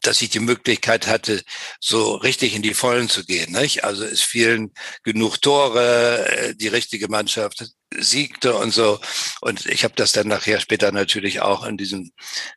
dass 0.02 0.22
ich 0.22 0.30
die 0.30 0.40
Möglichkeit 0.40 1.08
hatte, 1.08 1.44
so 1.80 2.16
richtig 2.16 2.56
in 2.56 2.62
die 2.62 2.74
Vollen 2.74 3.10
zu 3.10 3.26
gehen. 3.26 3.52
Nicht? 3.54 3.84
Also 3.84 4.06
es 4.06 4.22
fielen 4.22 4.74
genug 5.04 5.42
Tore, 5.42 6.28
äh, 6.30 6.56
die 6.56 6.68
richtige 6.68 7.08
Mannschaft 7.10 7.66
siegte 7.96 8.56
und 8.56 8.72
so. 8.72 9.00
Und 9.42 9.66
ich 9.66 9.84
habe 9.84 9.96
das 9.96 10.12
dann 10.12 10.28
nachher 10.28 10.60
später 10.60 10.92
natürlich 10.92 11.42
auch 11.42 11.66
in 11.66 11.78
diesem 11.78 12.12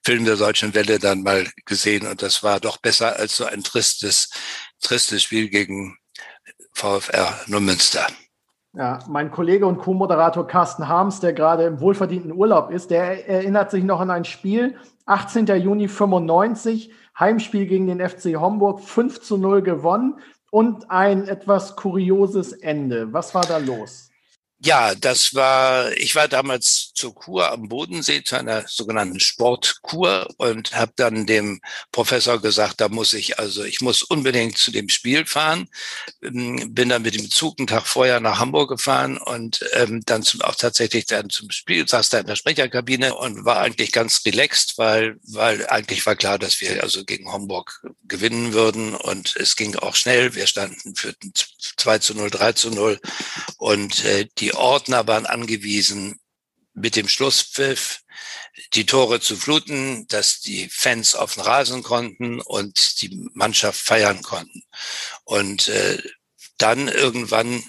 Film 0.04 0.24
der 0.24 0.36
Deutschen 0.36 0.74
Welle 0.74 0.98
dann 0.98 1.22
mal 1.22 1.50
gesehen. 1.66 2.06
Und 2.06 2.22
das 2.22 2.42
war 2.42 2.60
doch 2.60 2.78
besser 2.78 3.16
als 3.16 3.36
so 3.36 3.44
ein 3.44 3.62
tristes, 3.62 4.30
tristes 4.80 5.22
Spiel 5.22 5.48
gegen 5.48 5.96
VfR 6.74 7.42
Neumünster. 7.46 8.06
Ja, 8.72 9.00
mein 9.08 9.32
Kollege 9.32 9.66
und 9.66 9.78
Co-Moderator 9.78 10.46
Carsten 10.46 10.86
Harms, 10.86 11.18
der 11.18 11.32
gerade 11.32 11.64
im 11.64 11.80
wohlverdienten 11.80 12.32
Urlaub 12.32 12.70
ist, 12.70 12.92
der 12.92 13.28
erinnert 13.28 13.72
sich 13.72 13.82
noch 13.82 13.98
an 13.98 14.10
ein 14.10 14.24
Spiel, 14.24 14.76
18. 15.06 15.46
Juni 15.46 15.88
95, 15.88 16.92
Heimspiel 17.18 17.66
gegen 17.66 17.88
den 17.88 17.98
FC 17.98 18.36
Homburg, 18.36 18.80
5 18.80 19.22
zu 19.22 19.38
0 19.38 19.62
gewonnen 19.62 20.20
und 20.52 20.88
ein 20.88 21.26
etwas 21.26 21.74
kurioses 21.74 22.52
Ende. 22.52 23.12
Was 23.12 23.34
war 23.34 23.44
da 23.44 23.58
los? 23.58 24.09
Ja, 24.62 24.94
das 24.94 25.34
war, 25.34 25.90
ich 25.92 26.14
war 26.16 26.28
damals 26.28 26.92
zur 26.94 27.14
Kur 27.14 27.50
am 27.50 27.68
Bodensee, 27.70 28.22
zu 28.22 28.36
einer 28.36 28.68
sogenannten 28.68 29.18
Sportkur 29.18 30.28
und 30.36 30.74
habe 30.74 30.92
dann 30.96 31.24
dem 31.24 31.62
Professor 31.92 32.42
gesagt, 32.42 32.78
da 32.82 32.90
muss 32.90 33.14
ich, 33.14 33.38
also 33.38 33.64
ich 33.64 33.80
muss 33.80 34.02
unbedingt 34.02 34.58
zu 34.58 34.70
dem 34.70 34.90
Spiel 34.90 35.24
fahren. 35.24 35.66
Ähm, 36.22 36.74
bin 36.74 36.90
dann 36.90 37.00
mit 37.00 37.14
dem 37.14 37.30
Zug 37.30 37.58
einen 37.58 37.68
Tag 37.68 37.86
vorher 37.86 38.20
nach 38.20 38.38
Hamburg 38.38 38.68
gefahren 38.68 39.16
und 39.16 39.64
ähm, 39.72 40.02
dann 40.04 40.22
zum, 40.22 40.42
auch 40.42 40.56
tatsächlich 40.56 41.06
dann 41.06 41.30
zum 41.30 41.50
Spiel, 41.50 41.88
saß 41.88 42.10
da 42.10 42.18
in 42.18 42.26
der 42.26 42.36
Sprecherkabine 42.36 43.14
und 43.14 43.46
war 43.46 43.60
eigentlich 43.60 43.92
ganz 43.92 44.22
relaxed, 44.26 44.76
weil, 44.76 45.16
weil 45.22 45.66
eigentlich 45.68 46.04
war 46.04 46.16
klar, 46.16 46.38
dass 46.38 46.60
wir 46.60 46.82
also 46.82 47.06
gegen 47.06 47.32
Hamburg 47.32 47.82
gewinnen 48.04 48.52
würden 48.52 48.94
und 48.94 49.36
es 49.36 49.56
ging 49.56 49.76
auch 49.76 49.94
schnell. 49.94 50.34
Wir 50.34 50.46
standen 50.46 50.94
für 50.96 51.14
2 51.78 51.98
zu 52.00 52.14
0, 52.14 52.28
3 52.28 52.52
zu 52.52 52.70
0 52.70 53.00
und 53.60 54.06
äh, 54.06 54.26
die 54.38 54.54
Ordner 54.54 55.06
waren 55.06 55.26
angewiesen, 55.26 56.18
mit 56.72 56.96
dem 56.96 57.08
Schlusspfiff 57.08 58.00
die 58.72 58.86
Tore 58.86 59.20
zu 59.20 59.36
fluten, 59.36 60.08
dass 60.08 60.40
die 60.40 60.70
Fans 60.70 61.14
auf 61.14 61.34
den 61.34 61.42
Rasen 61.42 61.82
konnten 61.82 62.40
und 62.40 63.02
die 63.02 63.28
Mannschaft 63.34 63.78
feiern 63.78 64.22
konnten. 64.22 64.62
Und 65.24 65.68
äh, 65.68 66.02
dann 66.56 66.88
irgendwann 66.88 67.62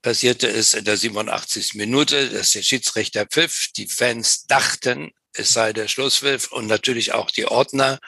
passierte 0.00 0.48
es 0.48 0.72
in 0.72 0.86
der 0.86 0.96
87. 0.96 1.74
Minute, 1.74 2.30
dass 2.30 2.52
der 2.52 2.62
Schiedsrichter 2.62 3.26
pfiff, 3.26 3.68
die 3.76 3.86
Fans 3.86 4.46
dachten, 4.46 5.12
es 5.34 5.52
sei 5.52 5.74
der 5.74 5.88
Schlusspfiff 5.88 6.52
und 6.52 6.68
natürlich 6.68 7.12
auch 7.12 7.30
die 7.30 7.44
Ordner. 7.44 8.00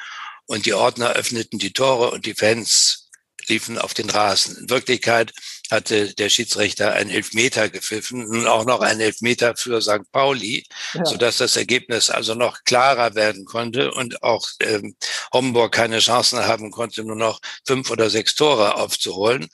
Und 0.46 0.64
die 0.64 0.72
Ordner 0.72 1.10
öffneten 1.10 1.58
die 1.58 1.74
Tore 1.74 2.12
und 2.12 2.24
die 2.24 2.34
Fans 2.34 3.10
liefen 3.46 3.78
auf 3.78 3.92
den 3.92 4.08
Rasen. 4.08 4.56
In 4.56 4.70
Wirklichkeit 4.70 5.34
hatte 5.70 6.14
der 6.14 6.28
Schiedsrichter 6.28 6.92
einen 6.92 7.10
Elfmeter 7.10 7.68
gepfiffen 7.68 8.26
und 8.26 8.46
auch 8.46 8.64
noch 8.64 8.80
einen 8.80 9.00
Elfmeter 9.00 9.56
für 9.56 9.80
St. 9.82 10.10
Pauli, 10.12 10.64
ja. 10.94 11.04
sodass 11.04 11.38
das 11.38 11.56
Ergebnis 11.56 12.10
also 12.10 12.34
noch 12.34 12.64
klarer 12.64 13.14
werden 13.14 13.44
konnte 13.44 13.92
und 13.92 14.22
auch 14.22 14.46
ähm, 14.60 14.96
Homburg 15.32 15.72
keine 15.72 15.98
Chancen 15.98 16.46
haben 16.46 16.70
konnte, 16.70 17.04
nur 17.04 17.16
noch 17.16 17.40
fünf 17.66 17.90
oder 17.90 18.10
sechs 18.10 18.34
Tore 18.34 18.76
aufzuholen. 18.76 19.48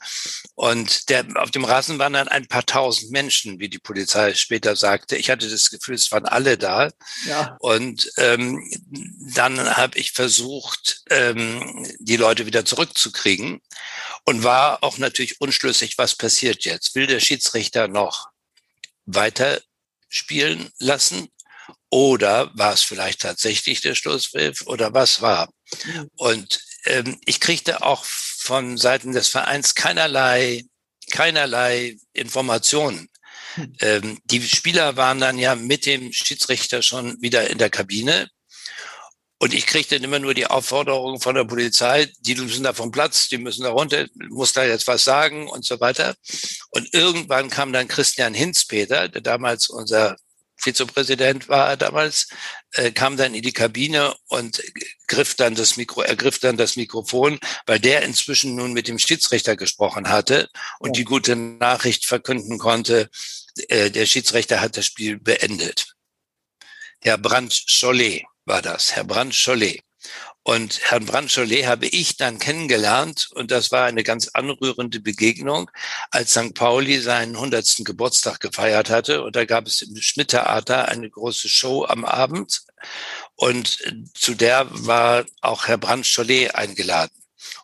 Und 0.54 1.08
der, 1.08 1.24
auf 1.36 1.50
dem 1.50 1.64
Rasen 1.64 1.98
waren 1.98 2.12
dann 2.12 2.28
ein 2.28 2.46
paar 2.46 2.66
tausend 2.66 3.10
Menschen, 3.10 3.58
wie 3.58 3.68
die 3.68 3.78
Polizei 3.78 4.34
später 4.34 4.76
sagte. 4.76 5.16
Ich 5.16 5.30
hatte 5.30 5.48
das 5.48 5.70
Gefühl, 5.70 5.94
es 5.94 6.12
waren 6.12 6.26
alle 6.26 6.58
da. 6.58 6.90
Ja. 7.26 7.56
Und 7.60 8.10
ähm, 8.18 8.70
dann 9.34 9.76
habe 9.76 9.98
ich 9.98 10.12
versucht, 10.12 11.02
ähm, 11.10 11.86
die 11.98 12.16
Leute 12.16 12.46
wieder 12.46 12.64
zurückzukriegen 12.64 13.60
und 14.24 14.44
war 14.44 14.82
auch 14.82 14.98
natürlich 14.98 15.40
unschlüssig, 15.40 15.98
was 15.98 16.14
passiert 16.14 16.64
jetzt. 16.64 16.94
Will 16.94 17.06
der 17.06 17.20
Schiedsrichter 17.20 17.88
noch 17.88 18.28
weiter 19.04 19.60
spielen 20.08 20.70
lassen 20.78 21.28
oder 21.90 22.50
war 22.54 22.72
es 22.72 22.82
vielleicht 22.82 23.20
tatsächlich 23.20 23.80
der 23.80 23.94
Schlusspfiff 23.94 24.62
oder 24.66 24.94
was 24.94 25.20
war? 25.20 25.50
Und 26.16 26.60
ähm, 26.84 27.18
ich 27.24 27.40
kriegte 27.40 27.82
auch 27.82 28.04
von 28.04 28.76
Seiten 28.76 29.12
des 29.12 29.28
Vereins 29.28 29.74
keinerlei, 29.74 30.64
keinerlei 31.10 31.96
Informationen. 32.12 33.08
Ähm, 33.80 34.18
die 34.24 34.42
Spieler 34.42 34.96
waren 34.96 35.20
dann 35.20 35.38
ja 35.38 35.54
mit 35.54 35.86
dem 35.86 36.12
Schiedsrichter 36.12 36.82
schon 36.82 37.20
wieder 37.20 37.50
in 37.50 37.58
der 37.58 37.70
Kabine. 37.70 38.28
Und 39.42 39.54
ich 39.54 39.66
kriege 39.66 39.88
dann 39.88 40.04
immer 40.04 40.20
nur 40.20 40.34
die 40.34 40.46
Aufforderung 40.46 41.20
von 41.20 41.34
der 41.34 41.42
Polizei, 41.42 42.08
die 42.20 42.36
müssen 42.36 42.62
da 42.62 42.74
vom 42.74 42.92
Platz, 42.92 43.26
die 43.28 43.38
müssen 43.38 43.64
da 43.64 43.70
runter, 43.70 44.06
muss 44.28 44.52
da 44.52 44.64
jetzt 44.64 44.86
was 44.86 45.02
sagen 45.02 45.48
und 45.48 45.64
so 45.64 45.80
weiter. 45.80 46.14
Und 46.70 46.94
irgendwann 46.94 47.50
kam 47.50 47.72
dann 47.72 47.88
Christian 47.88 48.34
Hinzpeter, 48.34 49.08
der 49.08 49.20
damals 49.20 49.68
unser 49.68 50.16
Vizepräsident 50.54 51.48
war 51.48 51.76
damals, 51.76 52.28
äh, 52.74 52.92
kam 52.92 53.16
dann 53.16 53.34
in 53.34 53.42
die 53.42 53.52
Kabine 53.52 54.14
und 54.28 54.62
griff 55.08 55.34
dann 55.34 55.56
das 55.56 55.76
Mikro, 55.76 56.02
ergriff 56.02 56.38
dann 56.38 56.56
das 56.56 56.76
Mikrofon, 56.76 57.40
weil 57.66 57.80
der 57.80 58.02
inzwischen 58.02 58.54
nun 58.54 58.72
mit 58.72 58.86
dem 58.86 59.00
Schiedsrichter 59.00 59.56
gesprochen 59.56 60.08
hatte 60.08 60.50
und 60.78 60.96
ja. 60.96 61.00
die 61.00 61.04
gute 61.04 61.34
Nachricht 61.34 62.06
verkünden 62.06 62.58
konnte, 62.58 63.10
äh, 63.66 63.90
der 63.90 64.06
Schiedsrichter 64.06 64.60
hat 64.60 64.76
das 64.76 64.86
Spiel 64.86 65.18
beendet. 65.18 65.96
Herr 67.00 67.18
Brandt 67.18 67.52
Schollet 67.66 68.22
war 68.44 68.62
das, 68.62 68.96
Herr 68.96 69.04
Brandt 69.04 69.34
Schollet. 69.34 69.82
Und 70.44 70.80
Herrn 70.90 71.06
Brandt 71.06 71.30
Schollet 71.30 71.66
habe 71.66 71.86
ich 71.86 72.16
dann 72.16 72.40
kennengelernt 72.40 73.28
und 73.34 73.52
das 73.52 73.70
war 73.70 73.84
eine 73.84 74.02
ganz 74.02 74.28
anrührende 74.28 74.98
Begegnung, 74.98 75.70
als 76.10 76.32
St. 76.32 76.54
Pauli 76.54 76.98
seinen 77.00 77.36
100. 77.36 77.84
Geburtstag 77.84 78.40
gefeiert 78.40 78.90
hatte. 78.90 79.22
Und 79.22 79.36
da 79.36 79.44
gab 79.44 79.68
es 79.68 79.82
im 79.82 79.94
Schmidt-Theater 79.94 80.88
eine 80.88 81.08
große 81.08 81.48
Show 81.48 81.84
am 81.84 82.04
Abend 82.04 82.62
und 83.36 83.78
zu 84.14 84.34
der 84.34 84.66
war 84.70 85.24
auch 85.40 85.68
Herr 85.68 85.78
Brandt 85.78 86.06
Schollet 86.06 86.54
eingeladen. 86.56 87.14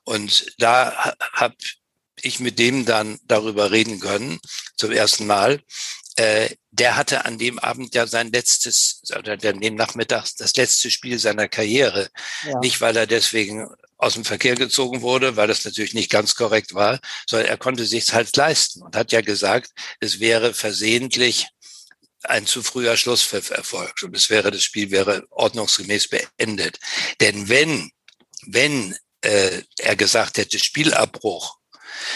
Und 0.04 0.54
da 0.58 1.14
habe 1.32 1.56
ich 2.22 2.40
mit 2.40 2.58
dem 2.58 2.84
dann 2.84 3.18
darüber 3.24 3.70
reden 3.70 4.00
können, 4.00 4.38
zum 4.76 4.92
ersten 4.92 5.26
Mal, 5.26 5.60
äh, 6.18 6.50
der 6.72 6.96
hatte 6.96 7.24
an 7.24 7.38
dem 7.38 7.58
Abend 7.58 7.94
ja 7.94 8.06
sein 8.06 8.32
letztes, 8.32 9.02
oder 9.16 9.32
an 9.32 9.60
dem 9.60 9.74
Nachmittag 9.76 10.26
das 10.38 10.56
letzte 10.56 10.90
Spiel 10.90 11.18
seiner 11.18 11.48
Karriere. 11.48 12.08
Ja. 12.44 12.58
Nicht, 12.58 12.80
weil 12.80 12.96
er 12.96 13.06
deswegen 13.06 13.68
aus 13.96 14.14
dem 14.14 14.24
Verkehr 14.24 14.56
gezogen 14.56 15.00
wurde, 15.02 15.36
weil 15.36 15.46
das 15.46 15.64
natürlich 15.64 15.94
nicht 15.94 16.10
ganz 16.10 16.34
korrekt 16.34 16.74
war, 16.74 16.98
sondern 17.28 17.48
er 17.48 17.56
konnte 17.56 17.84
sich's 17.84 18.12
halt 18.12 18.36
leisten 18.36 18.82
und 18.82 18.96
hat 18.96 19.12
ja 19.12 19.20
gesagt, 19.20 19.70
es 20.00 20.18
wäre 20.18 20.54
versehentlich 20.54 21.46
ein 22.24 22.46
zu 22.46 22.62
früher 22.62 22.96
Schlusspfiff 22.96 23.50
erfolgt 23.50 24.02
und 24.02 24.16
es 24.16 24.28
wäre, 24.28 24.50
das 24.50 24.64
Spiel 24.64 24.90
wäre 24.90 25.24
ordnungsgemäß 25.30 26.08
beendet. 26.08 26.80
Denn 27.20 27.48
wenn, 27.48 27.90
wenn 28.44 28.96
äh, 29.20 29.62
er 29.78 29.96
gesagt 29.96 30.38
hätte 30.38 30.58
Spielabbruch, 30.58 31.58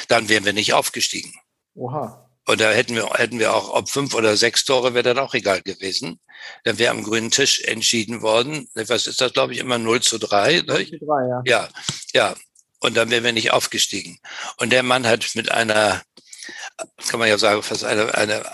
dann 0.08 0.28
wären 0.28 0.44
wir 0.44 0.52
nicht 0.52 0.72
aufgestiegen. 0.72 1.32
Oha. 1.74 2.31
Und 2.52 2.60
da 2.60 2.70
hätten 2.70 2.94
wir, 2.94 3.08
hätten 3.14 3.38
wir 3.38 3.54
auch, 3.54 3.70
ob 3.70 3.88
fünf 3.88 4.12
oder 4.12 4.36
sechs 4.36 4.66
Tore 4.66 4.92
wäre 4.92 5.02
dann 5.02 5.18
auch 5.18 5.32
egal 5.32 5.62
gewesen. 5.62 6.20
Dann 6.64 6.78
wäre 6.78 6.90
am 6.90 7.02
grünen 7.02 7.30
Tisch 7.30 7.60
entschieden 7.62 8.20
worden. 8.20 8.68
Was 8.74 9.06
ist 9.06 9.22
das, 9.22 9.32
glaube 9.32 9.54
ich, 9.54 9.58
immer 9.58 9.78
0 9.78 10.02
zu 10.02 10.18
3? 10.18 10.60
0 10.66 10.86
zu 10.86 10.98
3, 10.98 11.28
ja. 11.28 11.42
Ja, 11.46 11.68
ja. 12.12 12.36
Und 12.80 12.94
dann 12.94 13.08
wären 13.08 13.24
wir 13.24 13.32
nicht 13.32 13.52
aufgestiegen. 13.52 14.18
Und 14.58 14.68
der 14.68 14.82
Mann 14.82 15.06
hat 15.06 15.34
mit 15.34 15.50
einer, 15.50 16.02
kann 17.08 17.20
man 17.20 17.30
ja 17.30 17.38
sagen, 17.38 17.62
fast 17.62 17.84
eine, 17.84 18.14
eine 18.14 18.44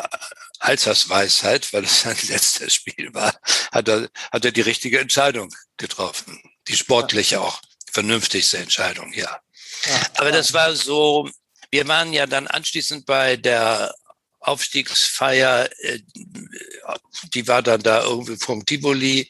Altersweisheit, 0.61 1.73
weil 1.73 1.83
es 1.83 2.03
sein 2.03 2.17
letztes 2.29 2.75
Spiel 2.75 3.13
war, 3.15 3.35
hat 3.73 3.89
er, 3.89 4.09
hat 4.31 4.45
er 4.45 4.53
die 4.53 4.61
richtige 4.61 5.01
Entscheidung 5.01 5.53
getroffen. 5.77 6.41
Die 6.69 6.77
sportliche 6.77 7.41
auch. 7.41 7.61
Vernünftigste 7.91 8.59
Entscheidung, 8.59 9.13
ja. 9.13 9.41
ja 9.87 10.01
Aber 10.19 10.31
das 10.31 10.53
war 10.53 10.77
so, 10.77 11.29
wir 11.71 11.87
waren 11.89 12.13
ja 12.13 12.27
dann 12.27 12.47
anschließend 12.47 13.07
bei 13.07 13.37
der 13.37 13.95
Aufstiegsfeier, 14.41 15.69
äh, 15.79 16.01
die 17.35 17.47
war 17.49 17.63
dann 17.63 17.83
da 17.83 18.05
irgendwie 18.05 18.37
vom 18.37 18.65
Tivoli 18.65 19.29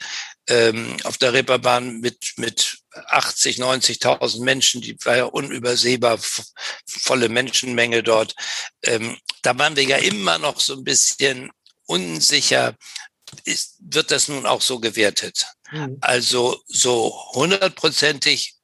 ähm, 0.49 0.97
auf 1.05 1.19
der 1.19 1.33
Reeperbahn 1.33 2.01
mit, 2.01 2.35
mit 2.37 2.79
80, 2.91 3.59
90.000 3.59 4.43
Menschen, 4.43 4.81
die 4.81 4.97
war 5.05 5.17
ja 5.17 5.25
unübersehbar 5.25 6.19
volle 6.87 7.29
Menschenmenge 7.29 8.03
dort. 8.03 8.35
Ähm, 8.83 9.17
da 9.43 9.59
waren 9.59 9.77
wir 9.77 9.85
ja 9.85 9.97
immer 9.99 10.39
noch 10.39 10.61
so 10.61 10.75
ein 10.75 10.85
bisschen 10.85 11.51
unsicher, 11.87 12.77
ist, 13.45 13.77
wird 13.81 14.11
das 14.11 14.29
nun 14.29 14.47
auch 14.47 14.63
so 14.63 14.79
gewertet? 14.81 15.47
Mhm. 15.71 15.99
Also 16.01 16.63
so 16.67 17.15
hundertprozentig 17.33 18.55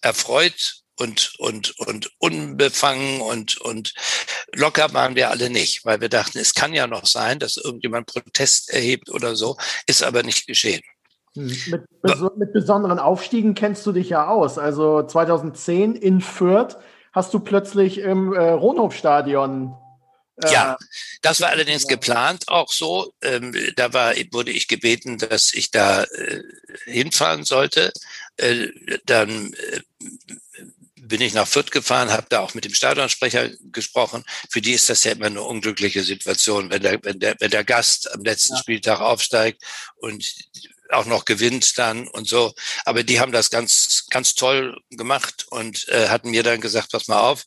erfreut 0.00 0.83
und, 0.98 1.34
und, 1.38 1.78
und 1.78 2.10
unbefangen 2.18 3.20
und, 3.20 3.60
und 3.60 3.94
locker 4.54 4.92
waren 4.92 5.14
wir 5.14 5.30
alle 5.30 5.50
nicht, 5.50 5.84
weil 5.84 6.00
wir 6.00 6.08
dachten, 6.08 6.38
es 6.38 6.54
kann 6.54 6.72
ja 6.72 6.86
noch 6.86 7.06
sein, 7.06 7.38
dass 7.38 7.56
irgendjemand 7.56 8.06
Protest 8.06 8.70
erhebt 8.70 9.10
oder 9.10 9.36
so, 9.36 9.56
ist 9.86 10.02
aber 10.02 10.22
nicht 10.22 10.46
geschehen. 10.46 10.82
Hm. 11.36 11.56
Mit, 11.66 11.82
mit 12.36 12.52
besonderen 12.52 12.98
Aufstiegen 12.98 13.54
kennst 13.54 13.84
du 13.86 13.92
dich 13.92 14.08
ja 14.08 14.28
aus. 14.28 14.58
Also 14.58 15.02
2010 15.02 15.96
in 15.96 16.20
Fürth 16.20 16.76
hast 17.12 17.34
du 17.34 17.40
plötzlich 17.40 17.98
im 17.98 18.32
äh, 18.32 18.50
Ronhof-Stadion 18.50 19.74
Ja, 20.48 20.76
das 21.22 21.40
war 21.40 21.48
allerdings 21.50 21.86
geplant 21.86 22.48
auch 22.48 22.70
so. 22.70 23.12
Ähm, 23.22 23.54
da 23.76 23.92
war, 23.92 24.14
wurde 24.32 24.50
ich 24.50 24.68
gebeten, 24.68 25.18
dass 25.18 25.52
ich 25.54 25.70
da 25.70 26.04
äh, 26.04 26.42
hinfahren 26.84 27.44
sollte. 27.44 27.92
Äh, 28.36 28.68
dann 29.06 29.52
äh, 29.54 29.80
bin 31.08 31.20
ich 31.20 31.34
nach 31.34 31.48
Fürth 31.48 31.70
gefahren, 31.70 32.10
habe 32.10 32.26
da 32.28 32.40
auch 32.40 32.54
mit 32.54 32.64
dem 32.64 32.74
Stadionsprecher 32.74 33.50
gesprochen. 33.72 34.24
Für 34.50 34.60
die 34.60 34.72
ist 34.72 34.88
das 34.90 35.04
ja 35.04 35.12
immer 35.12 35.26
eine 35.26 35.42
unglückliche 35.42 36.02
Situation, 36.02 36.70
wenn 36.70 36.82
der, 36.82 37.02
wenn 37.02 37.20
der, 37.20 37.36
wenn 37.38 37.50
der 37.50 37.64
Gast 37.64 38.12
am 38.12 38.22
letzten 38.24 38.54
ja. 38.54 38.60
Spieltag 38.60 39.00
aufsteigt 39.00 39.62
und 39.96 40.24
auch 40.90 41.06
noch 41.06 41.24
gewinnt 41.24 41.78
dann 41.78 42.08
und 42.08 42.28
so. 42.28 42.54
Aber 42.84 43.02
die 43.02 43.20
haben 43.20 43.32
das 43.32 43.50
ganz, 43.50 44.06
ganz 44.10 44.34
toll 44.34 44.78
gemacht 44.90 45.46
und 45.50 45.88
äh, 45.88 46.08
hatten 46.08 46.30
mir 46.30 46.42
dann 46.42 46.60
gesagt, 46.60 46.92
pass 46.92 47.08
mal 47.08 47.20
auf, 47.20 47.44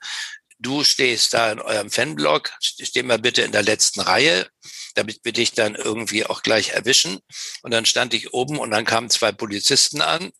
du 0.60 0.84
stehst 0.84 1.34
da 1.34 1.52
in 1.52 1.62
eurem 1.62 1.92
Fanblog, 1.92 2.52
steh 2.60 3.04
mal 3.04 3.20
bitte 3.20 3.44
in 3.44 3.52
der 3.52 3.64
letzten 3.64 4.02
Reihe, 4.02 4.48
damit 4.96 5.20
wir 5.24 5.32
dich 5.32 5.52
dann 5.52 5.76
irgendwie 5.76 6.26
auch 6.26 6.42
gleich 6.42 6.70
erwischen. 6.70 7.20
Und 7.62 7.72
dann 7.72 7.86
stand 7.86 8.14
ich 8.14 8.34
oben 8.34 8.58
und 8.58 8.72
dann 8.72 8.86
kamen 8.86 9.10
zwei 9.10 9.32
Polizisten 9.32 10.02
an 10.02 10.32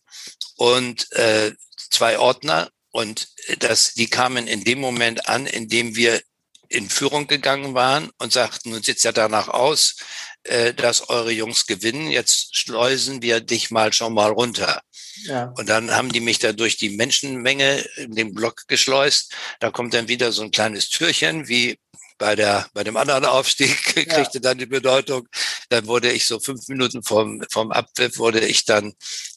und 0.56 1.10
äh, 1.12 1.52
zwei 1.90 2.18
Ordner 2.18 2.70
und 2.98 3.28
das, 3.60 3.94
die 3.94 4.08
kamen 4.08 4.48
in 4.48 4.64
dem 4.64 4.80
Moment 4.80 5.28
an, 5.28 5.46
in 5.46 5.68
dem 5.68 5.94
wir 5.94 6.20
in 6.68 6.90
Führung 6.90 7.28
gegangen 7.28 7.72
waren 7.74 8.10
und 8.18 8.32
sagten, 8.32 8.70
nun 8.70 8.82
sieht 8.82 9.00
ja 9.04 9.12
danach 9.12 9.46
aus, 9.46 9.94
äh, 10.42 10.74
dass 10.74 11.08
eure 11.08 11.30
Jungs 11.30 11.66
gewinnen. 11.66 12.10
Jetzt 12.10 12.56
schleusen 12.56 13.22
wir 13.22 13.40
dich 13.40 13.70
mal 13.70 13.92
schon 13.92 14.14
mal 14.14 14.32
runter. 14.32 14.82
Ja. 15.26 15.52
Und 15.56 15.68
dann 15.68 15.92
haben 15.92 16.10
die 16.10 16.18
mich 16.18 16.40
da 16.40 16.52
durch 16.52 16.76
die 16.76 16.90
Menschenmenge 16.90 17.86
in 17.98 18.16
den 18.16 18.34
Block 18.34 18.66
geschleust. 18.66 19.32
Da 19.60 19.70
kommt 19.70 19.94
dann 19.94 20.08
wieder 20.08 20.32
so 20.32 20.42
ein 20.42 20.50
kleines 20.50 20.88
Türchen, 20.88 21.46
wie 21.46 21.78
bei 22.18 22.34
der 22.34 22.66
bei 22.74 22.82
dem 22.82 22.96
anderen 22.96 23.26
Aufstieg 23.26 23.80
kriegte 23.94 24.30
ja. 24.34 24.40
dann 24.40 24.58
die 24.58 24.66
Bedeutung. 24.66 25.28
Dann 25.68 25.86
wurde 25.86 26.10
ich 26.10 26.26
so 26.26 26.40
fünf 26.40 26.66
Minuten 26.66 27.04
vom 27.04 27.44
vom 27.48 27.70
Abpfiff 27.70 28.18
wurde 28.18 28.40
ich 28.40 28.64
dann 28.64 28.94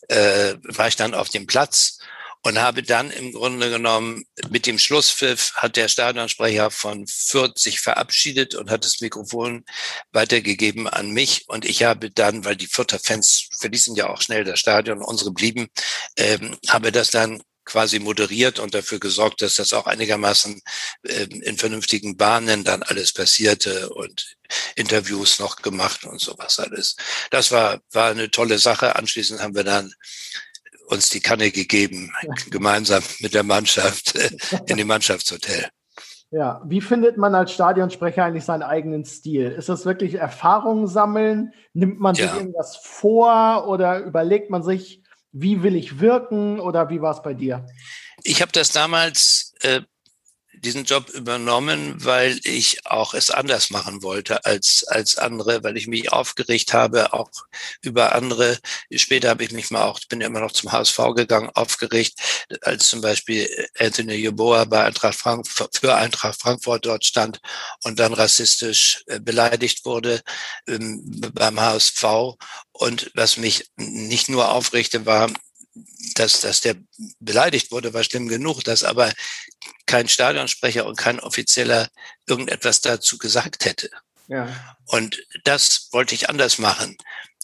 äh, 0.07 0.55
war 0.64 0.88
ich 0.88 0.95
dann 0.95 1.14
auf 1.14 1.30
dem 1.30 1.45
Platz 1.45 1.99
und 2.43 2.59
habe 2.59 2.83
dann 2.83 3.11
im 3.11 3.31
Grunde 3.33 3.69
genommen 3.69 4.25
mit 4.49 4.65
dem 4.65 4.79
Schlusspfiff 4.79 5.53
hat 5.55 5.75
der 5.75 5.87
Stadionsprecher 5.87 6.71
von 6.71 7.05
Fürth 7.07 7.59
sich 7.59 7.79
verabschiedet 7.79 8.55
und 8.55 8.69
hat 8.69 8.85
das 8.85 9.01
Mikrofon 9.01 9.63
weitergegeben 10.11 10.87
an 10.87 11.11
mich 11.11 11.45
und 11.47 11.65
ich 11.65 11.83
habe 11.83 12.09
dann, 12.09 12.43
weil 12.45 12.55
die 12.55 12.67
Fürther 12.67 12.99
Fans 12.99 13.47
verließen 13.59 13.95
ja 13.95 14.09
auch 14.09 14.21
schnell 14.21 14.43
das 14.43 14.59
Stadion, 14.59 15.01
unsere 15.01 15.31
blieben, 15.31 15.67
ähm, 16.17 16.57
habe 16.67 16.91
das 16.91 17.11
dann 17.11 17.41
quasi 17.63 17.99
moderiert 17.99 18.59
und 18.59 18.73
dafür 18.73 18.99
gesorgt, 18.99 19.41
dass 19.41 19.55
das 19.55 19.73
auch 19.73 19.85
einigermaßen 19.85 20.61
ähm, 21.07 21.41
in 21.41 21.57
vernünftigen 21.57 22.17
Bahnen 22.17 22.63
dann 22.63 22.83
alles 22.83 23.13
passierte 23.13 23.89
und 23.89 24.35
Interviews 24.75 25.39
noch 25.39 25.57
gemacht 25.57 26.03
und 26.03 26.19
sowas 26.19 26.59
alles. 26.59 26.95
Das 27.29 27.51
war, 27.51 27.79
war 27.91 28.11
eine 28.11 28.31
tolle 28.31 28.57
Sache. 28.59 28.95
Anschließend 28.95 29.41
haben 29.41 29.55
wir 29.55 29.63
dann 29.63 29.93
uns 30.91 31.09
die 31.09 31.21
Kanne 31.21 31.51
gegeben, 31.51 32.11
gemeinsam 32.49 33.01
mit 33.19 33.33
der 33.33 33.43
Mannschaft 33.43 34.13
in 34.67 34.77
dem 34.77 34.87
Mannschaftshotel. 34.87 35.67
Ja, 36.31 36.61
wie 36.65 36.79
findet 36.79 37.17
man 37.17 37.35
als 37.35 37.51
Stadionsprecher 37.51 38.23
eigentlich 38.23 38.45
seinen 38.45 38.63
eigenen 38.63 39.03
Stil? 39.03 39.51
Ist 39.51 39.67
das 39.67 39.85
wirklich 39.85 40.15
Erfahrung 40.15 40.87
sammeln? 40.87 41.53
Nimmt 41.73 41.99
man 41.99 42.15
sich 42.15 42.25
ja. 42.25 42.35
irgendwas 42.35 42.77
vor 42.77 43.67
oder 43.67 43.99
überlegt 43.99 44.49
man 44.49 44.63
sich, 44.63 45.01
wie 45.33 45.63
will 45.63 45.75
ich 45.75 45.99
wirken 45.99 46.59
oder 46.59 46.89
wie 46.89 47.01
war 47.01 47.13
es 47.13 47.21
bei 47.21 47.33
dir? 47.33 47.65
Ich 48.23 48.41
habe 48.41 48.51
das 48.51 48.71
damals 48.71 49.53
äh, 49.61 49.81
diesen 50.62 50.86
Job 50.86 51.09
übernommen, 51.09 51.95
weil 52.05 52.39
ich 52.43 52.86
auch 52.86 53.14
es 53.14 53.32
anders 53.32 53.72
machen 53.72 54.03
wollte 54.03 54.45
als, 54.45 54.86
als 54.88 55.18
andere, 55.18 55.64
weil 55.64 55.76
ich 55.76 55.88
mich 55.88 56.12
aufgeregt 56.12 56.74
habe, 56.74 57.14
auch 57.14 57.32
über 57.82 58.14
andere. 58.14 58.59
Später 58.93 59.30
habe 59.30 59.43
ich 59.43 59.51
mich 59.51 59.72
mal 59.72 59.84
auch, 59.84 59.99
ich 59.99 60.07
bin 60.07 60.22
ja 60.22 60.28
immer 60.28 60.39
noch 60.39 60.51
zum 60.51 60.72
HSV 60.72 60.97
gegangen, 61.16 61.49
aufgeregt, 61.55 62.20
als 62.62 62.89
zum 62.89 63.01
Beispiel 63.01 63.49
Anthony 63.80 64.16
Jeboa 64.16 64.66
bei 64.66 64.84
Eintracht 64.84 65.16
Frankfurt, 65.16 65.78
für 65.78 65.95
Eintracht 65.95 66.39
Frankfurt 66.39 66.86
dort 66.86 67.05
stand 67.05 67.39
und 67.84 67.99
dann 67.99 68.14
rassistisch 68.14 69.03
äh, 69.07 69.20
beleidigt 69.20 69.86
wurde 69.86 70.22
ähm, 70.68 71.03
beim 71.34 71.59
HSV. 71.59 72.03
Und 72.72 73.12
was 73.16 73.38
mich 73.38 73.66
nicht 73.78 74.30
nur 74.30 74.51
aufregte, 74.51 75.05
war, 75.05 75.30
dass, 76.15 76.41
dass 76.41 76.61
der 76.61 76.76
beleidigt 77.19 77.72
wurde, 77.72 77.93
war 77.93 78.03
schlimm 78.03 78.28
genug, 78.28 78.63
dass 78.63 78.84
aber 78.84 79.11
kein 79.86 80.07
Stadionsprecher 80.07 80.86
und 80.86 80.97
kein 80.97 81.19
Offizieller 81.19 81.89
irgendetwas 82.28 82.82
dazu 82.82 83.17
gesagt 83.17 83.65
hätte. 83.65 83.89
Ja. 84.28 84.78
Und 84.86 85.22
das 85.43 85.89
wollte 85.91 86.15
ich 86.15 86.30
anders 86.30 86.57
machen. 86.57 86.97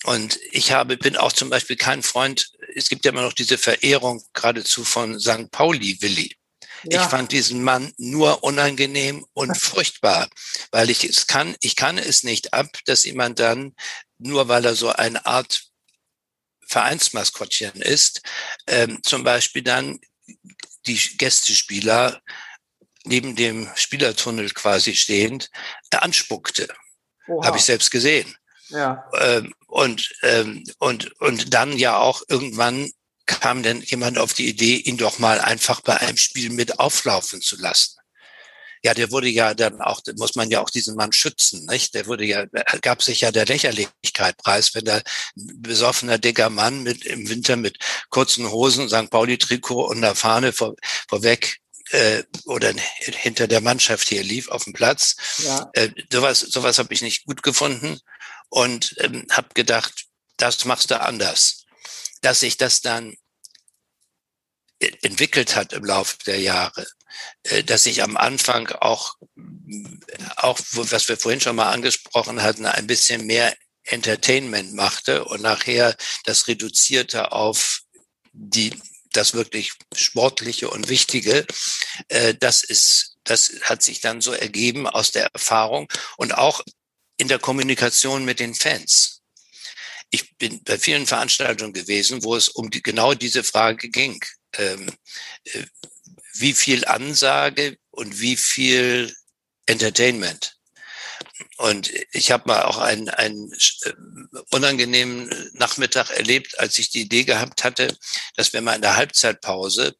Und 0.03 0.39
ich 0.51 0.71
habe, 0.71 0.97
bin 0.97 1.17
auch 1.17 1.33
zum 1.33 1.49
Beispiel 1.49 1.75
kein 1.75 2.03
Freund, 2.03 2.51
es 2.75 2.89
gibt 2.89 3.05
ja 3.05 3.11
immer 3.11 3.23
noch 3.23 3.33
diese 3.33 3.57
Verehrung 3.57 4.23
geradezu 4.33 4.83
von 4.83 5.19
St. 5.19 5.49
Pauli 5.51 6.01
Willi. 6.01 6.35
Ja. 6.83 7.01
Ich 7.01 7.09
fand 7.09 7.31
diesen 7.31 7.63
Mann 7.63 7.91
nur 7.97 8.43
unangenehm 8.43 9.25
und 9.33 9.57
furchtbar, 9.61 10.29
weil 10.71 10.89
ich 10.89 11.03
es 11.03 11.27
kann, 11.27 11.55
ich 11.61 11.75
kann 11.75 11.97
es 11.97 12.23
nicht 12.23 12.53
ab, 12.53 12.67
dass 12.85 13.05
jemand 13.05 13.39
dann, 13.39 13.75
nur 14.19 14.47
weil 14.47 14.65
er 14.65 14.75
so 14.75 14.89
eine 14.89 15.25
Art 15.25 15.63
Vereinsmaskottchen 16.67 17.81
ist, 17.81 18.21
ähm, 18.67 18.99
zum 19.03 19.23
Beispiel 19.23 19.63
dann 19.63 19.99
die 20.85 20.99
Gästespieler 21.17 22.21
neben 23.05 23.35
dem 23.35 23.69
Spielertunnel 23.75 24.49
quasi 24.51 24.95
stehend 24.95 25.49
anspuckte. 25.91 26.67
Habe 27.43 27.57
ich 27.57 27.63
selbst 27.63 27.91
gesehen. 27.91 28.37
Ja. 28.69 29.09
Ähm, 29.19 29.53
und, 29.67 30.13
ähm, 30.23 30.63
und, 30.77 31.19
und 31.19 31.53
dann 31.53 31.77
ja 31.77 31.97
auch 31.97 32.21
irgendwann 32.27 32.91
kam 33.25 33.61
dann 33.61 33.81
jemand 33.81 34.17
auf 34.17 34.33
die 34.33 34.47
Idee, 34.47 34.75
ihn 34.75 34.97
doch 34.97 35.19
mal 35.19 35.39
einfach 35.39 35.81
bei 35.81 35.97
einem 35.97 36.17
Spiel 36.17 36.49
mit 36.49 36.79
auflaufen 36.79 37.41
zu 37.41 37.57
lassen. 37.57 37.97
Ja, 38.83 38.93
der 38.93 39.11
wurde 39.11 39.27
ja 39.27 39.53
dann 39.53 39.81
auch, 39.81 40.01
muss 40.17 40.35
man 40.35 40.49
ja 40.49 40.61
auch 40.61 40.69
diesen 40.69 40.95
Mann 40.95 41.11
schützen, 41.11 41.65
nicht? 41.65 41.93
Der 41.93 42.05
wurde 42.05 42.25
ja, 42.25 42.45
gab 42.81 43.03
sich 43.03 43.21
ja 43.21 43.31
der 43.31 43.45
Lächerlichkeit 43.45 44.37
preis, 44.37 44.73
wenn 44.75 44.85
da 44.85 44.97
ein 44.97 45.61
besoffener 45.61 46.17
dicker 46.17 46.49
Mann 46.49 46.83
mit 46.83 47.05
im 47.05 47.27
Winter 47.29 47.55
mit 47.55 47.77
kurzen 48.09 48.49
Hosen, 48.51 48.89
St. 48.89 49.09
Pauli-Trikot 49.09 49.85
und 49.85 49.97
einer 49.97 50.15
Fahne 50.15 50.53
vor, 50.53 50.75
vorweg 51.07 51.59
äh, 51.91 52.23
oder 52.45 52.73
hinter 52.97 53.47
der 53.47 53.61
Mannschaft 53.61 54.09
hier 54.09 54.23
lief 54.23 54.49
auf 54.49 54.65
dem 54.65 54.73
Platz. 54.73 55.15
Ja. 55.39 55.69
Äh, 55.73 55.89
sowas 56.11 56.39
sowas 56.39 56.79
habe 56.79 56.93
ich 56.93 57.01
nicht 57.01 57.25
gut 57.25 57.43
gefunden 57.43 57.99
und 58.49 58.95
ähm, 58.99 59.25
habe 59.31 59.49
gedacht, 59.53 60.05
das 60.37 60.65
machst 60.65 60.91
du 60.91 60.99
anders. 60.99 61.65
Dass 62.21 62.39
sich 62.41 62.57
das 62.57 62.81
dann 62.81 63.15
entwickelt 64.79 65.55
hat 65.55 65.73
im 65.73 65.83
Laufe 65.83 66.17
der 66.25 66.39
Jahre, 66.39 66.81
äh, 66.81 66.85
dass 67.65 67.85
ich 67.85 68.03
am 68.03 68.17
Anfang 68.17 68.67
auch, 68.69 69.15
auch, 70.35 70.59
was 70.71 71.07
wir 71.07 71.17
vorhin 71.17 71.41
schon 71.41 71.55
mal 71.55 71.71
angesprochen 71.71 72.41
hatten, 72.41 72.65
ein 72.65 72.87
bisschen 72.87 73.25
mehr 73.25 73.55
Entertainment 73.83 74.73
machte 74.73 75.25
und 75.25 75.41
nachher 75.41 75.95
das 76.25 76.47
reduzierte 76.47 77.31
auf 77.31 77.81
die, 78.33 78.73
das 79.11 79.33
wirklich 79.33 79.71
Sportliche 79.95 80.69
und 80.69 80.89
Wichtige. 80.89 81.45
Äh, 82.09 82.35
das 82.35 82.63
ist, 82.63 83.15
das 83.23 83.51
hat 83.63 83.81
sich 83.81 84.01
dann 84.01 84.21
so 84.21 84.33
ergeben 84.33 84.87
aus 84.87 85.11
der 85.11 85.27
Erfahrung 85.33 85.91
und 86.17 86.37
auch 86.37 86.61
in 87.17 87.27
der 87.27 87.39
Kommunikation 87.39 88.25
mit 88.25 88.39
den 88.39 88.53
Fans. 88.53 89.21
Ich 90.09 90.37
bin 90.37 90.63
bei 90.63 90.77
vielen 90.77 91.07
Veranstaltungen 91.07 91.73
gewesen, 91.73 92.23
wo 92.23 92.35
es 92.35 92.49
um 92.49 92.69
die, 92.69 92.81
genau 92.81 93.13
diese 93.13 93.43
Frage 93.43 93.89
ging 93.89 94.19
ähm, 94.57 94.89
äh, 95.45 95.65
wie 96.39 96.53
viel 96.53 96.85
Ansage 96.85 97.77
und 97.91 98.19
wie 98.19 98.37
viel 98.37 99.13
Entertainment. 99.65 100.57
Und 101.57 101.91
ich 102.11 102.31
habe 102.31 102.43
mal 102.47 102.63
auch 102.63 102.77
einen, 102.77 103.09
einen 103.09 103.51
äh, 103.51 103.93
unangenehmen 104.51 105.29
Nachmittag 105.53 106.11
erlebt, 106.11 106.59
als 106.59 106.77
ich 106.77 106.89
die 106.89 107.01
Idee 107.01 107.23
gehabt 107.23 107.63
hatte, 107.63 107.95
dass 108.35 108.53
wir 108.53 108.61
mal 108.61 108.75
in 108.75 108.81
der 108.81 108.95
Halbzeitpause 108.95 109.95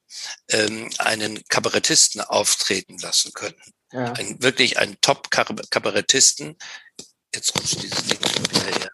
ähm, 0.50 0.90
einen 1.00 1.44
Kabarettisten 1.48 2.22
auftreten 2.22 2.98
lassen 3.00 3.34
könnten. 3.34 3.74
Ja. 3.92 4.14
Ein, 4.14 4.42
wirklich 4.42 4.78
einen 4.78 5.00
Top-Kabarettisten. 5.02 6.58
Jetzt 7.34 7.56
rutscht 7.56 7.82
dieses 7.82 8.04
Ding 8.06 8.20
wieder 8.20 8.80
her 8.80 8.92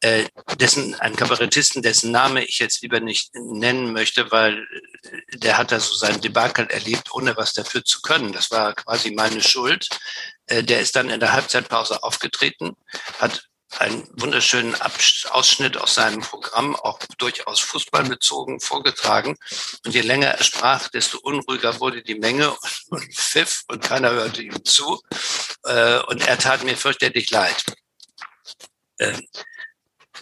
äh, 0.00 0.26
dessen, 0.60 0.94
ein 0.94 1.16
Kabarettisten, 1.16 1.82
dessen 1.82 2.12
Name 2.12 2.44
ich 2.44 2.60
jetzt 2.60 2.82
lieber 2.82 3.00
nicht 3.00 3.34
nennen 3.34 3.92
möchte, 3.92 4.30
weil 4.30 4.64
äh, 5.02 5.38
der 5.38 5.58
hat 5.58 5.72
da 5.72 5.80
so 5.80 5.92
sein 5.94 6.20
Debakel 6.20 6.68
erlebt, 6.68 7.12
ohne 7.12 7.36
was 7.36 7.52
dafür 7.52 7.84
zu 7.84 8.00
können. 8.00 8.32
Das 8.32 8.52
war 8.52 8.74
quasi 8.74 9.10
meine 9.10 9.42
Schuld. 9.42 9.88
Äh, 10.46 10.62
der 10.62 10.80
ist 10.80 10.94
dann 10.94 11.10
in 11.10 11.18
der 11.18 11.32
Halbzeitpause 11.32 12.04
aufgetreten, 12.04 12.76
hat 13.18 13.48
einen 13.78 14.08
wunderschönen 14.12 14.76
Ausschnitt 15.30 15.76
aus 15.76 15.94
seinem 15.94 16.20
Programm, 16.20 16.76
auch 16.76 17.00
durchaus 17.18 17.58
fußballbezogen, 17.58 18.60
vorgetragen. 18.60 19.36
Und 19.84 19.94
je 19.94 20.00
länger 20.02 20.28
er 20.28 20.44
sprach, 20.44 20.88
desto 20.88 21.18
unruhiger 21.18 21.80
wurde 21.80 22.02
die 22.02 22.14
Menge 22.14 22.56
und 22.88 23.12
pfiff 23.12 23.64
und 23.66 23.82
keiner 23.82 24.12
hörte 24.12 24.42
ihm 24.42 24.64
zu. 24.64 25.02
Und 25.64 26.26
er 26.26 26.38
tat 26.38 26.64
mir 26.64 26.78
fürchterlich 26.78 27.30
leid. 27.30 27.62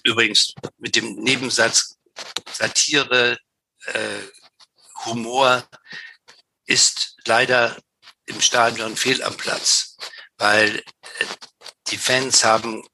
Übrigens 0.06 0.54
mit 0.78 0.94
dem 0.94 1.16
Nebensatz 1.16 1.96
Satire, 2.52 3.38
äh, 3.86 4.22
Humor 5.04 5.68
ist 6.64 7.16
leider 7.24 7.76
im 8.26 8.40
Stadion 8.40 8.96
fehl 8.96 9.20
am 9.24 9.36
Platz, 9.36 9.96
weil 10.38 10.78
äh, 10.78 10.82
die 11.88 11.98
Fans 11.98 12.44
haben 12.44 12.86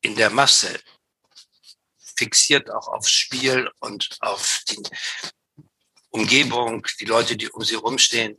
in 0.00 0.16
der 0.16 0.30
Masse 0.30 0.80
fixiert 2.16 2.70
auch 2.70 2.88
aufs 2.88 3.10
Spiel 3.10 3.70
und 3.80 4.16
auf 4.20 4.60
die 4.70 4.82
Umgebung, 6.08 6.86
die 6.98 7.04
Leute, 7.04 7.36
die 7.36 7.50
um 7.50 7.62
sie 7.62 7.74
rumstehen, 7.74 8.36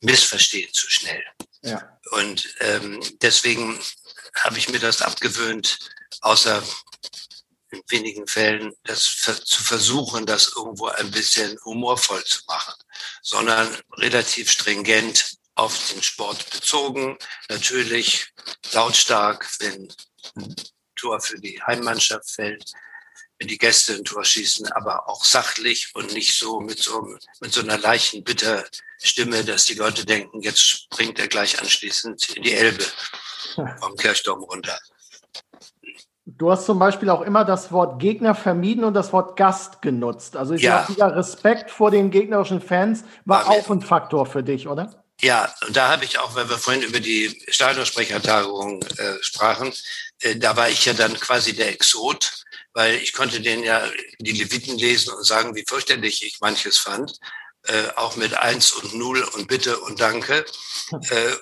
missverstehen 0.00 0.72
zu 0.72 0.88
schnell. 0.88 1.24
Ja. 1.62 1.98
Und 2.12 2.54
ähm, 2.60 3.00
deswegen 3.20 3.78
habe 4.36 4.58
ich 4.58 4.68
mir 4.68 4.78
das 4.78 5.02
abgewöhnt, 5.02 5.78
außer 6.20 6.62
in 7.72 7.82
wenigen 7.88 8.26
Fällen 8.26 8.74
das 8.84 9.02
zu 9.44 9.62
versuchen, 9.62 10.26
das 10.26 10.52
irgendwo 10.54 10.86
ein 10.86 11.10
bisschen 11.10 11.58
humorvoll 11.64 12.22
zu 12.24 12.40
machen, 12.46 12.74
sondern 13.22 13.76
relativ 13.96 14.50
stringent 14.50 15.36
auf 15.54 15.90
den 15.92 16.02
Sport 16.02 16.48
bezogen. 16.50 17.18
Natürlich 17.48 18.28
lautstark, 18.72 19.48
wenn 19.60 19.88
ein 20.36 20.54
Tor 20.96 21.20
für 21.20 21.40
die 21.40 21.60
Heimmannschaft 21.62 22.30
fällt, 22.30 22.72
wenn 23.38 23.48
die 23.48 23.58
Gäste 23.58 23.94
ein 23.94 24.04
Tor 24.04 24.24
schießen, 24.24 24.70
aber 24.72 25.08
auch 25.08 25.24
sachlich 25.24 25.90
und 25.94 26.12
nicht 26.12 26.36
so 26.36 26.60
mit 26.60 26.78
so, 26.78 27.16
mit 27.40 27.52
so 27.52 27.60
einer 27.60 27.78
leichten 27.78 28.22
bitter 28.22 28.64
Stimme, 29.02 29.44
dass 29.44 29.64
die 29.64 29.74
Leute 29.74 30.04
denken, 30.04 30.42
jetzt 30.42 30.60
springt 30.60 31.18
er 31.18 31.26
gleich 31.26 31.58
anschließend 31.58 32.36
in 32.36 32.42
die 32.42 32.52
Elbe 32.52 32.86
vom 33.80 33.96
Kirchturm 33.96 34.42
runter. 34.44 34.78
Du 36.24 36.52
hast 36.52 36.66
zum 36.66 36.78
Beispiel 36.78 37.10
auch 37.10 37.22
immer 37.22 37.44
das 37.44 37.72
Wort 37.72 38.00
Gegner 38.00 38.34
vermieden 38.34 38.84
und 38.84 38.94
das 38.94 39.12
Wort 39.12 39.36
Gast 39.36 39.82
genutzt. 39.82 40.36
Also 40.36 40.54
ich 40.54 40.62
ja. 40.62 40.86
dieser 40.88 41.16
Respekt 41.16 41.70
vor 41.70 41.90
den 41.90 42.10
gegnerischen 42.10 42.60
Fans 42.60 43.04
war, 43.24 43.46
war 43.46 43.50
auch 43.50 43.70
ein 43.70 43.82
Faktor 43.82 44.26
für 44.26 44.44
dich, 44.44 44.68
oder? 44.68 45.04
Ja, 45.20 45.52
und 45.66 45.76
da 45.76 45.88
habe 45.88 46.04
ich 46.04 46.18
auch, 46.18 46.34
weil 46.34 46.48
wir 46.48 46.58
vorhin 46.58 46.82
über 46.82 47.00
die 47.00 47.42
Stadionsprechertagung 47.48 48.82
äh, 48.82 49.14
sprachen, 49.20 49.72
äh, 50.20 50.36
da 50.36 50.56
war 50.56 50.68
ich 50.68 50.84
ja 50.84 50.94
dann 50.94 51.14
quasi 51.14 51.54
der 51.54 51.70
Exot, 51.70 52.44
weil 52.72 52.96
ich 52.96 53.12
konnte 53.12 53.40
denen 53.40 53.64
ja 53.64 53.82
die 54.18 54.32
Leviten 54.32 54.78
lesen 54.78 55.12
und 55.14 55.24
sagen, 55.24 55.54
wie 55.54 55.64
fürchterlich 55.66 56.24
ich 56.24 56.38
manches 56.40 56.78
fand 56.78 57.18
äh, 57.64 57.88
auch 57.96 58.16
mit 58.16 58.34
Eins 58.34 58.72
und 58.72 58.94
Null 58.94 59.22
und 59.22 59.48
Bitte 59.48 59.78
und 59.80 60.00
Danke. 60.00 60.44
Äh, 60.92 61.32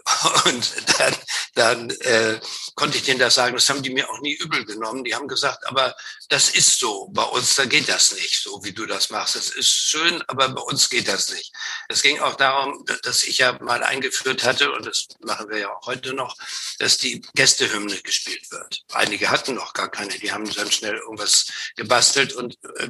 und 0.44 0.72
dann, 0.98 1.16
dann 1.54 1.90
äh, 1.90 2.40
konnte 2.76 2.98
ich 2.98 3.02
denen 3.02 3.18
das 3.18 3.34
sagen. 3.34 3.54
Das 3.54 3.68
haben 3.68 3.82
die 3.82 3.90
mir 3.90 4.08
auch 4.08 4.20
nie 4.20 4.34
übel 4.34 4.64
genommen. 4.64 5.02
Die 5.02 5.14
haben 5.14 5.26
gesagt, 5.26 5.66
aber 5.66 5.96
das 6.28 6.50
ist 6.50 6.78
so. 6.78 7.08
Bei 7.08 7.24
uns, 7.24 7.56
da 7.56 7.64
geht 7.64 7.88
das 7.88 8.12
nicht, 8.12 8.42
so 8.42 8.62
wie 8.62 8.72
du 8.72 8.86
das 8.86 9.10
machst. 9.10 9.34
Das 9.34 9.50
ist 9.50 9.68
schön, 9.68 10.22
aber 10.28 10.50
bei 10.50 10.62
uns 10.62 10.88
geht 10.88 11.08
das 11.08 11.30
nicht. 11.30 11.52
Es 11.88 12.02
ging 12.02 12.20
auch 12.20 12.36
darum, 12.36 12.84
dass 13.02 13.24
ich 13.24 13.38
ja 13.38 13.58
mal 13.60 13.82
eingeführt 13.82 14.44
hatte, 14.44 14.70
und 14.72 14.86
das 14.86 15.08
machen 15.20 15.48
wir 15.50 15.58
ja 15.58 15.74
auch 15.74 15.86
heute 15.86 16.14
noch, 16.14 16.36
dass 16.78 16.96
die 16.96 17.20
Gästehymne 17.34 18.00
gespielt 18.02 18.50
wird. 18.52 18.82
Einige 18.92 19.30
hatten 19.30 19.54
noch 19.54 19.72
gar 19.72 19.90
keine. 19.90 20.16
Die 20.18 20.32
haben 20.32 20.48
dann 20.54 20.70
schnell 20.70 20.94
irgendwas 20.94 21.46
gebastelt 21.76 22.34
und 22.34 22.56
äh, 22.76 22.88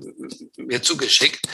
mir 0.56 0.82
zugeschickt. 0.82 1.46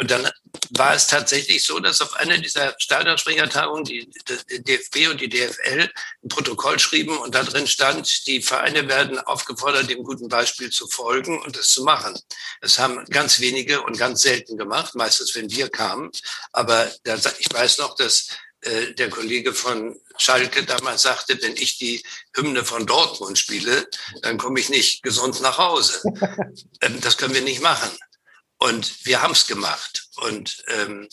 Und 0.00 0.10
dann 0.10 0.26
war 0.70 0.94
es 0.94 1.08
tatsächlich 1.08 1.62
so, 1.62 1.78
dass 1.78 2.00
auf 2.00 2.14
einer 2.14 2.38
dieser 2.38 2.74
Stadionsprechertagungen 2.78 3.84
die, 3.84 4.08
die 4.50 4.62
DFB 4.62 5.10
und 5.10 5.20
die 5.20 5.28
DFL 5.28 5.90
ein 6.22 6.28
Protokoll 6.28 6.78
schrieben 6.78 7.18
und 7.18 7.34
da 7.34 7.42
drin 7.42 7.66
stand, 7.66 8.26
die 8.26 8.40
Vereine 8.40 8.88
werden 8.88 9.18
aufgefordert, 9.18 9.90
dem 9.90 10.02
guten 10.02 10.28
Beispiel 10.28 10.70
zu 10.70 10.88
folgen 10.88 11.38
und 11.42 11.54
es 11.58 11.68
zu 11.68 11.84
machen. 11.84 12.18
Das 12.62 12.78
haben 12.78 13.04
ganz 13.10 13.40
wenige 13.40 13.82
und 13.82 13.98
ganz 13.98 14.22
selten 14.22 14.56
gemacht, 14.56 14.94
meistens 14.94 15.34
wenn 15.34 15.50
wir 15.50 15.68
kamen. 15.68 16.10
Aber 16.52 16.90
da, 17.04 17.16
ich 17.38 17.52
weiß 17.52 17.76
noch, 17.76 17.94
dass 17.96 18.28
äh, 18.62 18.94
der 18.94 19.10
Kollege 19.10 19.52
von 19.52 20.00
Schalke 20.16 20.64
damals 20.64 21.02
sagte, 21.02 21.36
wenn 21.42 21.56
ich 21.56 21.76
die 21.76 22.02
Hymne 22.34 22.64
von 22.64 22.86
Dortmund 22.86 23.38
spiele, 23.38 23.86
dann 24.22 24.38
komme 24.38 24.60
ich 24.60 24.70
nicht 24.70 25.02
gesund 25.02 25.42
nach 25.42 25.58
Hause. 25.58 26.02
Ähm, 26.82 26.98
das 27.02 27.18
können 27.18 27.34
wir 27.34 27.42
nicht 27.42 27.60
machen. 27.60 27.90
Und 28.60 29.06
wir 29.06 29.22
haben 29.22 29.32
es 29.32 29.46
gemacht. 29.46 30.08
Und 30.16 30.62
ähm, 30.68 31.08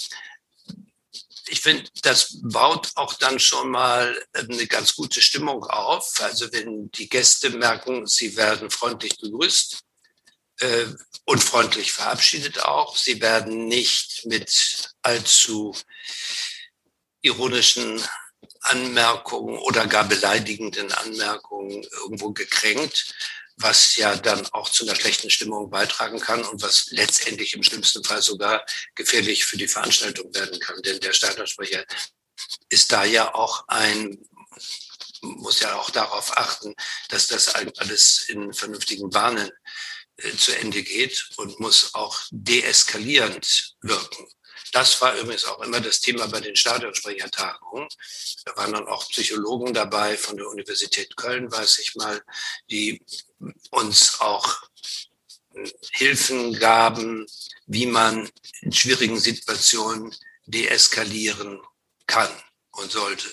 ich 1.48 1.62
finde, 1.62 1.90
das 2.02 2.40
baut 2.42 2.92
auch 2.96 3.14
dann 3.14 3.40
schon 3.40 3.70
mal 3.70 4.22
eine 4.34 4.68
ganz 4.68 4.96
gute 4.96 5.22
Stimmung 5.22 5.64
auf. 5.64 6.22
Also 6.22 6.52
wenn 6.52 6.92
die 6.92 7.08
Gäste 7.08 7.50
merken, 7.52 8.06
sie 8.06 8.36
werden 8.36 8.70
freundlich 8.70 9.18
begrüßt 9.18 9.80
äh, 10.60 10.86
und 11.24 11.42
freundlich 11.42 11.94
verabschiedet 11.94 12.64
auch. 12.64 12.98
Sie 12.98 13.22
werden 13.22 13.68
nicht 13.68 14.26
mit 14.26 14.92
allzu 15.02 15.74
ironischen 17.22 18.04
Anmerkungen 18.70 19.58
oder 19.58 19.88
gar 19.88 20.06
beleidigenden 20.06 20.92
Anmerkungen 20.92 21.84
irgendwo 22.02 22.32
gekränkt, 22.32 23.14
was 23.58 23.96
ja 23.96 24.16
dann 24.16 24.46
auch 24.54 24.70
zu 24.70 24.86
einer 24.86 24.96
schlechten 24.96 25.30
Stimmung 25.30 25.70
beitragen 25.70 26.20
kann 26.20 26.44
und 26.44 26.62
was 26.62 26.88
letztendlich 26.92 27.54
im 27.54 27.64
schlimmsten 27.64 28.04
Fall 28.04 28.22
sogar 28.22 28.66
gefährlich 28.94 29.46
für 29.46 29.58
die 29.58 29.68
Veranstaltung 29.68 30.34
werden 30.34 30.60
kann. 30.60 30.82
Denn 30.84 31.00
der 31.00 31.14
Stadionsprecher 31.14 31.84
ist 32.70 32.92
da 32.92 33.04
ja 33.04 33.34
auch 33.34 33.68
ein, 33.68 34.20
muss 35.22 35.60
ja 35.60 35.76
auch 35.76 35.90
darauf 35.90 36.38
achten, 36.38 36.76
dass 37.10 37.28
das 37.28 37.50
alles 37.56 38.30
in 38.30 38.54
vernünftigen 38.54 39.10
Bahnen 39.10 39.50
äh, 40.18 40.36
zu 40.36 40.56
Ende 40.56 40.84
geht 40.84 41.30
und 41.38 41.60
muss 41.60 41.96
auch 41.96 42.20
deeskalierend 42.30 43.76
wirken. 43.82 44.28
Das 44.72 45.00
war 45.02 45.16
übrigens 45.16 45.46
auch 45.46 45.62
immer 45.62 45.80
das 45.80 46.02
Thema 46.02 46.28
bei 46.28 46.40
den 46.40 46.56
Stadionsprechertagungen. 46.56 47.88
Da 48.46 48.56
waren 48.58 48.74
dann 48.74 48.88
auch 48.88 49.08
Psychologen 49.10 49.74
dabei 49.74 50.18
von 50.18 50.38
der 50.38 50.48
Universität 50.48 51.16
Köln, 51.16 51.52
weiß 51.52 51.80
ich 51.80 51.96
mal, 51.96 52.22
die 52.70 53.02
uns 53.72 54.20
auch 54.20 54.62
Hilfen 55.92 56.54
gaben, 56.60 57.26
wie 57.66 57.86
man 57.86 58.30
in 58.62 58.72
schwierigen 58.72 59.20
Situationen 59.20 60.14
deeskalieren 60.46 61.62
kann 62.06 62.30
und 62.72 62.92
sollte. 62.92 63.28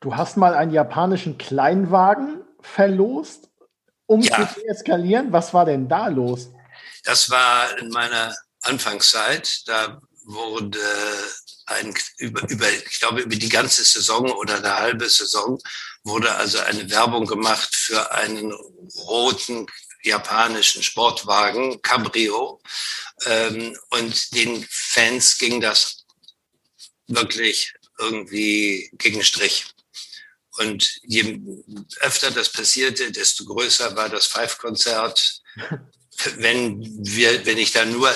Du 0.00 0.14
hast 0.14 0.36
mal 0.36 0.54
einen 0.54 0.72
japanischen 0.72 1.38
Kleinwagen 1.38 2.42
verlost, 2.60 3.48
um 4.06 4.20
ja. 4.20 4.48
zu 4.48 4.60
deeskalieren. 4.60 5.32
Was 5.32 5.54
war 5.54 5.64
denn 5.64 5.88
da 5.88 6.08
los? 6.08 6.50
Das 7.04 7.30
war 7.30 7.78
in 7.78 7.88
meiner 7.88 8.36
Anfangszeit. 8.60 9.66
Da 9.66 10.00
wurde 10.26 10.80
ein, 11.66 11.94
über, 12.18 12.48
über, 12.48 12.70
ich 12.70 13.00
glaube, 13.00 13.22
über 13.22 13.36
die 13.36 13.48
ganze 13.48 13.84
Saison 13.84 14.30
oder 14.32 14.56
eine 14.56 14.76
halbe 14.76 15.08
Saison 15.08 15.58
wurde 16.04 16.34
also 16.34 16.58
eine 16.58 16.88
Werbung 16.90 17.26
gemacht 17.26 17.74
für 17.74 18.12
einen 18.12 18.52
roten 19.06 19.66
japanischen 20.02 20.82
Sportwagen, 20.82 21.80
Cabrio. 21.82 22.60
Ähm, 23.24 23.76
und 23.90 24.34
den 24.34 24.66
Fans 24.70 25.38
ging 25.38 25.60
das 25.60 26.04
wirklich 27.08 27.74
irgendwie 27.98 28.90
gegen 28.98 29.24
Strich. 29.24 29.66
Und 30.58 31.00
je 31.02 31.40
öfter 32.00 32.30
das 32.30 32.50
passierte, 32.50 33.10
desto 33.12 33.44
größer 33.44 33.94
war 33.96 34.08
das 34.08 34.26
Five-Konzert. 34.26 35.42
Wenn 36.36 36.80
wir, 37.04 37.44
wenn 37.44 37.58
ich 37.58 37.72
da 37.72 37.84
nur 37.84 38.10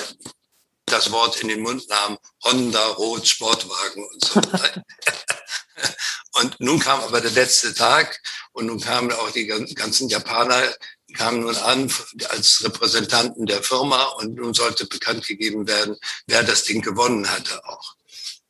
das 0.93 1.11
Wort 1.11 1.41
in 1.41 1.49
den 1.49 1.61
Mund 1.61 1.89
nahm, 1.89 2.19
Honda, 2.45 2.87
Rot, 2.89 3.27
Sportwagen 3.27 4.05
und 4.05 4.25
so. 4.25 4.41
und 6.41 6.61
nun 6.61 6.79
kam 6.79 7.01
aber 7.01 7.21
der 7.21 7.31
letzte 7.31 7.75
Tag 7.75 8.21
und 8.53 8.67
nun 8.67 8.81
kamen 8.81 9.13
auch 9.13 9.31
die 9.31 9.47
ganzen 9.47 10.09
Japaner, 10.09 10.75
kamen 11.15 11.41
nun 11.41 11.57
an 11.57 11.93
als 12.29 12.63
Repräsentanten 12.65 13.47
der 13.47 13.63
Firma 13.63 14.03
und 14.19 14.35
nun 14.35 14.55
sollte 14.55 14.87
bekannt 14.87 15.27
gegeben 15.27 15.67
werden, 15.67 15.97
wer 16.27 16.43
das 16.43 16.65
Ding 16.65 16.83
gewonnen 16.83 17.31
hatte 17.31 17.65
auch. 17.65 17.95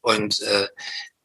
Und 0.03 0.41
äh, 0.41 0.69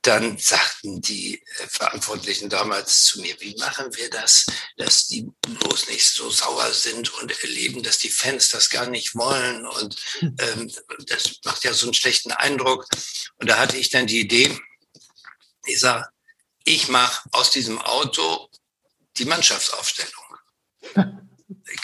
dann 0.05 0.37
sagten 0.37 1.01
die 1.01 1.41
äh, 1.41 1.67
Verantwortlichen 1.67 2.49
damals 2.49 3.05
zu 3.05 3.21
mir, 3.21 3.35
wie 3.39 3.55
machen 3.55 3.95
wir 3.95 4.09
das, 4.09 4.45
dass 4.77 5.07
die 5.07 5.27
bloß 5.41 5.87
nicht 5.87 6.05
so 6.05 6.29
sauer 6.29 6.71
sind 6.73 7.13
und 7.15 7.31
erleben, 7.43 7.81
dass 7.81 7.97
die 7.97 8.09
Fans 8.09 8.49
das 8.49 8.69
gar 8.69 8.87
nicht 8.87 9.15
wollen 9.15 9.65
und 9.65 9.95
ähm, 10.21 10.71
das 11.07 11.39
macht 11.43 11.63
ja 11.63 11.73
so 11.73 11.87
einen 11.87 11.93
schlechten 11.93 12.31
Eindruck. 12.31 12.87
Und 13.37 13.49
da 13.49 13.57
hatte 13.57 13.77
ich 13.77 13.89
dann 13.89 14.07
die 14.07 14.19
Idee, 14.19 14.57
ich 15.65 15.79
sage, 15.79 16.07
ich 16.63 16.87
mache 16.87 17.27
aus 17.31 17.51
diesem 17.51 17.81
Auto 17.81 18.49
die 19.17 19.25
Mannschaftsaufstellung. 19.25 20.25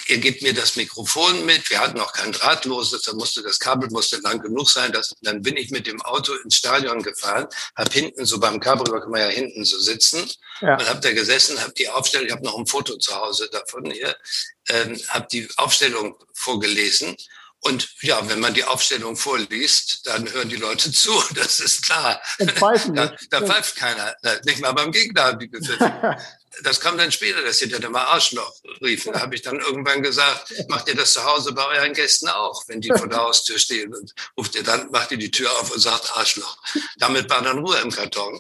er 0.08 0.18
gibt 0.18 0.42
mir 0.42 0.54
das 0.54 0.76
Mikrofon 0.76 1.46
mit. 1.46 1.70
Wir 1.70 1.80
hatten 1.80 1.98
noch 1.98 2.14
kein 2.14 2.32
drahtloses, 2.32 3.04
da 3.04 3.14
musste 3.14 3.44
das 3.44 3.60
Kabel 3.60 3.90
musste 3.92 4.18
lang 4.18 4.42
genug 4.42 4.70
sein. 4.70 4.92
Dass, 4.92 5.14
dann 5.22 5.42
bin 5.42 5.56
ich 5.56 5.70
mit 5.70 5.86
dem 5.86 6.02
Auto 6.02 6.34
ins 6.44 6.56
Stadion 6.56 7.04
gefahren, 7.04 7.48
habe 7.76 7.92
hinten 7.92 8.26
so 8.26 8.40
beim 8.40 8.60
Kabel, 8.60 8.86
da 8.92 9.00
kann 9.00 9.12
man 9.12 9.22
ja 9.22 9.28
hinten 9.28 9.64
so 9.64 9.80
sitzen, 9.80 10.30
ja. 10.62 10.78
und 10.78 10.90
habe 10.90 11.00
da 11.00 11.14
gesessen, 11.14 11.62
habe 11.62 11.74
die 11.74 11.90
Aufstellung, 11.90 12.28
ich 12.28 12.34
habe 12.34 12.44
noch 12.44 12.58
ein 12.58 12.66
Foto 12.66 12.98
zu 12.98 13.16
Hause 13.16 13.50
davon 13.52 13.92
hier, 13.92 14.16
ähm, 14.70 15.00
habe 15.10 15.28
die 15.32 15.48
Aufstellung 15.58 16.16
vorgelesen. 16.34 17.16
Und 17.64 17.90
ja, 18.02 18.28
wenn 18.28 18.40
man 18.40 18.56
die 18.56 18.64
Aufstellung 18.64 19.16
vorliest, 19.16 20.08
dann 20.08 20.32
hören 20.34 20.50
die 20.50 20.56
Leute 20.56 20.92
zu, 20.92 21.12
das 21.36 21.60
ist 21.60 21.84
klar. 21.84 22.20
da, 22.40 23.16
da 23.30 23.42
pfeift 23.46 23.76
keiner, 23.76 24.16
nicht 24.46 24.60
mal 24.62 24.72
beim 24.72 24.92
Gegner 24.92 25.26
haben 25.26 25.40
die 25.40 25.50
gepfiffen. 25.50 25.94
Das 26.64 26.80
kam 26.80 26.98
dann 26.98 27.12
später, 27.12 27.42
dass 27.42 27.60
sie 27.60 27.70
dann 27.70 27.82
immer 27.82 28.08
Arschloch 28.08 28.54
riefen. 28.82 29.14
Da 29.14 29.22
habe 29.22 29.36
ich 29.36 29.42
dann 29.42 29.60
irgendwann 29.60 30.02
gesagt, 30.02 30.54
macht 30.68 30.88
ihr 30.88 30.96
das 30.96 31.14
zu 31.14 31.24
Hause 31.24 31.54
bei 31.54 31.66
euren 31.66 31.94
Gästen 31.94 32.28
auch, 32.30 32.64
wenn 32.68 32.82
die 32.82 32.90
vor 32.90 33.08
der 33.08 33.20
Haustür 33.20 33.58
stehen 33.60 33.94
und 33.94 34.14
ruft 34.38 34.56
ihr 34.56 34.64
dann, 34.64 34.90
macht 34.92 35.12
ihr 35.12 35.18
die 35.18 35.32
Tür 35.32 35.52
auf 35.60 35.72
und 35.72 35.80
sagt 35.80 36.16
Arschloch. 36.18 36.58
Damit 36.98 37.30
war 37.30 37.42
dann 37.42 37.60
Ruhe 37.60 37.78
im 37.80 37.92
Karton. 37.92 38.40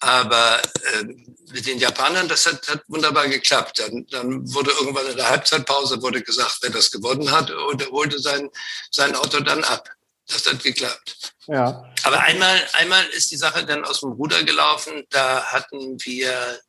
Aber 0.00 0.60
äh, 0.62 1.04
mit 1.52 1.66
den 1.66 1.78
Japanern, 1.78 2.28
das 2.28 2.46
hat, 2.46 2.68
hat 2.68 2.82
wunderbar 2.88 3.28
geklappt. 3.28 3.78
Dann, 3.78 4.06
dann 4.10 4.52
wurde 4.52 4.70
irgendwann 4.72 5.06
in 5.06 5.16
der 5.16 5.28
Halbzeitpause 5.28 6.02
wurde 6.02 6.22
gesagt, 6.22 6.58
wer 6.60 6.70
das 6.70 6.90
gewonnen 6.90 7.30
hat, 7.30 7.50
und 7.50 7.82
er 7.82 7.90
holte 7.90 8.18
sein, 8.18 8.50
sein 8.90 9.14
Auto 9.14 9.40
dann 9.40 9.64
ab. 9.64 9.88
Das 10.28 10.44
hat 10.46 10.62
geklappt. 10.62 11.34
Ja. 11.46 11.84
Aber 12.02 12.20
einmal, 12.20 12.60
einmal 12.72 13.04
ist 13.10 13.30
die 13.30 13.36
Sache 13.36 13.64
dann 13.64 13.84
aus 13.84 14.00
dem 14.00 14.12
Ruder 14.12 14.42
gelaufen. 14.42 15.04
Da 15.10 15.44
hatten 15.44 15.96
wir 16.04 16.60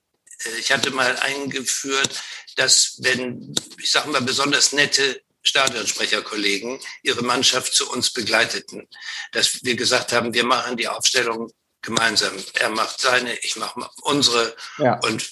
ich 0.59 0.71
hatte 0.71 0.91
mal 0.91 1.17
eingeführt, 1.17 2.21
dass 2.55 2.97
wenn, 2.99 3.55
ich 3.81 3.91
sage 3.91 4.09
mal, 4.09 4.21
besonders 4.21 4.73
nette 4.73 5.21
Stadionsprecherkollegen 5.43 6.79
ihre 7.03 7.23
Mannschaft 7.23 7.73
zu 7.73 7.89
uns 7.89 8.11
begleiteten, 8.11 8.87
dass 9.31 9.63
wir 9.63 9.75
gesagt 9.75 10.11
haben, 10.11 10.33
wir 10.33 10.43
machen 10.43 10.77
die 10.77 10.87
Aufstellung 10.87 11.51
gemeinsam. 11.81 12.33
Er 12.55 12.69
macht 12.69 12.99
seine, 12.99 13.33
ich 13.39 13.55
mache 13.55 13.89
unsere. 14.01 14.55
Ja. 14.77 14.99
Und 15.03 15.31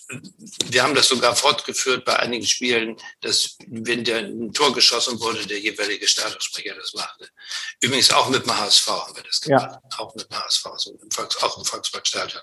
wir 0.66 0.84
haben 0.84 0.95
das 0.95 1.10
sogar 1.10 1.36
fortgeführt 1.36 2.06
bei 2.06 2.18
einigen 2.18 2.45
Spielen, 2.45 2.97
dass 3.22 3.58
wenn 3.68 4.03
der 4.03 4.20
ein 4.20 4.53
Tor 4.53 4.74
geschossen 4.74 5.20
wurde, 5.20 5.45
der 5.45 5.60
jeweilige 5.60 6.08
Stadionsprecher 6.08 6.76
das 6.76 6.93
machte. 6.93 7.30
Übrigens 7.82 8.12
auch 8.12 8.30
mit 8.30 8.45
dem 8.45 8.58
HSV 8.58 8.88
haben 8.88 9.16
wir 9.16 9.24
das 9.24 9.41
gemacht. 9.41 9.80
Ja. 9.84 9.99
Auch 9.99 10.16
mit 10.16 10.30
dem 10.30 10.38
HSV, 10.38 10.66
im 11.01 11.12
Volks, 11.12 11.38
auch 11.43 11.58
im 11.58 11.66
Volksparkstadion. 11.66 12.41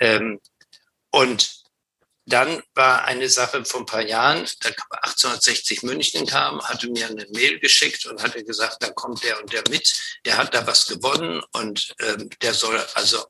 Ähm, 0.00 0.40
und 1.14 1.62
dann 2.26 2.60
war 2.74 3.04
eine 3.04 3.28
Sache 3.28 3.64
vor 3.64 3.80
ein 3.80 3.86
paar 3.86 4.02
Jahren, 4.02 4.48
da 4.60 4.70
1860 4.70 5.84
München 5.84 6.26
kam, 6.26 6.60
hatte 6.62 6.88
mir 6.88 7.06
eine 7.06 7.24
Mail 7.30 7.60
geschickt 7.60 8.04
und 8.06 8.20
hatte 8.20 8.42
gesagt, 8.42 8.78
da 8.80 8.90
kommt 8.90 9.22
der 9.22 9.38
und 9.40 9.52
der 9.52 9.62
mit, 9.70 9.94
der 10.24 10.38
hat 10.38 10.54
da 10.54 10.66
was 10.66 10.86
gewonnen 10.86 11.40
und 11.52 11.94
ähm, 12.00 12.30
der 12.42 12.52
soll 12.52 12.84
also 12.94 13.24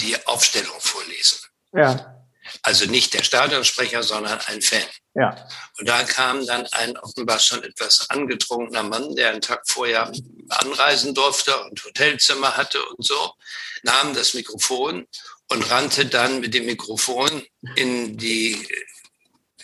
die 0.00 0.14
Aufstellung 0.26 0.78
vorlesen. 0.78 1.38
Ja. 1.72 2.22
Also 2.62 2.84
nicht 2.84 3.14
der 3.14 3.22
Stadionsprecher, 3.22 4.02
sondern 4.02 4.38
ein 4.48 4.60
Fan. 4.60 4.82
Ja. 5.14 5.48
Und 5.78 5.88
da 5.88 6.02
kam 6.04 6.44
dann 6.44 6.66
ein 6.72 6.98
offenbar 6.98 7.38
schon 7.38 7.62
etwas 7.62 8.10
angetrunkener 8.10 8.82
Mann, 8.82 9.16
der 9.16 9.30
einen 9.30 9.40
Tag 9.40 9.62
vorher 9.66 10.12
anreisen 10.50 11.14
durfte 11.14 11.56
und 11.64 11.82
Hotelzimmer 11.82 12.58
hatte 12.58 12.84
und 12.84 13.06
so, 13.06 13.32
nahm 13.84 14.12
das 14.14 14.34
Mikrofon 14.34 15.06
und 15.52 15.70
rannte 15.70 16.06
dann 16.06 16.40
mit 16.40 16.54
dem 16.54 16.64
Mikrofon 16.64 17.44
in 17.76 18.16
die 18.16 18.66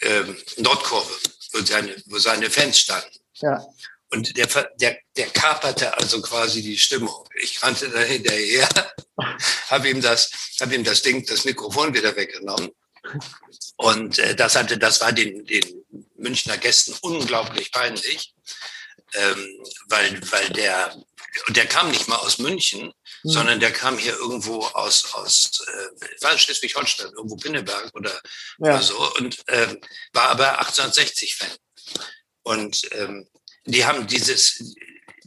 äh, 0.01 0.25
Nordkurve, 0.59 1.13
wo 1.53 1.61
seine, 1.61 1.97
wo 2.07 2.19
seine 2.19 2.51
Fans 2.51 2.79
standen. 2.79 3.19
Ja. 3.37 3.67
Und 4.11 4.37
der, 4.37 4.47
der, 4.81 4.99
der 5.17 5.27
kaperte 5.31 5.97
also 5.99 6.21
quasi 6.23 6.63
die 6.63 6.79
Stimmung. 6.79 7.27
Ich 7.43 7.63
rannte 7.63 7.89
da 7.91 8.01
hinterher, 8.01 8.69
habe 9.69 9.89
ihm 9.89 10.01
das, 10.01 10.31
habe 10.61 10.75
ihm 10.75 10.85
das 10.85 11.03
Ding, 11.03 11.25
das 11.27 11.45
Mikrofon 11.45 11.95
wieder 11.95 12.15
weggenommen. 12.15 12.71
Und 13.77 14.19
äh, 14.19 14.35
das 14.35 14.57
hatte, 14.57 14.77
das 14.77 15.01
war 15.01 15.13
den, 15.13 15.45
den 15.47 15.85
Münchner 16.17 16.59
Gästen 16.59 16.95
unglaublich 17.01 17.73
peinlich, 17.73 18.35
ähm, 19.15 19.65
weil, 19.89 20.21
weil 20.31 20.49
der, 20.51 20.95
der 21.49 21.67
kam 21.67 21.91
nicht 21.91 22.09
mal 22.09 22.17
aus 22.17 22.39
München, 22.39 22.93
mhm. 23.23 23.31
sondern 23.31 23.61
der 23.61 23.73
kam 23.73 23.99
hier 23.99 24.17
irgendwo 24.17 24.65
aus, 24.65 25.13
aus 25.15 25.51
äh, 25.67 26.39
Schleswig-Holstein, 26.39 27.13
irgendwo 27.13 27.37
Pinneberg 27.37 27.95
oder, 27.95 28.13
ja. 28.59 28.75
oder 28.75 28.83
so 28.83 29.15
und 29.17 29.39
ähm, 29.49 29.81
war 30.13 30.31
aber 30.31 30.61
1860-Fan. 30.63 31.51
Und 32.43 32.89
ähm, 32.93 33.29
die 33.67 33.85
haben 33.85 34.07
dieses, 34.07 34.75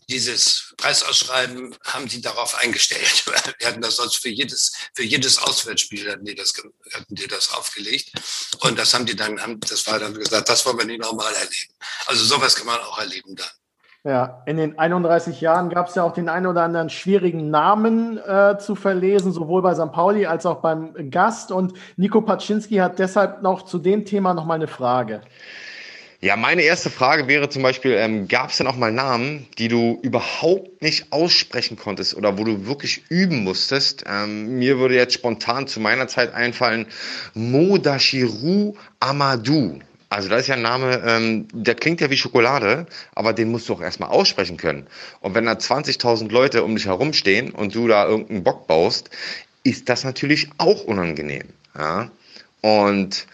dieses 0.10 0.74
Preisausschreiben 0.78 1.76
haben 1.86 2.08
die 2.08 2.22
darauf 2.22 2.56
eingestellt. 2.56 3.26
Wir 3.60 3.68
hatten 3.68 3.82
das 3.82 3.98
sonst 3.98 4.18
für 4.18 4.30
jedes, 4.30 4.72
für 4.96 5.04
jedes 5.04 5.38
Auswärtsspiel 5.38 6.12
hatten 6.12 6.26
die 6.26 6.36
das, 6.36 6.54
hatten 6.94 7.16
die 7.16 7.28
das 7.28 7.52
aufgelegt. 7.52 8.12
Und 8.60 8.78
das 8.78 8.94
haben 8.94 9.06
die 9.06 9.16
dann, 9.16 9.42
haben, 9.42 9.60
das 9.62 9.88
war 9.88 10.00
dann 10.00 10.14
gesagt, 10.14 10.50
das 10.50 10.66
wollen 10.66 10.80
wir 10.80 10.86
nicht 10.86 11.02
nochmal 11.02 11.34
erleben. 11.34 11.74
Also 12.08 12.26
sowas 12.26 12.56
kann 12.56 12.66
man 12.66 12.80
auch 12.80 12.98
erleben 12.98 13.36
dann. 13.36 13.50
Ja, 14.04 14.42
in 14.48 14.58
den 14.58 14.80
31 14.80 15.42
Jahren 15.42 15.70
gab 15.70 15.88
es 15.88 15.94
ja 15.94 16.04
auch 16.04 16.14
den 16.14 16.28
einen 16.28 16.48
oder 16.48 16.64
anderen 16.64 16.90
schwierigen 16.90 17.52
Namen 17.52 18.18
äh, 18.18 18.58
zu 18.58 18.74
verlesen, 18.74 19.32
sowohl 19.32 19.62
bei 19.62 19.76
St. 19.76 19.92
Pauli 19.92 20.26
als 20.26 20.48
auch 20.48 20.58
beim 20.62 21.12
Gast. 21.12 21.52
Und 21.52 21.74
Nico 21.98 22.22
Paczynski 22.22 22.78
hat 22.78 22.98
deshalb 22.98 23.44
noch 23.44 23.62
zu 23.62 23.78
dem 23.78 24.04
Thema 24.04 24.34
noch 24.34 24.46
mal 24.46 24.56
eine 24.56 24.68
Frage. 24.68 25.22
Ja, 26.20 26.36
meine 26.36 26.64
erste 26.64 26.90
Frage 26.90 27.28
wäre 27.28 27.50
zum 27.50 27.62
Beispiel, 27.62 27.94
ähm, 27.94 28.28
gab 28.28 28.50
es 28.50 28.58
denn 28.58 28.66
auch 28.66 28.76
mal 28.76 28.92
Namen, 28.92 29.48
die 29.60 29.68
du 29.68 30.00
überhaupt 30.02 30.82
nicht 30.82 31.12
aussprechen 31.12 31.78
konntest 31.78 32.16
oder 32.16 32.40
wo 32.40 32.44
du 32.44 32.66
wirklich 32.66 33.04
üben 33.10 33.44
musstest? 33.44 34.04
Ähm, 34.08 34.58
mir 34.58 34.80
würde 34.80 34.96
jetzt 34.96 35.14
spontan 35.14 35.68
zu 35.68 35.80
meiner 35.80 36.08
Zeit 36.08 36.34
einfallen, 36.34 36.88
Modashiru 37.36 38.76
Amadou. 39.00 39.80
Also 40.12 40.28
das 40.28 40.42
ist 40.42 40.48
ja 40.48 40.56
ein 40.56 40.62
Name, 40.62 41.02
ähm, 41.08 41.48
der 41.54 41.74
klingt 41.74 42.02
ja 42.02 42.10
wie 42.10 42.18
Schokolade, 42.18 42.86
aber 43.16 43.32
den 43.32 43.50
musst 43.50 43.70
du 43.70 43.74
auch 43.76 43.82
erstmal 43.82 44.10
aussprechen 44.10 44.58
können. 44.58 44.86
Und 45.22 45.36
wenn 45.36 45.46
da 45.46 45.54
20.000 45.54 46.30
Leute 46.30 46.66
um 46.66 46.76
dich 46.76 46.86
herumstehen 46.86 47.52
und 47.52 47.74
du 47.74 47.88
da 47.88 48.06
irgendeinen 48.06 48.44
Bock 48.44 48.68
baust, 48.68 49.10
ist 49.64 49.88
das 49.88 50.04
natürlich 50.04 50.50
auch 50.58 50.84
unangenehm. 50.84 51.48
Ja? 51.78 52.12
Und 52.60 53.26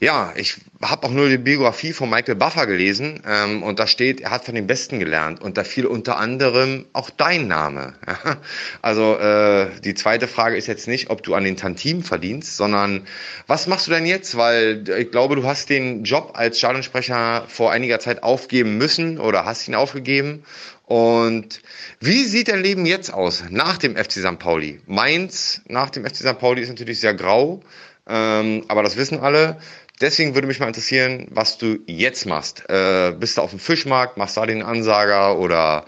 ja, 0.00 0.34
ich 0.36 0.56
habe 0.82 1.06
auch 1.06 1.10
nur 1.10 1.28
die 1.28 1.36
Biografie 1.36 1.92
von 1.92 2.08
Michael 2.08 2.36
Buffer 2.36 2.66
gelesen 2.66 3.22
ähm, 3.26 3.62
und 3.62 3.78
da 3.78 3.86
steht, 3.86 4.22
er 4.22 4.30
hat 4.30 4.46
von 4.46 4.54
den 4.54 4.66
Besten 4.66 4.98
gelernt 4.98 5.42
und 5.42 5.58
da 5.58 5.64
fiel 5.64 5.84
unter 5.84 6.16
anderem 6.16 6.86
auch 6.94 7.10
dein 7.10 7.48
Name. 7.48 7.92
also 8.82 9.18
äh, 9.18 9.68
die 9.84 9.92
zweite 9.94 10.26
Frage 10.26 10.56
ist 10.56 10.68
jetzt 10.68 10.88
nicht, 10.88 11.10
ob 11.10 11.22
du 11.22 11.34
an 11.34 11.44
den 11.44 11.56
Tantim 11.56 12.02
verdienst, 12.02 12.56
sondern 12.56 13.06
was 13.46 13.66
machst 13.66 13.88
du 13.88 13.90
denn 13.90 14.06
jetzt? 14.06 14.38
Weil 14.38 14.84
ich 14.98 15.10
glaube, 15.10 15.36
du 15.36 15.44
hast 15.44 15.68
den 15.68 16.04
Job 16.04 16.32
als 16.34 16.58
Stadionsprecher 16.58 17.44
vor 17.46 17.72
einiger 17.72 17.98
Zeit 17.98 18.22
aufgeben 18.22 18.78
müssen 18.78 19.18
oder 19.18 19.44
hast 19.44 19.68
ihn 19.68 19.74
aufgegeben. 19.74 20.44
Und 20.86 21.60
wie 22.00 22.24
sieht 22.24 22.48
dein 22.48 22.62
Leben 22.62 22.86
jetzt 22.86 23.12
aus 23.12 23.44
nach 23.50 23.76
dem 23.76 23.96
FC 23.96 24.12
St. 24.12 24.38
Pauli? 24.38 24.80
Mainz 24.86 25.60
nach 25.68 25.90
dem 25.90 26.06
FC 26.06 26.16
St. 26.16 26.38
Pauli 26.38 26.62
ist 26.62 26.70
natürlich 26.70 27.00
sehr 27.00 27.14
grau. 27.14 27.62
Ähm, 28.08 28.64
aber 28.66 28.82
das 28.82 28.96
wissen 28.96 29.20
alle. 29.20 29.58
Deswegen 30.00 30.34
würde 30.34 30.46
mich 30.46 30.60
mal 30.60 30.66
interessieren, 30.68 31.26
was 31.30 31.58
du 31.58 31.78
jetzt 31.86 32.26
machst. 32.26 32.64
Äh, 32.70 33.12
bist 33.12 33.36
du 33.36 33.42
auf 33.42 33.50
dem 33.50 33.58
Fischmarkt, 33.58 34.16
machst 34.16 34.36
da 34.36 34.46
den 34.46 34.62
Ansager 34.62 35.38
oder 35.38 35.84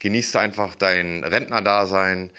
genießt 0.00 0.34
du 0.34 0.38
einfach 0.38 0.74
dein 0.74 1.22
Rentnerdasein? 1.22 2.32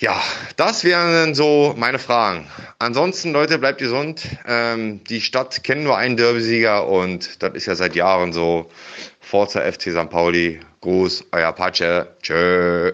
Ja, 0.00 0.18
das 0.56 0.82
wären 0.82 1.34
so 1.34 1.74
meine 1.76 1.98
Fragen. 1.98 2.46
Ansonsten, 2.78 3.32
Leute, 3.32 3.58
bleibt 3.58 3.78
gesund. 3.78 4.22
Ähm, 4.46 5.04
die 5.04 5.20
Stadt 5.20 5.62
kennt 5.62 5.84
nur 5.84 5.98
einen 5.98 6.16
Derbysieger 6.16 6.88
und 6.88 7.42
das 7.42 7.52
ist 7.52 7.66
ja 7.66 7.74
seit 7.74 7.94
Jahren 7.94 8.32
so. 8.32 8.70
Forza 9.20 9.60
FC 9.60 9.92
St. 9.92 10.08
Pauli. 10.10 10.58
Gruß, 10.80 11.26
euer 11.32 11.52
Patsche. 11.52 12.16
Tschö. 12.22 12.92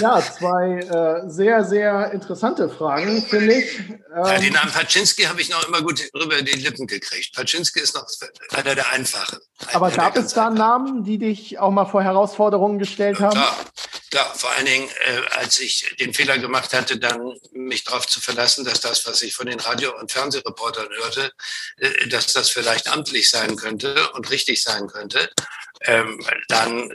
Ja, 0.00 0.22
zwei 0.22 0.78
äh, 0.78 1.28
sehr, 1.30 1.64
sehr 1.64 2.12
interessante 2.12 2.68
Fragen, 2.70 3.22
finde 3.22 3.54
ich. 3.54 3.78
Ähm, 3.78 3.98
ja, 4.14 4.38
den 4.38 4.52
Namen 4.52 4.72
Paczynski 4.72 5.24
habe 5.24 5.40
ich 5.40 5.50
noch 5.50 5.66
immer 5.68 5.82
gut 5.82 6.00
rüber 6.14 6.40
die 6.42 6.52
Lippen 6.52 6.86
gekriegt. 6.86 7.34
Paczynski 7.34 7.80
ist 7.80 7.94
noch 7.94 8.06
einer 8.50 8.74
der 8.74 8.90
einfachen. 8.90 9.38
Aber 9.72 9.90
gab 9.90 10.16
es 10.16 10.32
da 10.32 10.50
Namen, 10.50 11.04
die 11.04 11.18
dich 11.18 11.58
auch 11.58 11.70
mal 11.70 11.84
vor 11.84 12.02
Herausforderungen 12.02 12.78
gestellt 12.78 13.20
haben? 13.20 13.32
Klar, 13.32 13.56
klar. 14.10 14.34
vor 14.34 14.50
allen 14.52 14.66
Dingen, 14.66 14.88
äh, 14.88 15.38
als 15.38 15.60
ich 15.60 15.94
den 16.00 16.14
Fehler 16.14 16.38
gemacht 16.38 16.72
hatte, 16.72 16.98
dann 16.98 17.34
mich 17.52 17.84
darauf 17.84 18.06
zu 18.06 18.20
verlassen, 18.20 18.64
dass 18.64 18.80
das, 18.80 19.06
was 19.06 19.22
ich 19.22 19.34
von 19.34 19.46
den 19.46 19.60
Radio- 19.60 19.98
und 19.98 20.10
Fernsehreportern 20.10 20.88
hörte, 21.02 21.32
äh, 21.76 22.08
dass 22.08 22.32
das 22.32 22.48
vielleicht 22.48 22.90
amtlich 22.90 23.28
sein 23.28 23.56
könnte 23.56 24.10
und 24.12 24.30
richtig 24.30 24.62
sein 24.62 24.86
könnte, 24.86 25.30
ähm, 25.82 26.24
dann 26.48 26.90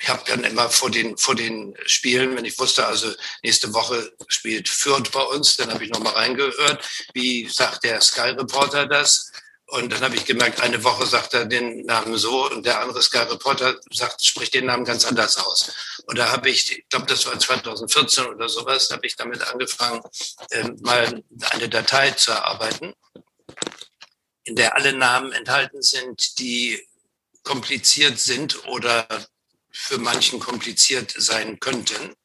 ich 0.00 0.08
habe 0.08 0.22
dann 0.26 0.44
immer 0.44 0.70
vor 0.70 0.90
den, 0.90 1.16
vor 1.16 1.34
den 1.34 1.74
Spielen, 1.86 2.36
wenn 2.36 2.44
ich 2.44 2.58
wusste, 2.58 2.86
also 2.86 3.12
nächste 3.42 3.74
Woche 3.74 4.12
spielt 4.28 4.68
Fürth 4.68 5.10
bei 5.10 5.22
uns, 5.22 5.56
dann 5.56 5.72
habe 5.72 5.84
ich 5.84 5.90
nochmal 5.90 6.14
reingehört, 6.14 6.88
wie 7.14 7.48
sagt 7.48 7.84
der 7.84 8.00
Sky-Reporter 8.00 8.86
das? 8.86 9.32
Und 9.70 9.92
dann 9.92 10.00
habe 10.00 10.16
ich 10.16 10.24
gemerkt, 10.24 10.62
eine 10.62 10.82
Woche 10.82 11.04
sagt 11.04 11.34
er 11.34 11.44
den 11.44 11.84
Namen 11.84 12.16
so 12.16 12.50
und 12.50 12.64
der 12.64 12.80
andere 12.80 13.02
Sky 13.02 13.18
Reporter 13.18 13.78
sagt, 13.90 14.24
spricht 14.24 14.54
den 14.54 14.64
Namen 14.64 14.86
ganz 14.86 15.04
anders 15.04 15.36
aus. 15.36 15.70
Und 16.06 16.16
da 16.16 16.30
habe 16.30 16.48
ich, 16.48 16.78
ich 16.78 16.88
glaube, 16.88 17.04
das 17.04 17.26
war 17.26 17.38
2014 17.38 18.24
oder 18.26 18.48
sowas, 18.48 18.88
habe 18.90 19.06
ich 19.06 19.16
damit 19.16 19.42
angefangen, 19.42 20.00
äh, 20.50 20.70
mal 20.80 21.22
eine 21.50 21.68
Datei 21.68 22.12
zu 22.12 22.30
erarbeiten, 22.30 22.94
in 24.44 24.56
der 24.56 24.74
alle 24.74 24.94
Namen 24.94 25.32
enthalten 25.32 25.82
sind, 25.82 26.38
die 26.38 26.82
kompliziert 27.42 28.18
sind 28.18 28.66
oder 28.68 29.06
für 29.80 29.98
manchen 29.98 30.40
kompliziert 30.40 31.14
sein 31.16 31.60
könnten. 31.60 32.16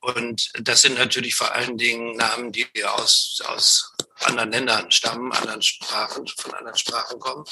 Und 0.00 0.50
das 0.54 0.80
sind 0.82 0.98
natürlich 0.98 1.34
vor 1.34 1.52
allen 1.52 1.76
Dingen 1.76 2.16
Namen, 2.16 2.50
die 2.50 2.66
aus, 2.84 3.42
aus 3.46 3.92
anderen 4.20 4.52
Ländern 4.52 4.90
stammen, 4.90 5.30
anderen 5.32 5.60
Sprachen, 5.60 6.26
von 6.26 6.54
anderen 6.54 6.78
Sprachen 6.78 7.20
kommen. 7.20 7.44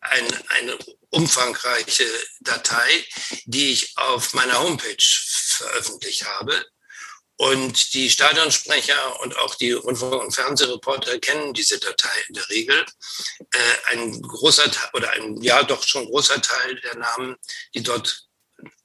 ein, 0.00 0.24
eine 0.48 0.78
umfangreiche 1.10 2.04
Datei, 2.40 3.04
die 3.44 3.72
ich 3.72 3.96
auf 3.96 4.34
meiner 4.34 4.60
Homepage 4.60 4.96
veröffentlicht 5.58 6.26
habe. 6.26 6.66
Und 7.36 7.94
die 7.94 8.10
Stadionsprecher 8.10 9.20
und 9.20 9.36
auch 9.36 9.54
die 9.54 9.70
Rundfunk- 9.72 10.24
und 10.24 10.34
Fernsehreporter 10.34 11.20
kennen 11.20 11.54
diese 11.54 11.78
Datei 11.78 12.10
in 12.26 12.34
der 12.34 12.48
Regel. 12.48 12.84
Äh, 13.52 13.92
ein 13.92 14.20
großer 14.20 14.68
Teil 14.70 14.90
oder 14.94 15.10
ein 15.10 15.40
ja 15.40 15.62
doch 15.62 15.86
schon 15.86 16.06
großer 16.06 16.42
Teil 16.42 16.80
der 16.80 16.96
Namen, 16.96 17.36
die 17.74 17.82
dort 17.82 18.26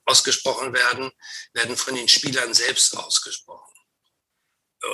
ausgesprochen 0.06 0.72
werden, 0.74 1.12
werden 1.54 1.76
von 1.76 1.96
den 1.96 2.08
Spielern 2.08 2.54
selbst 2.54 2.96
ausgesprochen. 2.96 3.74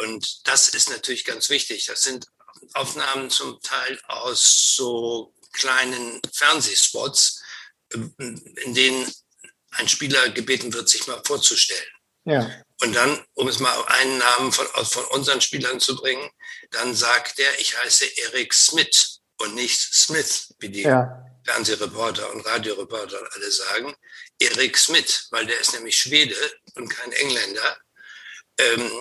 Und 0.04 0.48
das 0.48 0.70
ist 0.70 0.90
natürlich 0.90 1.26
ganz 1.26 1.50
wichtig. 1.50 1.86
Das 1.86 2.02
sind 2.02 2.28
Aufnahmen 2.74 3.30
zum 3.30 3.60
Teil 3.62 4.00
aus 4.08 4.76
so 4.76 5.34
kleinen 5.52 6.22
Fernsehspots, 6.32 7.42
in 7.92 8.74
denen 8.74 9.12
ein 9.72 9.88
Spieler 9.88 10.30
gebeten 10.30 10.74
wird, 10.74 10.90
sich 10.90 11.08
mal 11.08 11.22
vorzustellen. 11.26 11.90
Ja. 12.26 12.50
Und 12.82 12.96
dann, 12.96 13.24
um 13.34 13.48
es 13.48 13.60
mal 13.60 13.84
einen 13.88 14.18
Namen 14.18 14.52
von, 14.52 14.66
von 14.86 15.06
unseren 15.06 15.42
Spielern 15.42 15.80
zu 15.80 15.96
bringen, 15.96 16.30
dann 16.72 16.96
sagt 16.96 17.40
er, 17.40 17.60
ich 17.60 17.78
heiße 17.78 18.06
Eric 18.24 18.54
Smith 18.54 19.20
und 19.38 19.56
nicht 19.56 19.80
Smith, 19.80 20.54
wie 20.60 20.70
die 20.70 20.84
ja. 20.84 21.26
Fernsehreporter 21.46 22.32
und 22.32 22.46
Radioreporter 22.46 23.20
alle 23.32 23.52
sagen. 23.52 23.96
Eric 24.40 24.78
Smith, 24.78 25.28
weil 25.32 25.46
der 25.46 25.60
ist 25.60 25.74
nämlich 25.74 25.98
Schwede 25.98 26.36
und 26.76 26.88
kein 26.90 27.12
Engländer. 27.12 27.78
Ähm, 28.58 28.92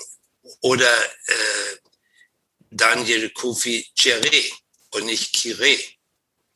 oder 0.63 1.05
äh, 1.27 1.77
Daniel 2.71 3.31
Kofi 3.31 3.87
Cheré 3.97 4.53
und 4.95 5.07
nicht 5.07 5.35
Kire. 5.35 5.79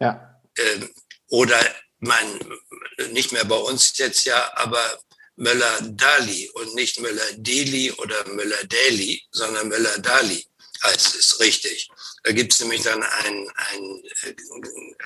Ja. 0.00 0.40
Ähm, 0.56 0.94
oder 1.28 1.58
mein, 2.03 2.38
nicht 3.12 3.32
mehr 3.32 3.44
bei 3.44 3.57
uns 3.57 3.96
jetzt 3.96 4.24
ja, 4.24 4.53
aber 4.57 5.00
Möller-Dali 5.36 6.50
und 6.50 6.74
nicht 6.74 7.00
Möller-Deli 7.00 7.92
oder 7.92 8.26
Möller-Deli, 8.28 9.24
sondern 9.30 9.68
Möller-Dali 9.68 10.44
heißt 10.82 11.14
es 11.14 11.38
richtig. 11.38 11.88
Da 12.24 12.32
gibt 12.32 12.53
es 12.53 12.61
nämlich 12.61 12.82
dann 12.82 13.03
ein, 13.03 13.48
ein, 13.55 14.03
äh, 14.22 14.34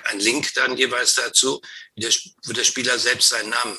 ein 0.05 0.20
Link 0.20 0.55
dann 0.55 0.76
jeweils 0.76 1.14
dazu, 1.14 1.61
wo 1.94 2.53
der 2.53 2.64
Spieler 2.64 2.99
selbst 2.99 3.28
seinen 3.28 3.51
Namen 3.51 3.78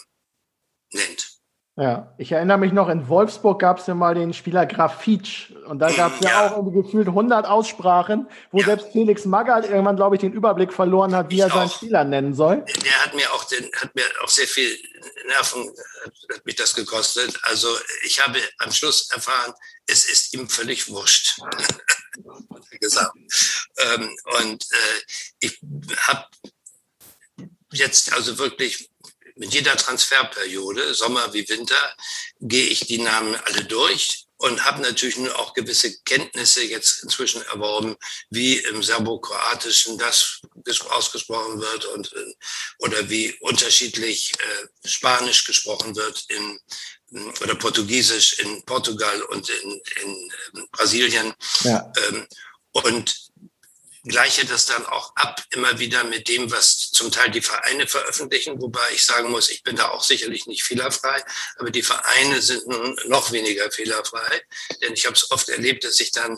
nennt. 0.93 1.36
Ja, 1.79 2.11
ich 2.17 2.31
erinnere 2.31 2.57
mich 2.57 2.73
noch, 2.73 2.89
in 2.89 3.07
Wolfsburg 3.07 3.59
gab 3.59 3.77
es 3.77 3.85
ja 3.85 3.93
mal 3.93 4.15
den 4.15 4.33
Spieler 4.33 4.65
Grafitsch 4.65 5.51
und 5.67 5.77
da 5.77 5.91
gab 5.91 6.15
es 6.15 6.21
ja. 6.21 6.31
ja. 6.31 6.47
auch 6.47 6.57
irgendwie 6.57 6.81
gefühlt 6.81 7.07
100 7.07 7.45
Aussprachen, 7.45 8.27
wo 8.51 8.57
ja. 8.57 8.65
selbst 8.65 8.87
Felix 8.91 9.25
Magath 9.25 9.69
irgendwann, 9.69 9.95
glaube 9.95 10.15
ich, 10.15 10.21
den 10.21 10.33
Überblick 10.33 10.73
verloren 10.73 11.15
hat, 11.15 11.29
wie 11.29 11.35
ich 11.35 11.41
er 11.41 11.51
seinen 11.51 11.69
Spieler 11.69 12.03
nennen 12.03 12.33
soll. 12.33 12.65
Der 12.83 13.03
hat 13.03 13.13
mir 13.13 13.31
auch, 13.31 13.43
den, 13.43 13.69
hat 13.75 13.93
mir 13.93 14.05
auch 14.23 14.27
sehr 14.27 14.47
viel 14.47 14.75
Nerven, 15.27 15.69
hat 16.33 16.45
mich 16.47 16.55
das 16.55 16.73
gekostet. 16.73 17.39
Also 17.43 17.67
ich 18.05 18.25
habe 18.25 18.39
am 18.57 18.71
Schluss 18.71 19.11
erfahren, 19.11 19.53
es 19.85 20.09
ist 20.09 20.33
ihm 20.33 20.49
völlig 20.49 20.89
wurscht, 20.89 21.39
gesagt. 22.81 23.13
Ähm, 23.77 24.17
und 24.39 24.63
äh, 24.63 25.01
ich 25.41 25.59
habe 26.07 26.25
jetzt 27.71 28.13
also 28.13 28.39
wirklich 28.39 28.89
mit 29.37 29.53
jeder 29.53 29.75
Transferperiode, 29.77 30.93
Sommer 30.93 31.33
wie 31.33 31.47
Winter, 31.47 31.95
gehe 32.41 32.67
ich 32.67 32.81
die 32.81 32.99
Namen 32.99 33.35
alle 33.35 33.63
durch 33.65 34.27
und 34.37 34.63
habe 34.65 34.81
natürlich 34.81 35.17
nur 35.17 35.37
auch 35.39 35.53
gewisse 35.53 35.99
Kenntnisse 36.01 36.63
jetzt 36.63 37.03
inzwischen 37.03 37.41
erworben, 37.43 37.95
wie 38.29 38.57
im 38.57 38.83
Serbokroatischen 38.83 39.97
das 39.97 40.41
ausgesprochen 40.89 41.59
wird 41.59 41.85
und 41.85 42.13
oder 42.79 43.09
wie 43.09 43.33
unterschiedlich 43.39 44.33
äh, 44.33 44.87
Spanisch 44.87 45.45
gesprochen 45.45 45.95
wird 45.95 46.25
in 46.29 46.59
oder 47.41 47.55
Portugiesisch 47.55 48.39
in 48.39 48.63
Portugal 48.63 49.21
und 49.23 49.49
in, 49.49 49.81
in, 50.03 50.31
in 50.53 50.67
Brasilien. 50.71 51.33
Ja. 51.61 51.91
Ähm, 52.09 52.27
und 52.71 53.26
gleiche 54.07 54.45
das 54.45 54.65
dann 54.65 54.85
auch 54.85 55.15
ab, 55.15 55.43
immer 55.51 55.79
wieder 55.79 56.03
mit 56.03 56.27
dem, 56.27 56.51
was 56.51 56.91
zum 56.91 57.11
Teil 57.11 57.31
die 57.31 57.41
Vereine 57.41 57.87
veröffentlichen, 57.87 58.61
wobei 58.61 58.91
ich 58.93 59.05
sagen 59.05 59.29
muss, 59.29 59.49
ich 59.49 59.63
bin 59.63 59.75
da 59.75 59.89
auch 59.89 60.03
sicherlich 60.03 60.45
nicht 60.47 60.63
fehlerfrei, 60.63 61.23
aber 61.57 61.71
die 61.71 61.83
Vereine 61.83 62.41
sind 62.41 62.67
nun 62.67 62.97
noch 63.07 63.31
weniger 63.31 63.69
fehlerfrei, 63.71 64.41
denn 64.81 64.93
ich 64.93 65.05
habe 65.05 65.15
es 65.15 65.31
oft 65.31 65.49
erlebt, 65.49 65.83
dass 65.83 65.99
ich 65.99 66.11
dann 66.11 66.33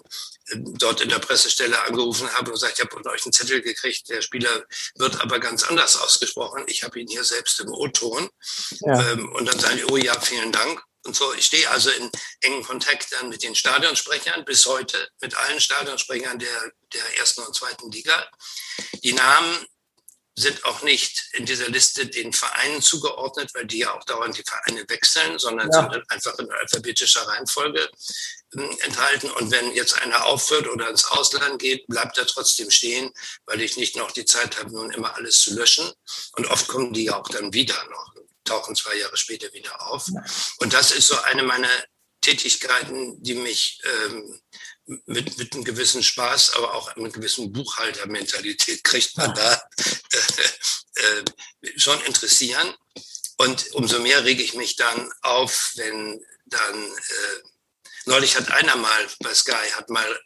äh, 0.47 0.55
dort 0.57 1.01
in 1.01 1.09
der 1.09 1.19
Pressestelle 1.19 1.81
angerufen 1.83 2.31
habe 2.33 2.47
und 2.47 2.53
gesagt, 2.53 2.73
ich 2.77 2.83
habe 2.83 2.91
von 2.91 3.07
euch 3.07 3.25
einen 3.25 3.33
Zettel 3.33 3.61
gekriegt, 3.61 4.09
der 4.09 4.21
Spieler 4.21 4.65
wird 4.95 5.21
aber 5.21 5.39
ganz 5.39 5.63
anders 5.63 5.97
ausgesprochen. 5.97 6.63
Ich 6.67 6.83
habe 6.83 6.99
ihn 6.99 7.07
hier 7.07 7.23
selbst 7.23 7.59
im 7.59 7.69
O-Ton. 7.69 8.29
Ja. 8.81 9.11
Ähm, 9.11 9.31
und 9.33 9.45
dann 9.45 9.59
sagen 9.59 9.81
oh 9.89 9.97
ja, 9.97 10.19
vielen 10.19 10.51
Dank. 10.51 10.81
Und 11.05 11.15
so, 11.15 11.33
ich 11.33 11.45
stehe 11.45 11.69
also 11.69 11.89
in 11.91 12.11
engen 12.41 12.63
Kontakt 12.63 13.11
dann 13.13 13.29
mit 13.29 13.43
den 13.43 13.55
Stadionsprechern 13.55 14.43
bis 14.45 14.65
heute, 14.65 15.09
mit 15.21 15.35
allen 15.35 15.59
Stadionsprechern 15.59 16.39
der, 16.39 16.71
der 16.93 17.17
ersten 17.17 17.41
und 17.43 17.55
zweiten 17.55 17.89
Liga. 17.91 18.29
Die 19.03 19.13
Namen 19.13 19.65
sind 20.39 20.63
auch 20.65 20.81
nicht 20.83 21.29
in 21.33 21.45
dieser 21.45 21.67
Liste 21.67 22.05
den 22.07 22.31
Vereinen 22.31 22.81
zugeordnet, 22.81 23.51
weil 23.53 23.65
die 23.65 23.79
ja 23.79 23.93
auch 23.93 24.03
dauernd 24.05 24.37
die 24.37 24.43
Vereine 24.43 24.85
wechseln, 24.87 25.37
sondern 25.37 25.69
ja. 25.71 25.89
sind 25.91 26.09
einfach 26.09 26.39
in 26.39 26.49
alphabetischer 26.49 27.27
Reihenfolge 27.27 27.89
äh, 28.55 28.61
enthalten. 28.85 29.29
Und 29.31 29.51
wenn 29.51 29.73
jetzt 29.73 30.01
einer 30.01 30.25
aufhört 30.25 30.67
oder 30.69 30.89
ins 30.89 31.05
Ausland 31.05 31.59
geht, 31.59 31.85
bleibt 31.87 32.17
er 32.17 32.25
trotzdem 32.25 32.71
stehen, 32.71 33.11
weil 33.45 33.61
ich 33.61 33.75
nicht 33.75 33.97
noch 33.97 34.11
die 34.11 34.25
Zeit 34.25 34.57
habe, 34.57 34.71
nun 34.71 34.91
immer 34.91 35.15
alles 35.15 35.41
zu 35.41 35.53
löschen. 35.55 35.91
Und 36.33 36.47
oft 36.47 36.67
kommen 36.67 36.93
die 36.93 37.05
ja 37.05 37.19
auch 37.19 37.27
dann 37.27 37.53
wieder 37.53 37.83
noch 37.89 38.08
tauchen 38.49 38.75
zwei 38.75 38.95
Jahre 38.95 39.15
später 39.17 39.51
wieder 39.53 39.87
auf. 39.87 40.07
Und 40.57 40.73
das 40.73 40.91
ist 40.91 41.07
so 41.07 41.17
eine 41.21 41.43
meiner 41.43 41.69
Tätigkeiten, 42.21 43.21
die 43.23 43.35
mich 43.35 43.81
ähm, 43.85 44.41
mit, 45.05 45.37
mit 45.37 45.53
einem 45.53 45.63
gewissen 45.63 46.03
Spaß, 46.03 46.55
aber 46.55 46.73
auch 46.73 46.87
mit 46.95 47.05
einer 47.05 47.13
gewissen 47.13 47.51
Buchhaltermentalität 47.51 48.83
kriegt 48.83 49.15
man 49.17 49.33
da 49.33 49.61
äh, 50.11 51.01
äh, 51.01 51.79
schon 51.79 52.01
interessieren. 52.03 52.73
Und 53.37 53.71
umso 53.73 53.99
mehr 53.99 54.25
rege 54.25 54.43
ich 54.43 54.55
mich 54.55 54.75
dann 54.75 55.11
auf, 55.21 55.71
wenn 55.75 56.19
dann 56.45 56.85
äh, 56.85 57.41
neulich 58.05 58.35
hat 58.35 58.51
einer 58.51 58.75
mal 58.75 59.07
bei 59.19 59.33
Sky 59.33 59.69
hat 59.75 59.89
mal 59.89 60.19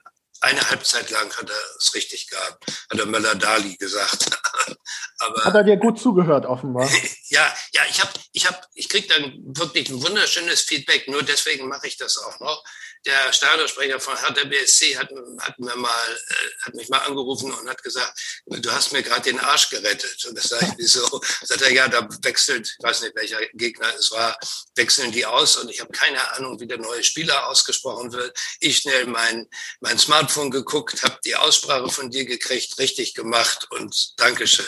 eine 0.44 0.70
Halbzeit 0.70 1.10
lang 1.10 1.34
hat 1.38 1.50
er 1.50 1.78
es 1.78 1.94
richtig 1.96 2.28
gehabt, 2.28 2.66
hat 2.92 3.00
er 3.00 3.06
Möller-Dali 3.06 3.78
gesagt. 3.78 4.30
Aber, 5.20 5.46
hat 5.46 5.56
er 5.56 5.64
dir 5.64 5.78
gut 5.78 6.00
zugehört, 6.00 6.46
offenbar. 6.46 6.90
ja, 7.30 7.54
ja, 7.74 7.82
ich 7.90 8.02
habe, 8.02 8.12
ich 8.34 8.46
habe, 8.46 8.60
ich 8.74 8.90
kriege 8.90 9.08
dann 9.08 9.34
wirklich 9.58 9.90
ein 9.90 10.02
wunderschönes 10.02 10.62
Feedback. 10.62 11.08
Nur 11.08 11.24
deswegen 11.24 11.68
mache 11.70 11.88
ich 11.88 11.98
das 11.98 12.18
auch 12.18 12.40
noch 12.40 12.64
der 13.06 13.34
Stadionsprecher 13.34 14.00
von 14.00 14.16
Hertha 14.18 14.46
BSC 14.46 14.98
hat, 14.98 15.10
hat, 15.40 15.60
mir 15.60 15.76
mal, 15.76 15.90
äh, 15.90 16.66
hat 16.66 16.74
mich 16.74 16.88
mal 16.90 17.00
angerufen 17.00 17.52
und 17.52 17.70
hat 17.70 17.84
gesagt, 17.84 18.18
du 18.46 18.72
hast 18.72 18.94
mir 18.94 19.04
gerade 19.04 19.24
den 19.24 19.40
Arsch 19.40 19.70
gerettet. 19.70 20.24
Und 20.26 20.38
das 20.38 20.50
sage 20.50 20.66
ich, 20.68 20.74
wieso? 20.78 21.22
Sagt 21.42 21.62
er, 21.62 21.72
ja, 21.72 21.88
da 21.88 22.08
wechselt, 22.22 22.76
ich 22.78 22.84
weiß 22.84 23.02
nicht, 23.02 23.16
welcher 23.16 23.40
Gegner 23.54 23.94
es 23.98 24.12
war, 24.12 24.38
wechseln 24.76 25.12
die 25.12 25.26
aus 25.26 25.58
und 25.58 25.70
ich 25.70 25.82
habe 25.82 25.92
keine 25.92 26.32
Ahnung, 26.34 26.60
wie 26.60 26.68
der 26.68 26.78
neue 26.78 27.04
Spieler 27.04 27.48
ausgesprochen 27.48 28.14
wird. 28.14 28.38
Ich 28.60 28.78
schnell 28.78 29.06
mein, 29.08 29.50
mein 29.82 30.00
Smartphone 30.00 30.33
geguckt, 30.52 31.04
habe 31.04 31.20
die 31.26 31.36
Aussprache 31.36 31.90
von 31.90 32.12
dir 32.12 32.26
gekriegt, 32.26 32.78
richtig 32.80 33.14
gemacht 33.14 33.68
und 33.72 34.20
Dankeschön. 34.20 34.66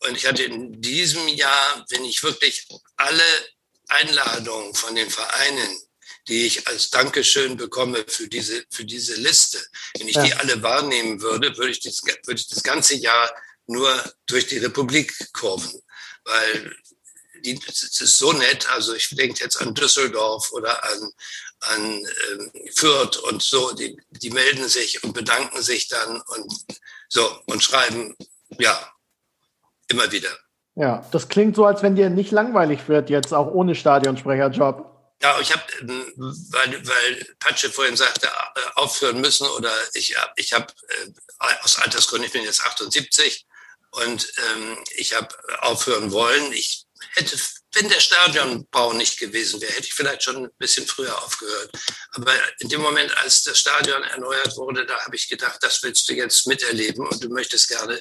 Und 0.00 0.16
ich 0.16 0.26
hatte 0.26 0.44
in 0.44 0.80
diesem 0.80 1.26
Jahr, 1.28 1.84
wenn 1.90 2.04
ich 2.04 2.22
wirklich 2.22 2.66
alle 2.96 3.22
Einladungen 3.88 4.74
von 4.74 4.94
den 4.94 5.10
Vereinen 5.10 5.78
die 6.28 6.46
ich 6.46 6.68
als 6.68 6.90
Dankeschön 6.90 7.56
bekomme 7.56 8.04
für 8.06 8.28
diese, 8.28 8.64
für 8.70 8.84
diese 8.84 9.14
Liste. 9.14 9.64
Wenn 9.96 10.08
ich 10.08 10.16
ja. 10.16 10.24
die 10.24 10.34
alle 10.34 10.62
wahrnehmen 10.62 11.20
würde, 11.22 11.56
würde 11.56 11.70
ich, 11.70 11.80
das, 11.80 12.02
würde 12.04 12.40
ich 12.40 12.48
das 12.48 12.62
ganze 12.62 12.94
Jahr 12.96 13.30
nur 13.66 14.14
durch 14.26 14.46
die 14.46 14.58
Republik 14.58 15.12
kurven. 15.32 15.80
Weil 16.24 16.76
die, 17.44 17.58
das 17.58 17.82
ist 17.82 18.18
so 18.18 18.32
nett. 18.32 18.68
Also 18.70 18.94
ich 18.94 19.08
denke 19.10 19.42
jetzt 19.42 19.60
an 19.60 19.74
Düsseldorf 19.74 20.52
oder 20.52 20.84
an, 20.84 21.12
an 21.60 22.04
äh, 22.04 22.70
Fürth 22.74 23.16
und 23.16 23.42
so. 23.42 23.72
Die, 23.72 24.00
die 24.10 24.30
melden 24.30 24.68
sich 24.68 25.02
und 25.04 25.12
bedanken 25.12 25.62
sich 25.62 25.88
dann 25.88 26.20
und 26.20 26.52
so 27.08 27.40
und 27.46 27.62
schreiben, 27.62 28.16
ja, 28.58 28.92
immer 29.88 30.10
wieder. 30.12 30.30
Ja, 30.74 31.04
das 31.10 31.28
klingt 31.28 31.56
so, 31.56 31.66
als 31.66 31.82
wenn 31.82 31.96
dir 31.96 32.08
nicht 32.08 32.30
langweilig 32.30 32.88
wird 32.88 33.10
jetzt, 33.10 33.34
auch 33.34 33.52
ohne 33.52 33.74
Stadionsprecherjob. 33.74 34.88
Ja, 35.20 35.40
ich 35.40 35.52
habe, 35.52 35.64
ähm, 35.80 36.12
weil, 36.16 36.86
weil 36.86 37.26
Patsche 37.40 37.70
vorhin 37.70 37.96
sagte, 37.96 38.28
äh, 38.28 38.60
aufhören 38.76 39.20
müssen 39.20 39.48
oder 39.48 39.72
ich, 39.94 40.14
ich 40.36 40.52
habe 40.52 40.66
äh, 40.88 41.54
aus 41.62 41.78
Altersgründen, 41.78 42.26
ich 42.26 42.32
bin 42.32 42.44
jetzt 42.44 42.64
78 42.64 43.46
und 43.90 44.32
ähm, 44.52 44.78
ich 44.96 45.16
habe 45.16 45.34
aufhören 45.62 46.12
wollen. 46.12 46.52
Ich 46.52 46.86
hätte, 47.14 47.36
wenn 47.72 47.88
der 47.88 48.00
Stadionbau 48.00 48.94
nicht 48.94 49.18
gewesen 49.18 49.60
wäre, 49.60 49.72
hätte 49.72 49.86
ich 49.86 49.94
vielleicht 49.94 50.22
schon 50.22 50.44
ein 50.44 50.50
bisschen 50.58 50.86
früher 50.86 51.22
aufgehört. 51.22 51.70
Aber 52.12 52.32
in 52.60 52.68
dem 52.68 52.80
Moment, 52.80 53.16
als 53.18 53.42
das 53.42 53.58
Stadion 53.58 54.02
erneuert 54.02 54.56
wurde, 54.56 54.86
da 54.86 54.98
habe 55.04 55.16
ich 55.16 55.28
gedacht, 55.28 55.58
das 55.62 55.82
willst 55.82 56.08
du 56.08 56.14
jetzt 56.14 56.46
miterleben 56.46 57.06
und 57.06 57.22
du 57.22 57.28
möchtest 57.28 57.68
gerne 57.68 58.00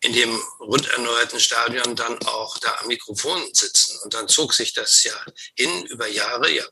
in 0.00 0.12
dem 0.12 0.40
rund 0.60 0.88
erneuerten 0.88 1.40
Stadion 1.40 1.96
dann 1.96 2.18
auch 2.26 2.58
da 2.58 2.76
am 2.80 2.88
Mikrofon 2.88 3.42
sitzen. 3.52 3.98
Und 4.02 4.14
dann 4.14 4.28
zog 4.28 4.54
sich 4.54 4.72
das 4.72 5.02
ja 5.04 5.24
hin 5.54 5.84
über 5.86 6.06
Jahre, 6.06 6.50
ja, 6.50 6.64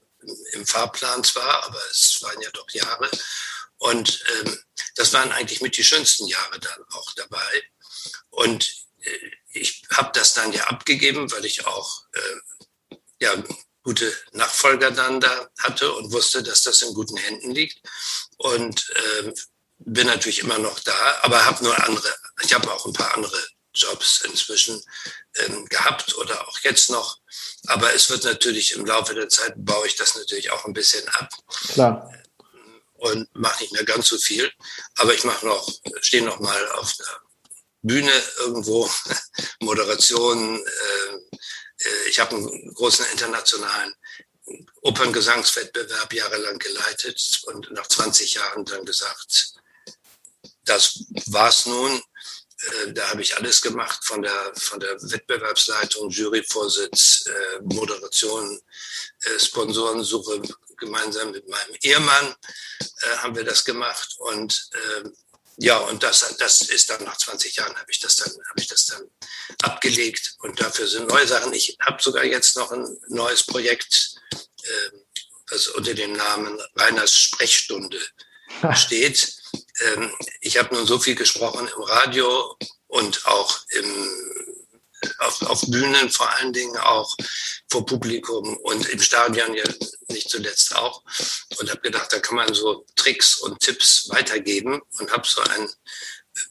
im 0.53 0.67
Fahrplan 0.67 1.23
zwar, 1.25 1.65
aber 1.65 1.81
es 1.91 2.23
waren 2.23 2.41
ja 2.41 2.51
doch 2.51 2.69
Jahre. 2.71 3.11
Und 3.79 4.25
ähm, 4.39 4.59
das 4.95 5.13
waren 5.13 5.33
eigentlich 5.33 5.61
mit 5.61 5.77
die 5.77 5.85
schönsten 5.85 6.27
Jahre 6.27 6.59
dann 6.59 6.85
auch 6.93 7.13
dabei. 7.15 7.63
Und 8.31 8.73
äh, 9.01 9.31
ich 9.55 9.83
habe 9.91 10.11
das 10.13 10.35
dann 10.35 10.53
ja 10.53 10.65
abgegeben, 10.65 11.31
weil 11.31 11.45
ich 11.45 11.67
auch 11.67 12.03
äh, 12.13 12.97
ja, 13.21 13.43
gute 13.83 14.13
Nachfolger 14.33 14.91
dann 14.91 15.21
da 15.21 15.49
hatte 15.59 15.93
und 15.93 16.13
wusste, 16.13 16.43
dass 16.43 16.63
das 16.63 16.83
in 16.83 16.95
guten 16.95 17.17
Händen 17.17 17.53
liegt. 17.53 17.81
Und 18.39 18.91
äh, 18.95 19.33
bin 19.79 20.07
natürlich 20.07 20.41
immer 20.41 20.59
noch 20.59 20.81
da, 20.81 21.19
aber 21.23 21.45
habe 21.45 21.65
nur 21.65 21.85
andere. 21.85 22.15
Ich 22.43 22.55
habe 22.55 22.71
auch 22.73 22.85
ein 22.87 22.93
paar 22.93 23.15
andere 23.15 23.41
Jobs 23.75 24.23
inzwischen 24.23 24.83
ähm, 25.37 25.67
gehabt 25.67 26.15
oder 26.17 26.49
auch 26.49 26.59
jetzt 26.61 26.91
noch. 26.91 27.19
Aber 27.67 27.93
es 27.95 28.09
wird 28.11 28.25
natürlich 28.25 28.73
im 28.73 28.87
Laufe 28.87 29.15
der 29.15 29.29
Zeit 29.29 29.55
baue 29.57 29.87
ich 29.87 29.97
das 29.97 30.15
natürlich 30.17 30.51
auch 30.51 30.65
ein 30.65 30.73
bisschen 30.73 31.07
ab. 31.09 31.29
Klar. 31.73 32.13
Und 32.95 33.29
mache 33.35 33.63
nicht 33.63 33.73
mehr 33.73 33.85
ganz 33.85 34.09
so 34.09 34.17
viel. 34.17 34.51
Aber 34.97 35.13
ich 35.13 35.25
mache 35.25 35.47
noch, 35.47 35.69
stehe 36.01 36.25
noch 36.25 36.41
mal 36.41 36.71
auf 36.73 36.93
der 36.95 37.21
Bühne 37.85 38.13
irgendwo, 38.39 38.91
Moderation. 39.61 40.59
Äh, 40.59 41.15
äh, 41.79 42.09
ich 42.09 42.19
habe 42.19 42.37
einen 42.37 42.75
großen 42.75 43.07
internationalen 43.13 43.95
Operngesangswettbewerb 44.83 46.13
jahrelang 46.13 46.59
geleitet 46.59 47.43
und 47.45 47.71
nach 47.73 47.87
20 47.87 48.35
Jahren 48.35 48.65
dann 48.65 48.85
gesagt, 48.85 49.55
das 50.65 51.05
war's 51.27 51.67
nun. 51.67 52.03
Äh, 52.59 52.93
da 52.93 53.11
habe 53.11 53.21
ich 53.21 53.37
alles 53.37 53.61
gemacht, 53.61 54.03
von 54.03 54.23
der, 54.23 54.53
von 54.57 54.81
der 54.81 54.97
Wettbewerbsleitung, 55.03 56.09
Juryvorsitz, 56.09 57.27
äh, 57.27 57.61
Moderation, 57.63 58.61
äh, 59.21 59.39
Sponsorensuche. 59.39 60.43
Gemeinsam 60.77 61.31
mit 61.31 61.49
meinem 61.49 61.77
Ehemann 61.83 62.35
haben 63.19 63.37
wir 63.37 63.45
das 63.45 63.65
gemacht. 63.65 64.17
Und 64.19 64.71
ähm, 64.75 65.15
ja, 65.59 65.79
und 65.79 66.03
das, 66.03 66.37
das 66.39 66.63
ist 66.63 66.91
dann 66.91 67.05
nach 67.05 67.17
20 67.17 67.57
Jahren 67.57 67.77
habe 67.77 67.91
ich 67.91 68.01
das 68.01 68.17
dann, 68.17 68.33
habe 68.33 68.61
ich 68.61 68.67
das 68.67 68.87
dann 68.87 69.03
abgelegt. 69.63 70.35
Und 70.41 70.61
dafür 70.61 70.87
sind 70.87 71.09
neue 71.09 71.27
Sachen. 71.27 71.53
Ich 71.53 71.77
habe 71.81 72.03
sogar 72.03 72.25
jetzt 72.25 72.57
noch 72.57 72.73
ein 72.73 72.97
neues 73.09 73.45
Projekt, 73.45 74.17
was 75.51 75.69
unter 75.69 75.95
dem 75.95 76.13
Namen 76.13 76.61
Reiners 76.75 77.17
Sprechstunde 77.17 78.01
steht 78.75 79.37
ähm, 79.81 80.11
ich 80.41 80.59
habe 80.59 80.75
nun 80.75 80.87
so 80.87 80.99
viel 80.99 81.15
gesprochen 81.15 81.69
im 81.75 81.83
Radio 81.83 82.57
und 82.87 83.27
auch 83.27 83.61
im, 83.71 84.54
auf, 85.19 85.43
auf 85.43 85.63
Bühnen 85.69 86.11
vor 86.11 86.31
allen 86.35 86.53
Dingen 86.53 86.77
auch 86.79 87.17
vor 87.71 87.87
Publikum 87.87 88.57
und 88.59 88.89
im 88.89 89.01
Stadion 89.01 89.55
ja 89.55 89.65
nicht 90.09 90.31
zuletzt 90.31 90.75
auch 90.77 91.03
und 91.59 91.71
habe 91.71 91.81
gedacht, 91.81 92.13
da 92.13 92.19
kann 92.21 92.37
man 92.37 92.53
so 92.55 92.87
Tricks 92.97 93.39
und 93.39 93.61
Tipps 93.61 94.09
weitergeben 94.11 94.81
und 94.99 95.13
habe 95.13 95.27
so 95.27 95.41
ein 95.43 95.69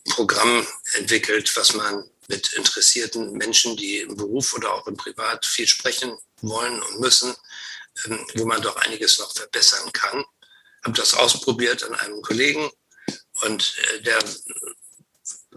Programm 0.09 0.65
entwickelt, 0.93 1.55
was 1.55 1.73
man 1.73 2.09
mit 2.27 2.53
interessierten 2.53 3.33
Menschen, 3.33 3.75
die 3.75 3.99
im 3.99 4.15
Beruf 4.15 4.53
oder 4.53 4.73
auch 4.73 4.87
im 4.87 4.95
Privat 4.95 5.45
viel 5.45 5.67
sprechen 5.67 6.17
wollen 6.41 6.81
und 6.81 6.99
müssen, 6.99 7.35
ähm, 8.05 8.25
wo 8.35 8.45
man 8.45 8.61
doch 8.61 8.75
einiges 8.77 9.19
noch 9.19 9.33
verbessern 9.33 9.91
kann. 9.91 10.23
Habe 10.83 10.95
das 10.95 11.13
ausprobiert 11.13 11.83
an 11.83 11.95
einem 11.95 12.21
Kollegen 12.21 12.69
und 13.41 13.75
äh, 13.77 14.01
der 14.01 14.19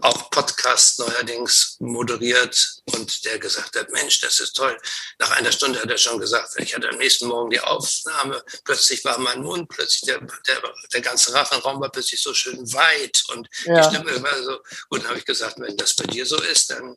auch 0.01 0.29
Podcast 0.29 0.99
neuerdings 0.99 1.77
moderiert 1.79 2.81
und 2.93 3.25
der 3.25 3.39
gesagt 3.39 3.75
hat, 3.77 3.89
Mensch, 3.91 4.19
das 4.21 4.39
ist 4.39 4.53
toll. 4.53 4.77
Nach 5.19 5.31
einer 5.31 5.51
Stunde 5.51 5.81
hat 5.81 5.89
er 5.89 5.97
schon 5.97 6.19
gesagt, 6.19 6.53
ich 6.57 6.75
hatte 6.75 6.89
am 6.89 6.97
nächsten 6.97 7.27
Morgen 7.27 7.49
die 7.49 7.59
Aufnahme, 7.59 8.43
plötzlich 8.63 9.03
war 9.05 9.17
mein 9.19 9.41
Mund, 9.41 9.69
plötzlich 9.69 10.01
der, 10.01 10.19
der, 10.19 10.61
der 10.93 11.01
ganze 11.01 11.33
Rachenraum 11.33 11.81
war 11.81 11.91
plötzlich 11.91 12.21
so 12.21 12.33
schön 12.33 12.71
weit 12.73 13.23
und 13.33 13.49
ja. 13.65 13.81
die 13.81 13.95
Stimme 13.95 14.23
war 14.23 14.43
so. 14.43 14.59
Und 14.89 15.03
dann 15.03 15.09
habe 15.09 15.19
ich 15.19 15.25
gesagt, 15.25 15.59
wenn 15.59 15.77
das 15.77 15.95
bei 15.95 16.05
dir 16.05 16.25
so 16.25 16.41
ist, 16.41 16.71
dann 16.71 16.95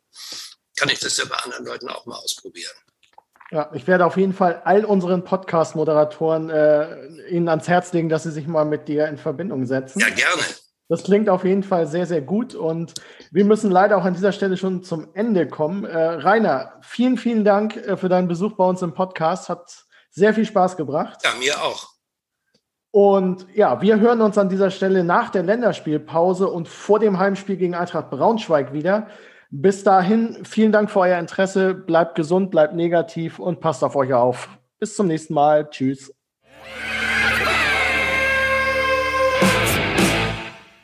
kann 0.75 0.89
ich 0.89 0.99
das 0.99 1.17
ja 1.17 1.25
bei 1.25 1.37
anderen 1.37 1.65
Leuten 1.65 1.89
auch 1.89 2.05
mal 2.05 2.17
ausprobieren. 2.17 2.73
Ja, 3.51 3.69
ich 3.73 3.85
werde 3.85 4.05
auf 4.05 4.15
jeden 4.15 4.33
Fall 4.33 4.61
all 4.63 4.85
unseren 4.85 5.25
Podcast-Moderatoren 5.25 6.49
äh, 6.49 7.07
Ihnen 7.27 7.49
ans 7.49 7.67
Herz 7.67 7.91
legen, 7.91 8.07
dass 8.07 8.23
sie 8.23 8.31
sich 8.31 8.47
mal 8.47 8.63
mit 8.63 8.87
dir 8.87 9.07
in 9.07 9.17
Verbindung 9.17 9.65
setzen. 9.65 9.99
Ja, 9.99 10.09
gerne. 10.09 10.41
Das 10.91 11.03
klingt 11.03 11.29
auf 11.29 11.45
jeden 11.45 11.63
Fall 11.63 11.87
sehr, 11.87 12.05
sehr 12.05 12.19
gut 12.19 12.53
und 12.53 12.95
wir 13.31 13.45
müssen 13.45 13.71
leider 13.71 13.95
auch 13.95 14.03
an 14.03 14.13
dieser 14.13 14.33
Stelle 14.33 14.57
schon 14.57 14.83
zum 14.83 15.07
Ende 15.13 15.47
kommen. 15.47 15.85
Äh, 15.85 15.97
Rainer, 15.97 16.73
vielen, 16.81 17.15
vielen 17.17 17.45
Dank 17.45 17.77
äh, 17.77 17.95
für 17.95 18.09
deinen 18.09 18.27
Besuch 18.27 18.57
bei 18.57 18.65
uns 18.65 18.81
im 18.81 18.93
Podcast. 18.93 19.47
Hat 19.47 19.85
sehr 20.09 20.33
viel 20.33 20.43
Spaß 20.43 20.75
gebracht. 20.75 21.21
Ja, 21.23 21.29
mir 21.39 21.55
auch. 21.63 21.87
Und 22.91 23.47
ja, 23.53 23.81
wir 23.81 24.01
hören 24.01 24.19
uns 24.19 24.37
an 24.37 24.49
dieser 24.49 24.69
Stelle 24.69 25.05
nach 25.05 25.29
der 25.29 25.43
Länderspielpause 25.43 26.49
und 26.49 26.67
vor 26.67 26.99
dem 26.99 27.19
Heimspiel 27.19 27.55
gegen 27.55 27.73
Eintracht 27.73 28.09
Braunschweig 28.09 28.73
wieder. 28.73 29.07
Bis 29.49 29.85
dahin, 29.85 30.43
vielen 30.43 30.73
Dank 30.73 30.91
für 30.91 30.99
euer 30.99 31.19
Interesse. 31.19 31.73
Bleibt 31.73 32.15
gesund, 32.15 32.51
bleibt 32.51 32.75
negativ 32.75 33.39
und 33.39 33.61
passt 33.61 33.85
auf 33.85 33.95
euch 33.95 34.13
auf. 34.13 34.49
Bis 34.77 34.97
zum 34.97 35.07
nächsten 35.07 35.35
Mal. 35.35 35.69
Tschüss. 35.69 36.13